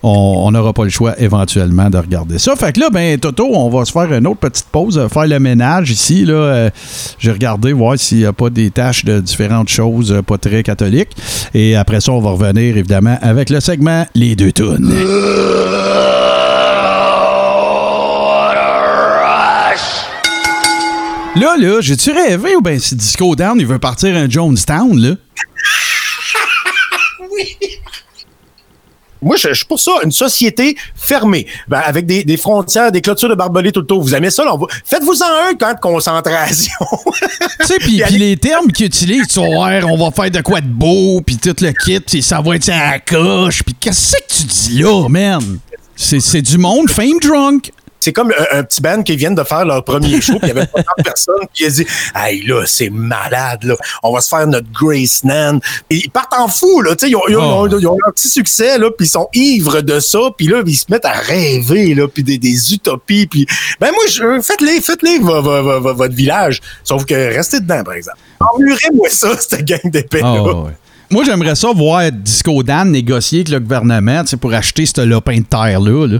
[0.04, 2.54] on on n'aura pas le choix éventuellement de regarder ça.
[2.58, 5.26] Fait que là, ben Toto, on va se faire une autre petite pause, euh, faire
[5.26, 6.26] le ménage ici.
[6.26, 6.70] Là, Euh,
[7.18, 10.64] j'ai regardé voir s'il n'y a pas des tâches de différentes choses euh, pas très
[10.64, 11.16] catholiques.
[11.54, 14.92] Et après ça, on va revenir évidemment avec le segment Les deux tunes.
[21.40, 25.16] Là, là, j'ai-tu rêvé ou ben c'est Disco Down, il veut partir à Jonestown, là?
[29.22, 33.02] Moi, je, je suis pour ça, une société fermée, ben, avec des, des frontières, des
[33.02, 34.02] clôtures de barbelés tout le tour.
[34.02, 34.46] Vous aimez ça?
[34.46, 36.72] là, on va- Faites-vous en un camp de concentration.
[37.60, 40.62] Tu sais, puis puis les termes qu'ils utilisent, tu voir, on va faire de quoi
[40.62, 44.14] de beau, puis tout le kit, puis ça va être à la coche, puis qu'est-ce
[44.14, 45.60] que tu dis là, man?
[45.98, 47.74] C'est c'est du monde fame drunk.
[48.00, 50.48] C'est comme un, un petit band qui viennent de faire leur premier show, puis il
[50.48, 51.86] y avait pas tant de personnes, puis ils ont dit
[52.16, 53.76] Hey là, c'est malade, là.
[54.04, 55.60] On va se faire notre Grace Nan.
[55.90, 56.96] Et ils partent en fou, là.
[56.96, 57.68] Tu sais, ils ont, ils ont- Oh.
[57.68, 60.48] ils ont- ils ont leur petit succès, là, puis ils sont ivres de ça, puis
[60.48, 63.46] là, ils se mettent à rêver, là, puis des, des utopies, puis
[63.80, 66.62] ben moi, je, faites-les, faites-les vo- vo- vo- vo- votre village.
[66.84, 68.18] Sauf que restez dedans, par exemple.
[68.40, 70.72] Emmurez-moi ça, cette gang d'épais Ah, ouais.
[71.12, 75.44] Moi, j'aimerais ça voir Disco Dan négocier avec le gouvernement pour acheter ce lopin de
[75.44, 76.06] terre-là.
[76.08, 76.20] là.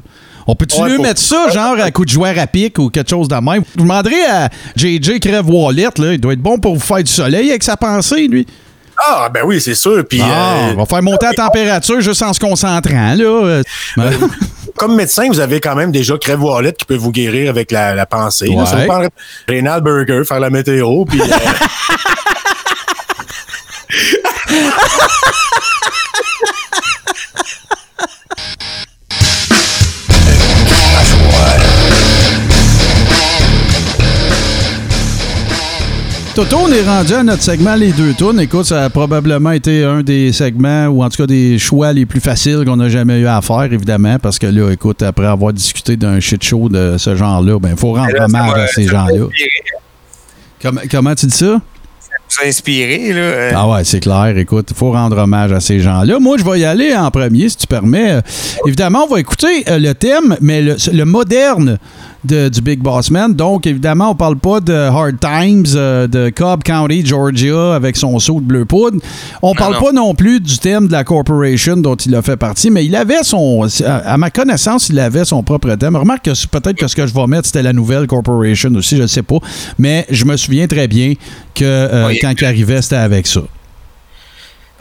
[0.52, 3.08] On peut-tu Ouais, pour- mettre ça, genre, à coup de joueur à pic ou quelque
[3.12, 3.64] chose de même?
[3.76, 7.12] Vous demanderez à JJ Crève Wallet, là, il doit être bon pour vous faire du
[7.12, 8.48] soleil avec sa pensée, lui.
[8.98, 10.04] Ah, ben oui, c'est sûr.
[10.10, 13.24] Puis, Ah, euh, on va faire monter la température juste en se concentrant, là.
[13.46, 13.64] Euh,
[13.96, 14.12] ben,
[14.76, 17.94] comme médecin, vous avez quand même déjà Crève Wallet qui peut vous guérir avec la,
[17.94, 18.50] la pensée.
[18.50, 18.66] Ouais.
[18.66, 18.78] Ça
[19.48, 21.22] Rénal Burger, faire la météo, puis...
[21.22, 21.26] euh,
[36.40, 38.34] Toto, on est rendu à notre segment Les deux tours.
[38.40, 42.06] Écoute, ça a probablement été un des segments, ou en tout cas des choix les
[42.06, 45.52] plus faciles qu'on a jamais eu à faire, évidemment, parce que là, écoute, après avoir
[45.52, 48.68] discuté d'un shit show de ce genre-là, ben, il faut rendre Là, hommage m'a- à
[48.68, 49.26] ces gens-là.
[50.62, 51.60] Comment, comment tu dis ça?
[52.46, 53.20] Inspiré, là.
[53.20, 54.32] euh, Ah ouais, c'est clair.
[54.38, 56.20] Écoute, il faut rendre hommage à ces gens-là.
[56.20, 58.12] Moi, je vais y aller en premier, si tu permets.
[58.14, 58.22] Euh,
[58.66, 61.80] évidemment, on va écouter euh, le thème, mais le, le moderne
[62.24, 63.34] de- du Big Boss Man.
[63.34, 68.18] Donc, évidemment, on parle pas de Hard Times, euh, de Cobb County, Georgia, avec son
[68.20, 69.00] saut de bleu poudre.
[69.42, 69.80] On parle non.
[69.82, 72.96] pas non plus du thème de la Corporation dont il a fait partie, mais il
[72.96, 73.68] avait son...
[73.86, 75.96] À ma connaissance, il avait son propre thème.
[75.96, 79.08] Remarque que peut-être que ce que je vais mettre, c'était la nouvelle Corporation aussi, je
[79.08, 79.38] sais pas.
[79.78, 81.14] Mais je me souviens très bien
[81.56, 82.20] que euh, Oui.
[82.22, 83.42] quand il arrivait, c'était avec ça.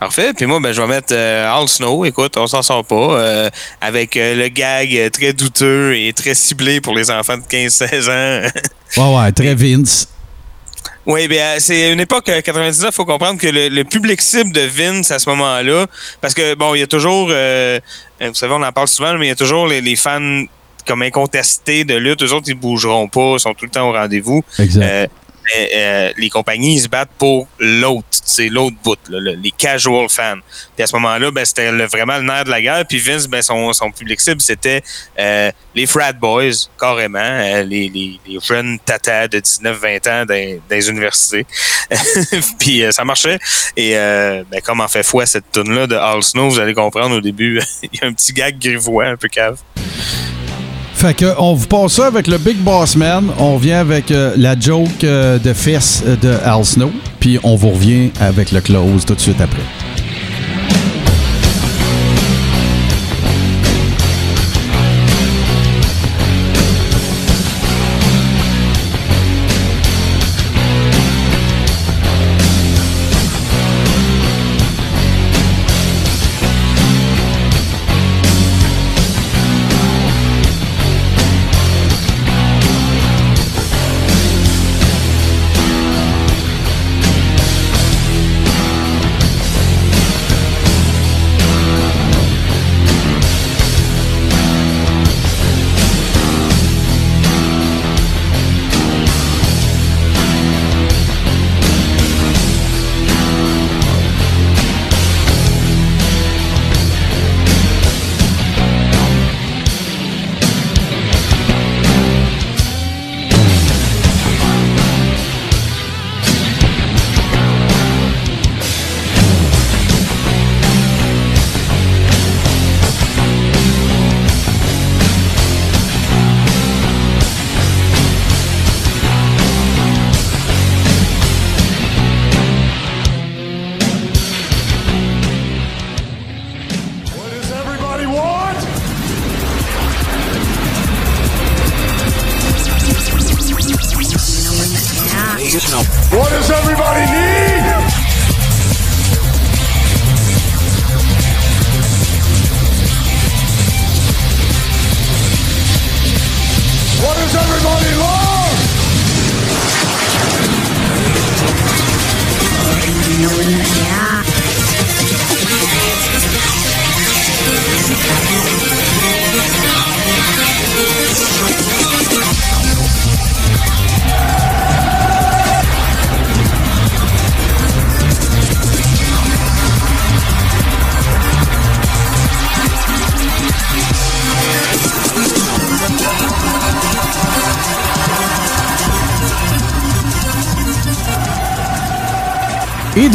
[0.00, 0.32] Parfait.
[0.34, 2.04] Puis moi, ben, je vais mettre euh, All Snow.
[2.04, 2.94] Écoute, on s'en sort pas.
[3.18, 3.50] euh,
[3.80, 8.10] avec euh, le gag euh, très douteux et très ciblé pour les enfants de 15-16
[8.10, 8.48] ans.
[8.96, 10.08] Ouais, ouais, très Vince.
[11.04, 14.50] Oui, bien, euh, c'est une époque euh, 99, faut comprendre que le, le public cible
[14.52, 15.86] de Vince à ce moment-là,
[16.20, 17.78] parce que bon, il y a toujours, euh,
[18.22, 20.44] euh, vous savez, on en parle souvent, mais il y a toujours les, les fans
[20.86, 23.92] comme incontestés de lutte, eux autres, ils bougeront pas, ils sont tout le temps au
[23.92, 24.42] rendez-vous.
[24.58, 25.10] Exact.
[25.56, 30.08] Euh, les compagnies ils se battent pour l'autre, c'est l'autre bout, là, le- les casual
[30.08, 30.36] fans.
[30.76, 32.84] Puis à ce moment-là, ben, c'était le- vraiment le nerf de la guerre.
[32.86, 34.82] Puis Vince, ben, son, son public cible, c'était
[35.18, 40.58] euh, les frat boys, carrément, euh, les, les, les jeunes tatas de 19-20 ans dans,
[40.68, 41.46] dans les universités.
[42.58, 43.38] Puis euh, ça marchait.
[43.76, 46.74] Et euh, ben, comme en fait foi cette tune là de All Snow, vous allez
[46.74, 49.58] comprendre au début, il y a un petit gag grivois, un peu cave.
[50.98, 53.30] Fait que on vous passe ça avec le Big Boss Man.
[53.38, 56.90] On revient avec euh, la joke euh, de fesses euh, de Al Snow.
[57.20, 59.62] Puis on vous revient avec le close tout de suite après.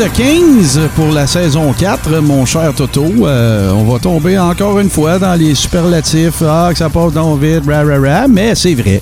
[0.03, 3.05] Et The Kings pour la saison 4, mon cher Toto.
[3.05, 6.41] Euh, on va tomber encore une fois dans les superlatifs.
[6.41, 9.01] Ah, que ça passe donc vite, rah, rah, rah, mais c'est vrai.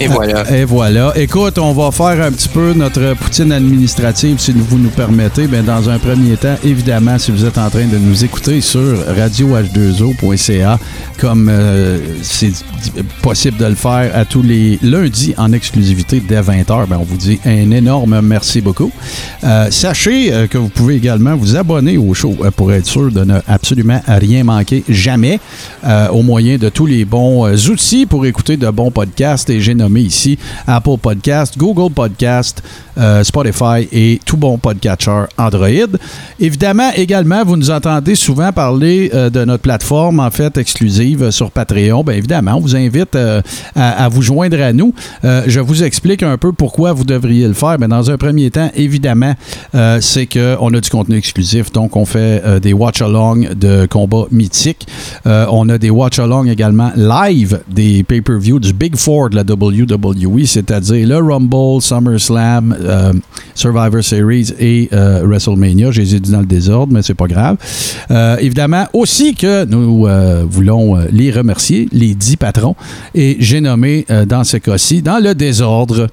[0.00, 0.50] Et voilà.
[0.56, 1.12] Et voilà.
[1.16, 5.46] Écoute, on va faire un petit peu notre poutine administrative, si vous nous permettez.
[5.48, 8.80] Ben, dans un premier temps, évidemment, si vous êtes en train de nous écouter sur
[8.80, 10.78] radioh2o.ca,
[11.18, 12.52] comme euh, c'est
[13.22, 17.16] possible de le faire à tous les lundis en exclusivité dès 20h, ben, on vous
[17.16, 18.92] dit un énorme merci beaucoup.
[19.42, 23.24] Euh, sachez euh, que vous pouvez également vous abonner au show pour être sûr de
[23.24, 25.40] ne absolument rien manquer jamais
[26.12, 29.50] au moyen de tous les bons outils pour écouter de bons podcasts.
[29.50, 32.62] Et j'ai ici Apple Podcast, Google Podcast,
[32.98, 35.68] euh, Spotify et tout bon podcatcher Android.
[36.40, 41.50] Évidemment, également, vous nous entendez souvent parler euh, de notre plateforme, en fait, exclusive sur
[41.50, 42.02] Patreon.
[42.04, 43.42] Bien évidemment, on vous invite euh,
[43.74, 44.92] à, vous joindre à nous.
[45.24, 47.76] Euh, je vous explique un peu pourquoi vous devriez le faire.
[47.78, 49.34] Mais dans un premier temps, évidemment,
[49.74, 51.72] euh, c'est qu'on a du contenu exclusif.
[51.72, 54.86] Donc, on fait euh, des watch-along de combats mythiques.
[55.26, 60.44] Euh, on a des watch-along également live des pay-per-view du Big Four de la WWE,
[60.44, 63.12] c'est-à-dire le Rumble, SummerSlam, euh,
[63.54, 65.90] Survivor Series et euh, WrestleMania.
[65.90, 67.56] J'ai dit dans le désordre, mais c'est pas grave.
[68.10, 70.06] Euh, évidemment, aussi que nous
[70.48, 72.74] voulons les remercier, les dix patrons.
[73.14, 76.08] Et j'ai nommé dans ce cas-ci, dans le désordre,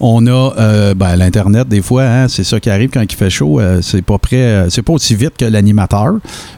[0.00, 3.30] on a euh, ben, l'Internet, des fois, hein, c'est ça qui arrive quand il fait
[3.30, 3.60] chaud.
[3.60, 6.14] euh, c'est pas prêt, euh, c'est pas aussi vite que l'animateur.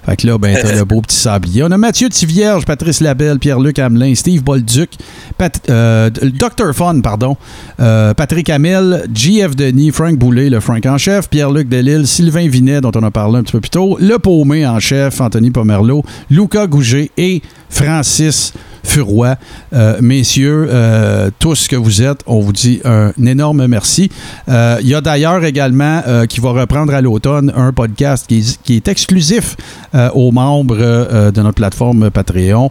[0.07, 1.63] Fait que là, ben, t'as le beau petit sablier.
[1.65, 4.91] On a Mathieu Tivierge, Patrice Labelle, Pierre-Luc Hamelin, Steve Bolduc,
[5.39, 6.75] Pat, Dr.
[6.75, 7.37] Fun, pardon,
[7.79, 12.93] Patrick Hamel, JF Denis, Frank Boulet, le Frank en chef, Pierre-Luc Delille, Sylvain Vinet, dont
[12.95, 16.67] on a parlé un petit peu plus tôt, Le Paumé en chef, Anthony Pomerleau, Luca
[16.67, 18.53] Gouget et Francis
[18.85, 19.37] Furoy.
[19.73, 24.11] Euh, messieurs, euh, tous ce que vous êtes, on vous dit un énorme merci.
[24.49, 28.77] Euh, Il y a d'ailleurs également euh, qui va reprendre à l'automne un podcast qui
[28.77, 29.57] est, exclusif
[29.95, 32.71] euh, aux membres euh, de notre plateforme Patreon.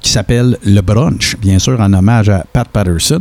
[0.00, 3.20] Qui s'appelle Le Brunch, bien sûr, en hommage à Pat Patterson.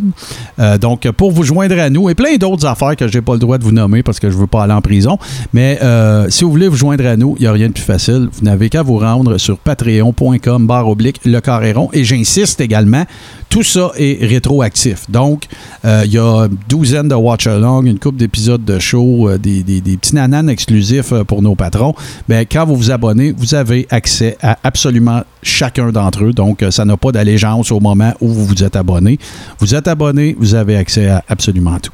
[0.59, 3.33] Euh, donc, pour vous joindre à nous et plein d'autres affaires que je n'ai pas
[3.33, 5.17] le droit de vous nommer parce que je ne veux pas aller en prison.
[5.53, 7.83] Mais euh, si vous voulez vous joindre à nous, il n'y a rien de plus
[7.83, 8.29] facile.
[8.31, 11.89] Vous n'avez qu'à vous rendre sur patreon.com barre oblique le carréron.
[11.93, 13.05] Et j'insiste également,
[13.49, 15.09] tout ça est rétroactif.
[15.09, 15.45] Donc,
[15.85, 19.81] euh, il y a une douzaine de watch-along, une couple d'épisodes de show, des, des-
[19.97, 21.93] petits nananes exclusifs pour nos patrons.
[22.27, 26.33] Ben, quand vous vous abonnez, vous avez accès à absolument chacun d'entre eux.
[26.33, 29.19] Donc, ça n'a pas d'allégeance au moment où vous vous êtes abonné.
[29.59, 31.91] Vous êtes abonné, vous avez accès à absolument tout.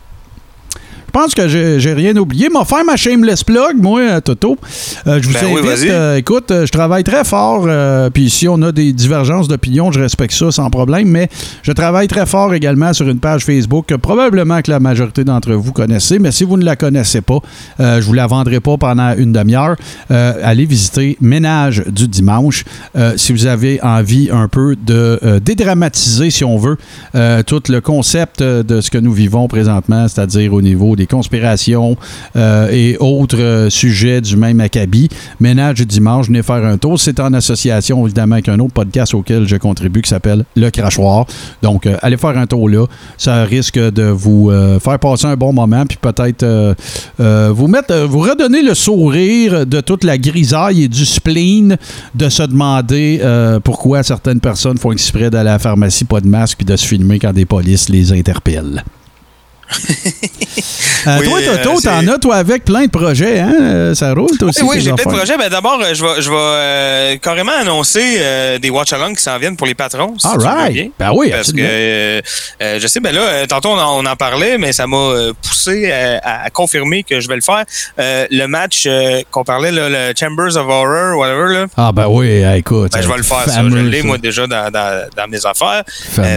[1.15, 2.49] Je pense que j'ai rien oublié.
[2.49, 4.57] M'a faire ma shameless plug, moi, Toto.
[5.05, 5.89] Euh, je vous Ben invite.
[5.91, 7.65] euh, écoute, euh, je travaille très fort.
[7.67, 11.07] euh, Puis si on a des divergences d'opinion, je respecte ça sans problème.
[11.07, 11.29] Mais
[11.61, 15.53] je travaille très fort également sur une page Facebook que probablement que la majorité d'entre
[15.53, 16.17] vous connaissez.
[16.17, 17.37] Mais si vous ne la connaissez pas,
[17.77, 19.75] je vous la vendrai pas pendant une demi-heure.
[20.09, 22.65] Allez visiter Ménage du dimanche.
[23.17, 26.77] Si vous avez envie un peu de dédramatiser, si on veut,
[27.45, 31.97] tout le concept de ce que nous vivons présentement, c'est-à-dire au niveau des conspirations
[32.35, 35.09] euh, et autres euh, sujets du même acabit.
[35.39, 36.99] Ménage du dimanche, venez faire un tour.
[36.99, 41.25] C'est en association, évidemment, avec un autre podcast auquel je contribue qui s'appelle Le Crachoir.
[41.61, 42.85] Donc, euh, allez faire un tour là.
[43.17, 46.45] Ça risque de vous faire passer un bon moment, puis peut-être
[47.17, 51.77] vous mettre, vous redonner le sourire de toute la grisaille et du spleen
[52.15, 53.21] de se demander
[53.63, 56.85] pourquoi certaines personnes font exprès d'aller à la pharmacie pas de masque puis de se
[56.85, 58.83] filmer quand des polices les interpellent.
[61.07, 63.53] Euh, Oui, toi, Toto, euh, t'en as, toi, avec plein de projets, hein?
[63.61, 64.61] Euh, Ça roule, toi aussi?
[64.61, 65.37] Oui, oui, j'ai plein de projets.
[65.37, 69.57] Ben, D'abord, je vais, je vais euh, carrément annoncer euh, des watch-alongs qui s'en viennent
[69.57, 70.15] pour les patrons.
[70.17, 70.73] si All right.
[70.73, 70.89] bien.
[70.99, 72.21] Ben oui, Parce que absolument.
[72.61, 75.91] euh, je sais, ben là, tantôt on en, on en parlait, mais ça m'a poussé
[75.91, 77.63] à, à confirmer que je vais le faire.
[77.97, 78.87] Le match
[79.31, 82.91] qu'on parlait, là, le Chambers of Horror, whatever, là, Ah, ben oui, euh, écoute.
[82.93, 83.61] ben, je vais le faire, ça.
[83.63, 85.83] Je l'ai, moi, déjà dans, dans, dans mes affaires.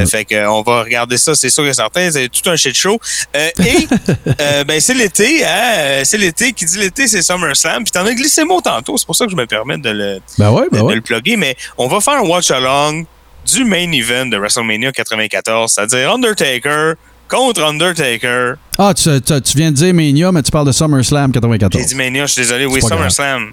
[0.09, 2.10] Fait que, on va regarder ça, c'est sûr et certain.
[2.10, 2.98] C'est tout un shit show.
[3.34, 3.86] Et,
[4.61, 6.53] euh, ben, c'est l'été, hein, euh, c'est l'été.
[6.53, 7.85] Qui dit l'été, c'est SummerSlam.
[7.85, 8.97] Puis t'en as glissé mot tantôt.
[8.97, 11.37] C'est pour ça que je me permets de le, Ben ben de le plugger.
[11.37, 13.05] Mais on va faire un watch-along
[13.47, 16.95] du main event de WrestleMania 94, c'est-à-dire Undertaker
[17.28, 18.55] contre Undertaker.
[18.78, 21.81] Ah, tu, tu- tu viens de dire Mania, mais tu parles de SummerSlam 94.
[21.81, 22.66] J'ai dit Mania, je suis désolé.
[22.66, 22.81] Oui.
[22.83, 23.53] SummerSlam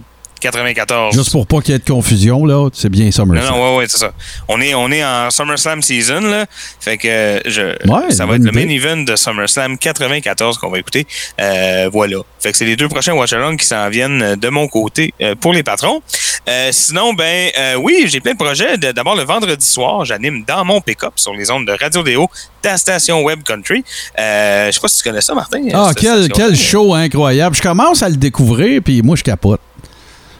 [0.51, 1.13] 94.
[1.13, 3.55] Juste pour pas qu'il y ait de confusion, là, c'est bien Non, SummerSlam.
[3.55, 4.11] non, ouais, ouais, c'est ça.
[4.47, 6.45] On est, on est en SummerSlam season, là.
[6.79, 10.79] Fait que je, Ouais, ça va être le main event de SummerSlam 94 qu'on va
[10.79, 11.07] écouter.
[11.39, 12.17] Euh, voilà.
[12.39, 15.13] Fait que c'est les deux prochains watch along qui s'en viennent euh, de mon côté
[15.21, 16.01] euh, pour les patrons.
[16.49, 17.49] Euh, sinon, ben,
[17.81, 18.77] oui, j'ai plein de projets.
[18.77, 22.29] D'abord, le vendredi soir, j'anime dans mon pick-up sur les ondes de Radio Déo,
[22.61, 23.83] ta station Web Country.
[24.17, 25.61] Je sais pas si tu connais ça, Martin.
[25.73, 27.55] Ah, cette quel, quel show incroyable.
[27.55, 29.61] Je commence à le découvrir, puis moi, je capote.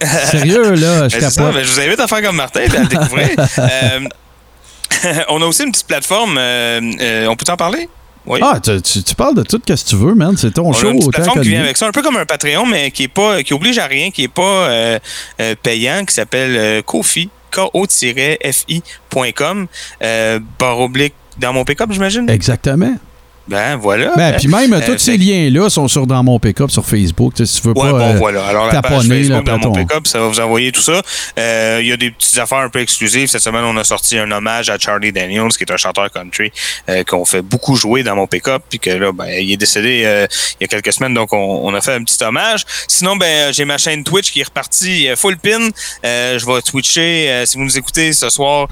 [0.32, 1.64] Sérieux, là, je Ben, ça, capote.
[1.64, 3.30] je vous invite à faire comme Martin et à le découvrir.
[5.06, 6.38] Euh, on a aussi une petite plateforme.
[6.38, 7.90] euh, euh, on peut t'en parler?
[8.26, 8.40] Oui.
[8.42, 10.38] Ah, tu, tu- tu parles de tout ce que tu veux, man.
[10.38, 12.02] C'est ton On a show une petite autant plateforme qui vient avec ça, un peu
[12.02, 15.00] comme un Patreon, mais qui est pas, qui oblige à rien, qui est pas euh,
[15.42, 17.30] euh, payant, qui s'appelle euh, Kofi,
[18.44, 19.68] ko-fi.com,
[20.60, 22.30] barre oblique dans mon pick-up, j'imagine?
[22.30, 22.96] Exactement.
[23.48, 24.14] Ben voilà.
[24.16, 27.34] Ben, puis même, Euh, tous ces liens-là sont sur dans mon pick-up sur Facebook.
[27.36, 28.46] Si tu veux Ouais, pas bon, euh, voilà.
[28.48, 31.02] Alors, la page là, Facebook dans mon pick-up, ça va vous envoyer tout ça.
[31.38, 33.28] Euh, Il y a des petites affaires un peu exclusives.
[33.28, 36.52] Cette semaine, on a sorti un hommage à Charlie Daniels, qui est un chanteur country
[36.90, 40.04] euh, qu'on fait beaucoup jouer dans mon pick-up, puis que là, ben, il est décédé
[40.06, 40.26] euh,
[40.60, 41.38] il y a quelques semaines, donc on,
[41.68, 42.64] on a fait un petit hommage.
[42.88, 45.70] Sinon, ben, j'ai ma chaîne Twitch qui est repartie full pin.
[46.06, 48.68] Euh, je vais twitcher, euh, si vous nous écoutez ce soir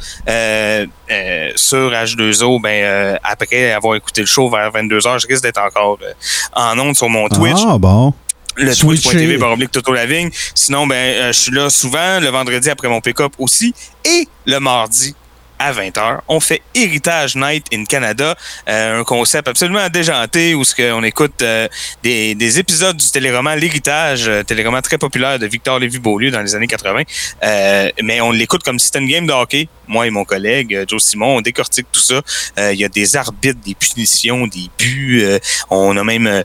[1.11, 5.59] euh, sur H2O, ben, euh, après avoir écouté le show vers 22h, je risque d'être
[5.61, 6.13] encore euh,
[6.53, 8.13] en onde sur mon Twitch Ah, bon.
[8.55, 10.29] le twitch.tv baroblique Toto Lavigne.
[10.55, 13.73] Sinon, ben, je suis là souvent, le vendredi après mon pick-up aussi,
[14.05, 15.15] et le mardi
[15.63, 16.19] à 20h.
[16.27, 18.35] On fait Héritage Night in Canada,
[18.67, 21.67] euh, un concept absolument déjanté où ce on écoute euh,
[22.03, 26.55] des, des épisodes du téléroman L'Héritage, euh, téléroman très populaire de Victor Lévy-Beaulieu dans les
[26.55, 27.03] années 80.
[27.43, 29.67] Euh, mais on l'écoute comme si c'était une game de hockey.
[29.87, 32.21] Moi et mon collègue euh, Joe Simon, on décortique tout ça.
[32.57, 35.21] Euh, Il y a des arbitres, des punitions, des buts.
[35.23, 35.37] euh,
[35.69, 36.43] on a même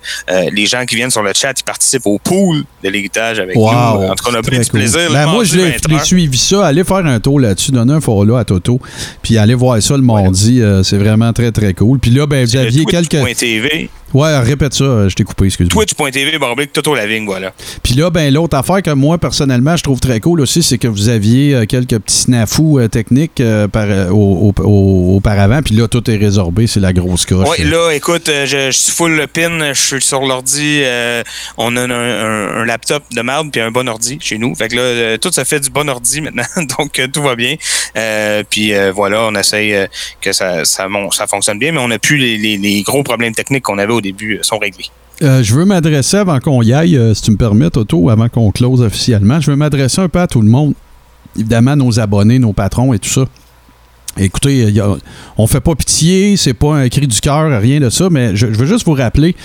[0.53, 3.71] les gens qui viennent sur le chat, ils participent au pool de l'héritage avec Wow.
[3.73, 4.09] nous.
[4.09, 4.81] En tout cas, on a pris du cool.
[4.81, 5.11] plaisir.
[5.13, 6.05] Ben, moi, je l'ai 20 je l'ai heures.
[6.05, 6.67] suivi ça.
[6.67, 8.81] Allez faire un tour là-dessus, donner un follow à Toto,
[9.23, 10.61] puis allez voir ça le mardi.
[10.61, 11.99] euh, c'est vraiment très, très cool.
[11.99, 13.21] Puis là, ben, vous aviez quelques.
[13.21, 13.91] Twitch.tv.
[14.15, 15.85] Ouais, répète ça, euh, je t'ai coupé, excuse-moi.
[15.85, 16.39] Twitch.tv,
[16.73, 17.53] Toto Lavigne, voilà.
[17.83, 20.89] Puis là, ben, l'autre affaire que moi, personnellement, je trouve très cool aussi, c'est que
[20.89, 25.61] vous aviez euh, quelques petits snafous euh, techniques euh, par, au- au- au- auparavant.
[25.63, 27.49] Puis là, tout est résorbé, c'est la grosse coche.
[27.49, 30.81] Ouais, là, écoute, je, je suis full le pin, je suis sur l'ordi.
[30.85, 31.23] euh,
[31.59, 34.55] on a un, un- un laptop de merde puis un bon ordi chez nous.
[34.55, 36.45] Fait que là, tout se fait du bon ordi maintenant,
[36.79, 37.57] donc tout va bien.
[38.51, 39.75] Puis voilà, on essaye
[40.21, 43.35] que ça, ça, ça fonctionne bien, mais on n'a plus les, les- les gros problèmes
[43.35, 44.87] techniques qu'on avait au début euh, sont réglés.
[45.23, 48.29] Euh, je veux m'adresser avant qu'on y aille, euh, si tu me permets, Toto, avant
[48.29, 49.41] qu'on close officiellement.
[49.41, 50.75] Je veux m'adresser un peu à tout le monde.
[51.37, 53.25] Évidemment, nos abonnés, nos patrons et tout ça.
[54.19, 54.73] Écoutez,
[55.37, 58.47] on fait pas pitié, c'est pas un cri du cœur, rien de ça, mais je,
[58.47, 59.37] veux juste vous rappeler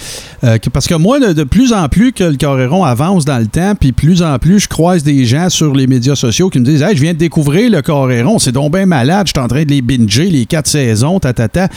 [0.43, 3.47] euh, que parce que moi, de, plus en plus que le Coréron avance dans le
[3.47, 6.65] temps, puis plus en plus je croise des gens sur les médias sociaux qui me
[6.65, 9.63] disent Hey, je viens de découvrir le Coréron, c'est donc malade, je suis en train
[9.63, 11.67] de les binger, les quatre saisons, ta, ta, ta.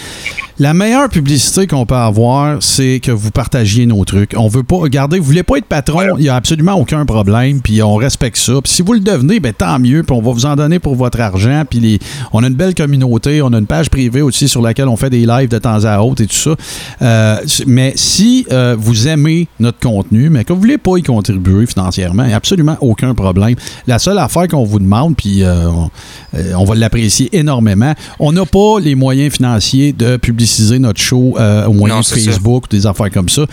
[0.60, 4.34] La meilleure publicité qu'on peut avoir, c'est que vous partagiez nos trucs.
[4.36, 7.60] On veut pas, regardez, vous voulez pas être patron, il n'y a absolument aucun problème,
[7.60, 8.52] puis on respecte ça.
[8.62, 10.94] Puis si vous le devenez, ben tant mieux, puis on va vous en donner pour
[10.94, 11.64] votre argent.
[11.68, 11.98] Puis
[12.32, 15.10] on a une belle communauté, on a une page privée aussi sur laquelle on fait
[15.10, 16.54] des lives de temps à autre et tout ça.
[17.02, 17.36] Euh,
[17.66, 22.24] mais si euh, vous aimez notre contenu, mais que vous voulez pas y contribuer financièrement,
[22.24, 23.54] il n'y a absolument aucun problème.
[23.86, 25.90] La seule affaire qu'on vous demande, puis euh, on,
[26.56, 31.72] on va l'apprécier énormément, on n'a pas les moyens financiers de publiciser notre show au
[31.72, 32.16] moyen Non, de ça.
[32.16, 33.46] Facebook ou des affaires comme ça.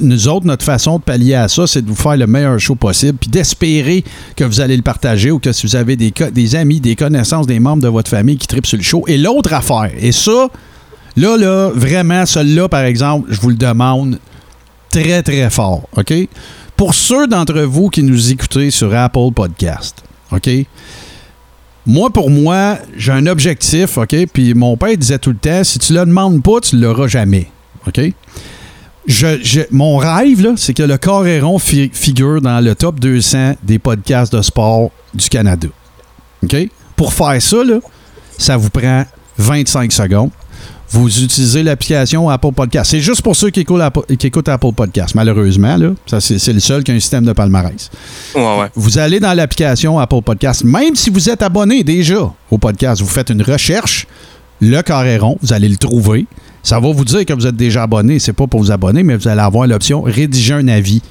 [0.00, 2.74] Nous autres, notre façon de pallier à ça, c'est de vous faire le meilleur show
[2.74, 4.04] possible, puis d'espérer
[4.36, 7.60] que vous allez le partager ou que si vous avez des amis, des connaissances, des
[7.60, 8.77] membres de votre famille qui tripent sur
[9.08, 10.48] Et l'autre affaire, et ça,
[11.16, 14.18] là, là, vraiment, celui-là, par exemple, je vous le demande
[14.90, 16.12] très, très fort, OK?
[16.76, 20.02] Pour ceux d'entre vous qui nous écoutez sur Apple Podcast,
[20.32, 20.48] OK?
[21.86, 24.14] Moi, pour moi, j'ai un objectif, OK?
[24.32, 27.50] Puis mon père disait tout le temps, si tu le demandes pas, tu l'auras jamais,
[27.86, 28.00] OK?
[29.06, 33.54] Je, je- mon rêve, là, c'est que le Coréron fi- figure dans le top 200
[33.62, 35.68] des podcasts de sport du Canada.
[36.44, 36.56] OK?
[36.94, 37.78] Pour faire ça, là,
[38.38, 39.04] ça vous prend
[39.36, 40.30] 25 secondes.
[40.90, 42.90] Vous utilisez l'application Apple Podcast.
[42.90, 45.76] C'est juste pour ceux qui écoutent Apple, qui écoutent Apple Podcast, malheureusement.
[45.76, 47.90] Là, ça, c'est, le seul qui a un système de palmarès.
[48.34, 48.66] Ouais, ouais.
[48.74, 53.08] Vous allez dans l'application Apple Podcast, même si vous êtes abonné déjà au podcast, vous
[53.08, 54.06] faites une recherche,
[54.62, 56.26] le carré rond, vous allez le trouver.
[56.62, 58.18] Ça va vous dire que vous êtes déjà abonné.
[58.18, 61.02] C'est pas pour vous abonner, mais vous allez avoir l'option rédiger un avis.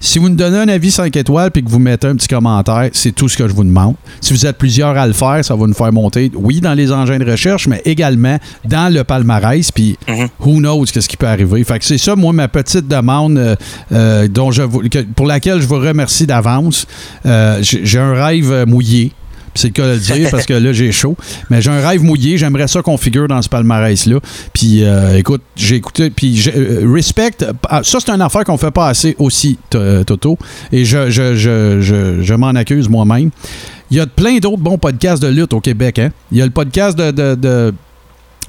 [0.00, 2.88] Si vous nous donnez un avis 5 étoiles puis que vous mettez un petit commentaire,
[2.92, 3.94] c'est tout ce que je vous demande.
[4.20, 6.92] Si vous êtes plusieurs à le faire, ça va nous faire monter, oui, dans les
[6.92, 9.72] engins de recherche, mais également dans le palmarès.
[9.72, 9.98] Puis,
[10.38, 11.64] who knows qu'est-ce qui peut arriver.
[11.64, 13.56] Fait que c'est ça, moi, ma petite demande euh,
[13.92, 16.86] euh, dont je vous- que- pour laquelle je vous remercie d'avance.
[17.26, 19.12] Euh, J'ai un rêve mouillé.
[19.58, 21.16] C'est le cas de le dire parce que là, j'ai chaud.
[21.50, 22.38] Mais j'ai un rêve mouillé.
[22.38, 24.20] J'aimerais ça qu'on figure dans ce palmarès-là.
[24.52, 26.10] Puis euh, écoute, j'ai écouté.
[26.10, 27.32] Puis euh, respect.
[27.68, 30.38] ah, Ça, c'est une affaire qu'on fait pas assez aussi, euh, Toto.
[30.72, 33.30] Et je, je, je, je, je m'en accuse moi-même.
[33.90, 35.98] Il y a plein d'autres bons podcasts de lutte au Québec.
[35.98, 36.10] Hein?
[36.30, 37.74] Il y a le podcast de- de-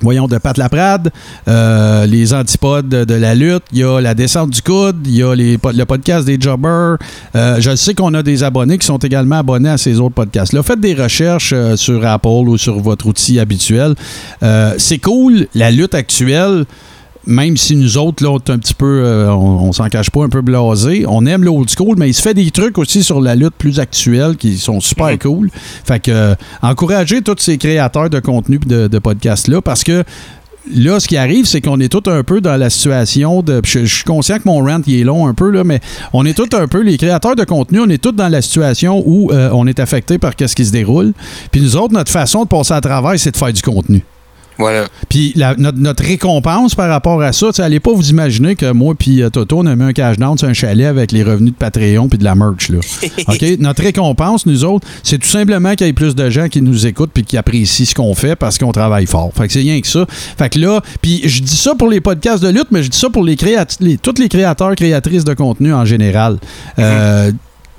[0.01, 1.11] Voyons, de Pat Laprade,
[1.47, 5.23] euh, les antipodes de, la lutte, il y a la descente du coude, il y
[5.23, 6.97] a les, le podcast des jobbers.
[7.35, 10.63] Euh, je sais qu'on a des abonnés qui sont également abonnés à ces autres podcasts-là.
[10.63, 13.95] Faites des recherches euh, sur Apple ou sur votre outil habituel.
[14.77, 16.65] C'est cool, la lutte actuelle,
[17.29, 20.09] même si nous autres, là, on est un petit peu, euh, on, on s'en cache
[20.09, 22.77] pas, un peu blasé, on aime le old school, mais il se fait des trucs
[22.77, 25.49] aussi sur la lutte plus actuelle qui sont super cool.
[25.85, 30.03] Fait que, euh, encouragez tous ces créateurs de contenu de, de podcasts-là parce que
[30.73, 33.61] là, ce qui arrive, c'est qu'on est tous un peu dans la situation de.
[33.63, 35.81] Je, je suis conscient que mon rant il est long un peu, là, mais
[36.13, 39.03] on est tous un peu, les créateurs de contenu, on est tous dans la situation
[39.05, 41.13] où euh, on est affecté par ce qui se déroule.
[41.51, 44.03] Puis nous autres, notre façon de passer à travers, c'est de faire du contenu.
[44.59, 44.87] Voilà.
[45.07, 48.93] Puis la- notre, notre récompense par rapport à ça, allez pas vous imaginer que moi
[48.93, 51.53] puis euh, Toto, on a mis un cash down sur un chalet avec les revenus
[51.53, 52.69] de Patreon puis de la merch.
[52.69, 52.79] Là.
[53.27, 53.45] OK?
[53.59, 56.85] Notre récompense, nous autres, c'est tout simplement qu'il y ait plus de gens qui nous
[56.85, 59.31] écoutent puis qui apprécient ce qu'on fait parce qu'on travaille fort.
[59.35, 60.05] Fait que c'est rien que ça.
[60.09, 62.97] Fait que là, puis je dis ça pour les podcasts de lutte, mais je dis
[62.99, 66.37] ça pour les créat les, tous les créateurs, créatrices de contenu en général.
[66.79, 67.31] Euh,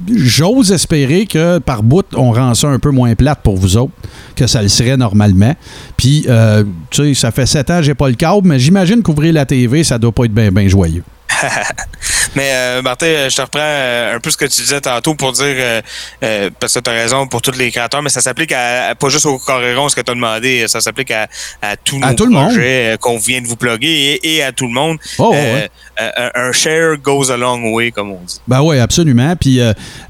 [0.09, 3.93] J'ose espérer que par bout, on rend ça un peu moins plate pour vous autres
[4.35, 5.55] que ça le serait normalement.
[5.97, 9.33] Puis, euh, tu sais, ça fait sept ans j'ai pas le câble, mais j'imagine qu'ouvrir
[9.35, 11.05] la TV, ça doit pas être bien ben joyeux.
[12.37, 15.15] Mais euh, Martin, euh, je te reprends euh, un peu ce que tu disais tantôt
[15.15, 15.55] pour dire,
[16.23, 18.95] euh, parce que tu as raison pour tous les créateurs, mais ça s'applique à, à-
[18.95, 21.27] pas juste au Coréron, ce que tu as demandé, ça s'applique à,
[21.63, 22.47] à tous nos À tout le monde.
[22.53, 24.99] projets qu'on vient de vous plugger et, et à tout le monde.
[25.19, 25.69] Oh, ouais.
[26.35, 28.41] un share goes a long way, comme on dit.
[28.47, 29.35] Ben oui, absolument.
[29.37, 29.61] Puis,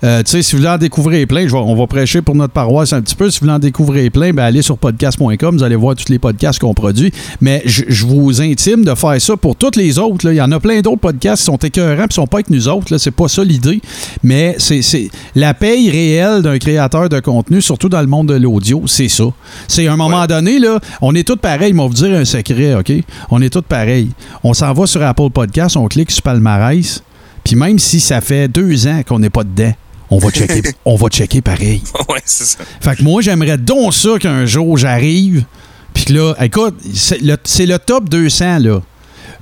[0.03, 2.53] tu sais, si vous voulez en découvrir plein, je vais- on va prêcher pour notre
[2.53, 3.31] paroisse un petit peu.
[3.31, 6.19] Si vous voulez en découvrir plein, ben allez sur podcast.com, vous allez voir tous les
[6.19, 7.13] podcasts qu'on produit.
[7.41, 10.27] Mais je vous intime de faire ça pour tous les autres.
[10.27, 10.33] là.
[10.33, 12.69] Il y en a plein d'autres podcasts qui sont écœurants et sont pas avec nous
[12.69, 12.97] autres.
[12.99, 13.81] C'est pas ça l'idée.
[14.23, 18.35] Mais c'est c'est- la paye réelle d'un créateur de contenu, surtout dans le monde de
[18.35, 19.25] l'audio, c'est ça.
[19.69, 21.73] C'est à un moment donné, là, on est tous pareils.
[21.73, 22.93] Mais on va vous dire un secret, OK?
[23.31, 24.11] On est tous pareils.
[24.43, 27.03] On s'en va sur Apple Podcast, on clique sur Palmarès.
[27.45, 29.73] Puis même si ça fait deux ans qu'on n'est pas dedans,
[30.11, 31.83] on va checker, on va checker pareil.
[32.09, 32.59] ouais, c'est ça.
[32.81, 35.45] Fait que moi, j'aimerais donc ça qu'un jour j'arrive.
[35.95, 38.81] Puis que là, écoute, c'est le, c'est le top 200, là.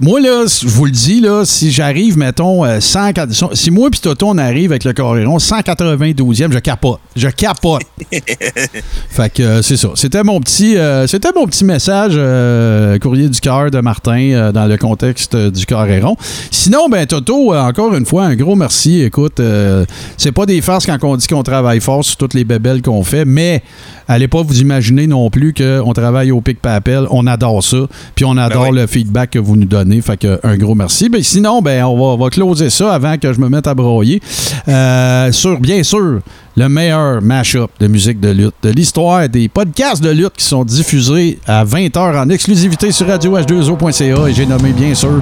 [0.01, 3.11] Moi, là, je vous le dis, là, si j'arrive, mettons, euh, 100,
[3.55, 7.01] si moi puis Toto, on arrive avec le Coréron, 192e, je capote.
[7.17, 7.83] Je capote.
[8.13, 9.89] fait que euh, c'est ça.
[9.97, 14.53] C'était mon petit, euh, c'était mon petit message euh, courrier du cœur de Martin euh,
[14.53, 16.17] dans le contexte euh, du Coréron.
[16.53, 19.03] Sinon, ben Toto, euh, encore une fois, un gros merci.
[19.03, 19.85] Écoute, euh,
[20.17, 23.03] c'est pas des farces quand on dit qu'on travaille fort sur toutes les bébelles qu'on
[23.03, 23.65] fait, mais
[24.07, 27.09] allez pas vous imaginer non plus qu'on travaille au pic papel.
[27.11, 27.79] On adore ça.
[28.15, 29.88] Puis on adore le feedback que vous nous donnez.
[30.03, 31.09] Fait que un gros merci.
[31.09, 34.21] Ben, sinon, ben, on va, va closer ça avant que je me mette à broyer.
[34.69, 36.21] Euh, sur, bien sûr,
[36.57, 40.65] le meilleur mash-up de musique de lutte de l'histoire des podcasts de lutte qui sont
[40.65, 45.21] diffusés à 20h en exclusivité sur radioh2o.ca et j'ai nommé bien sûr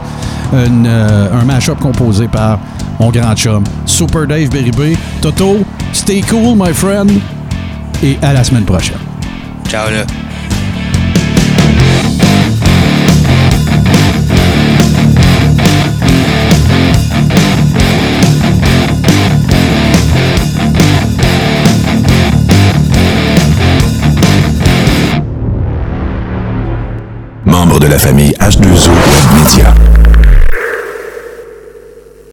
[0.54, 2.58] euh, un mash-up composé par
[2.98, 4.96] mon grand chum Super Dave Beribé.
[5.20, 5.58] Toto,
[5.92, 7.10] stay cool my friend
[8.02, 8.98] et à la semaine prochaine.
[9.68, 10.04] Ciao là.
[27.66, 29.95] Membre de la famille H2O Web Media.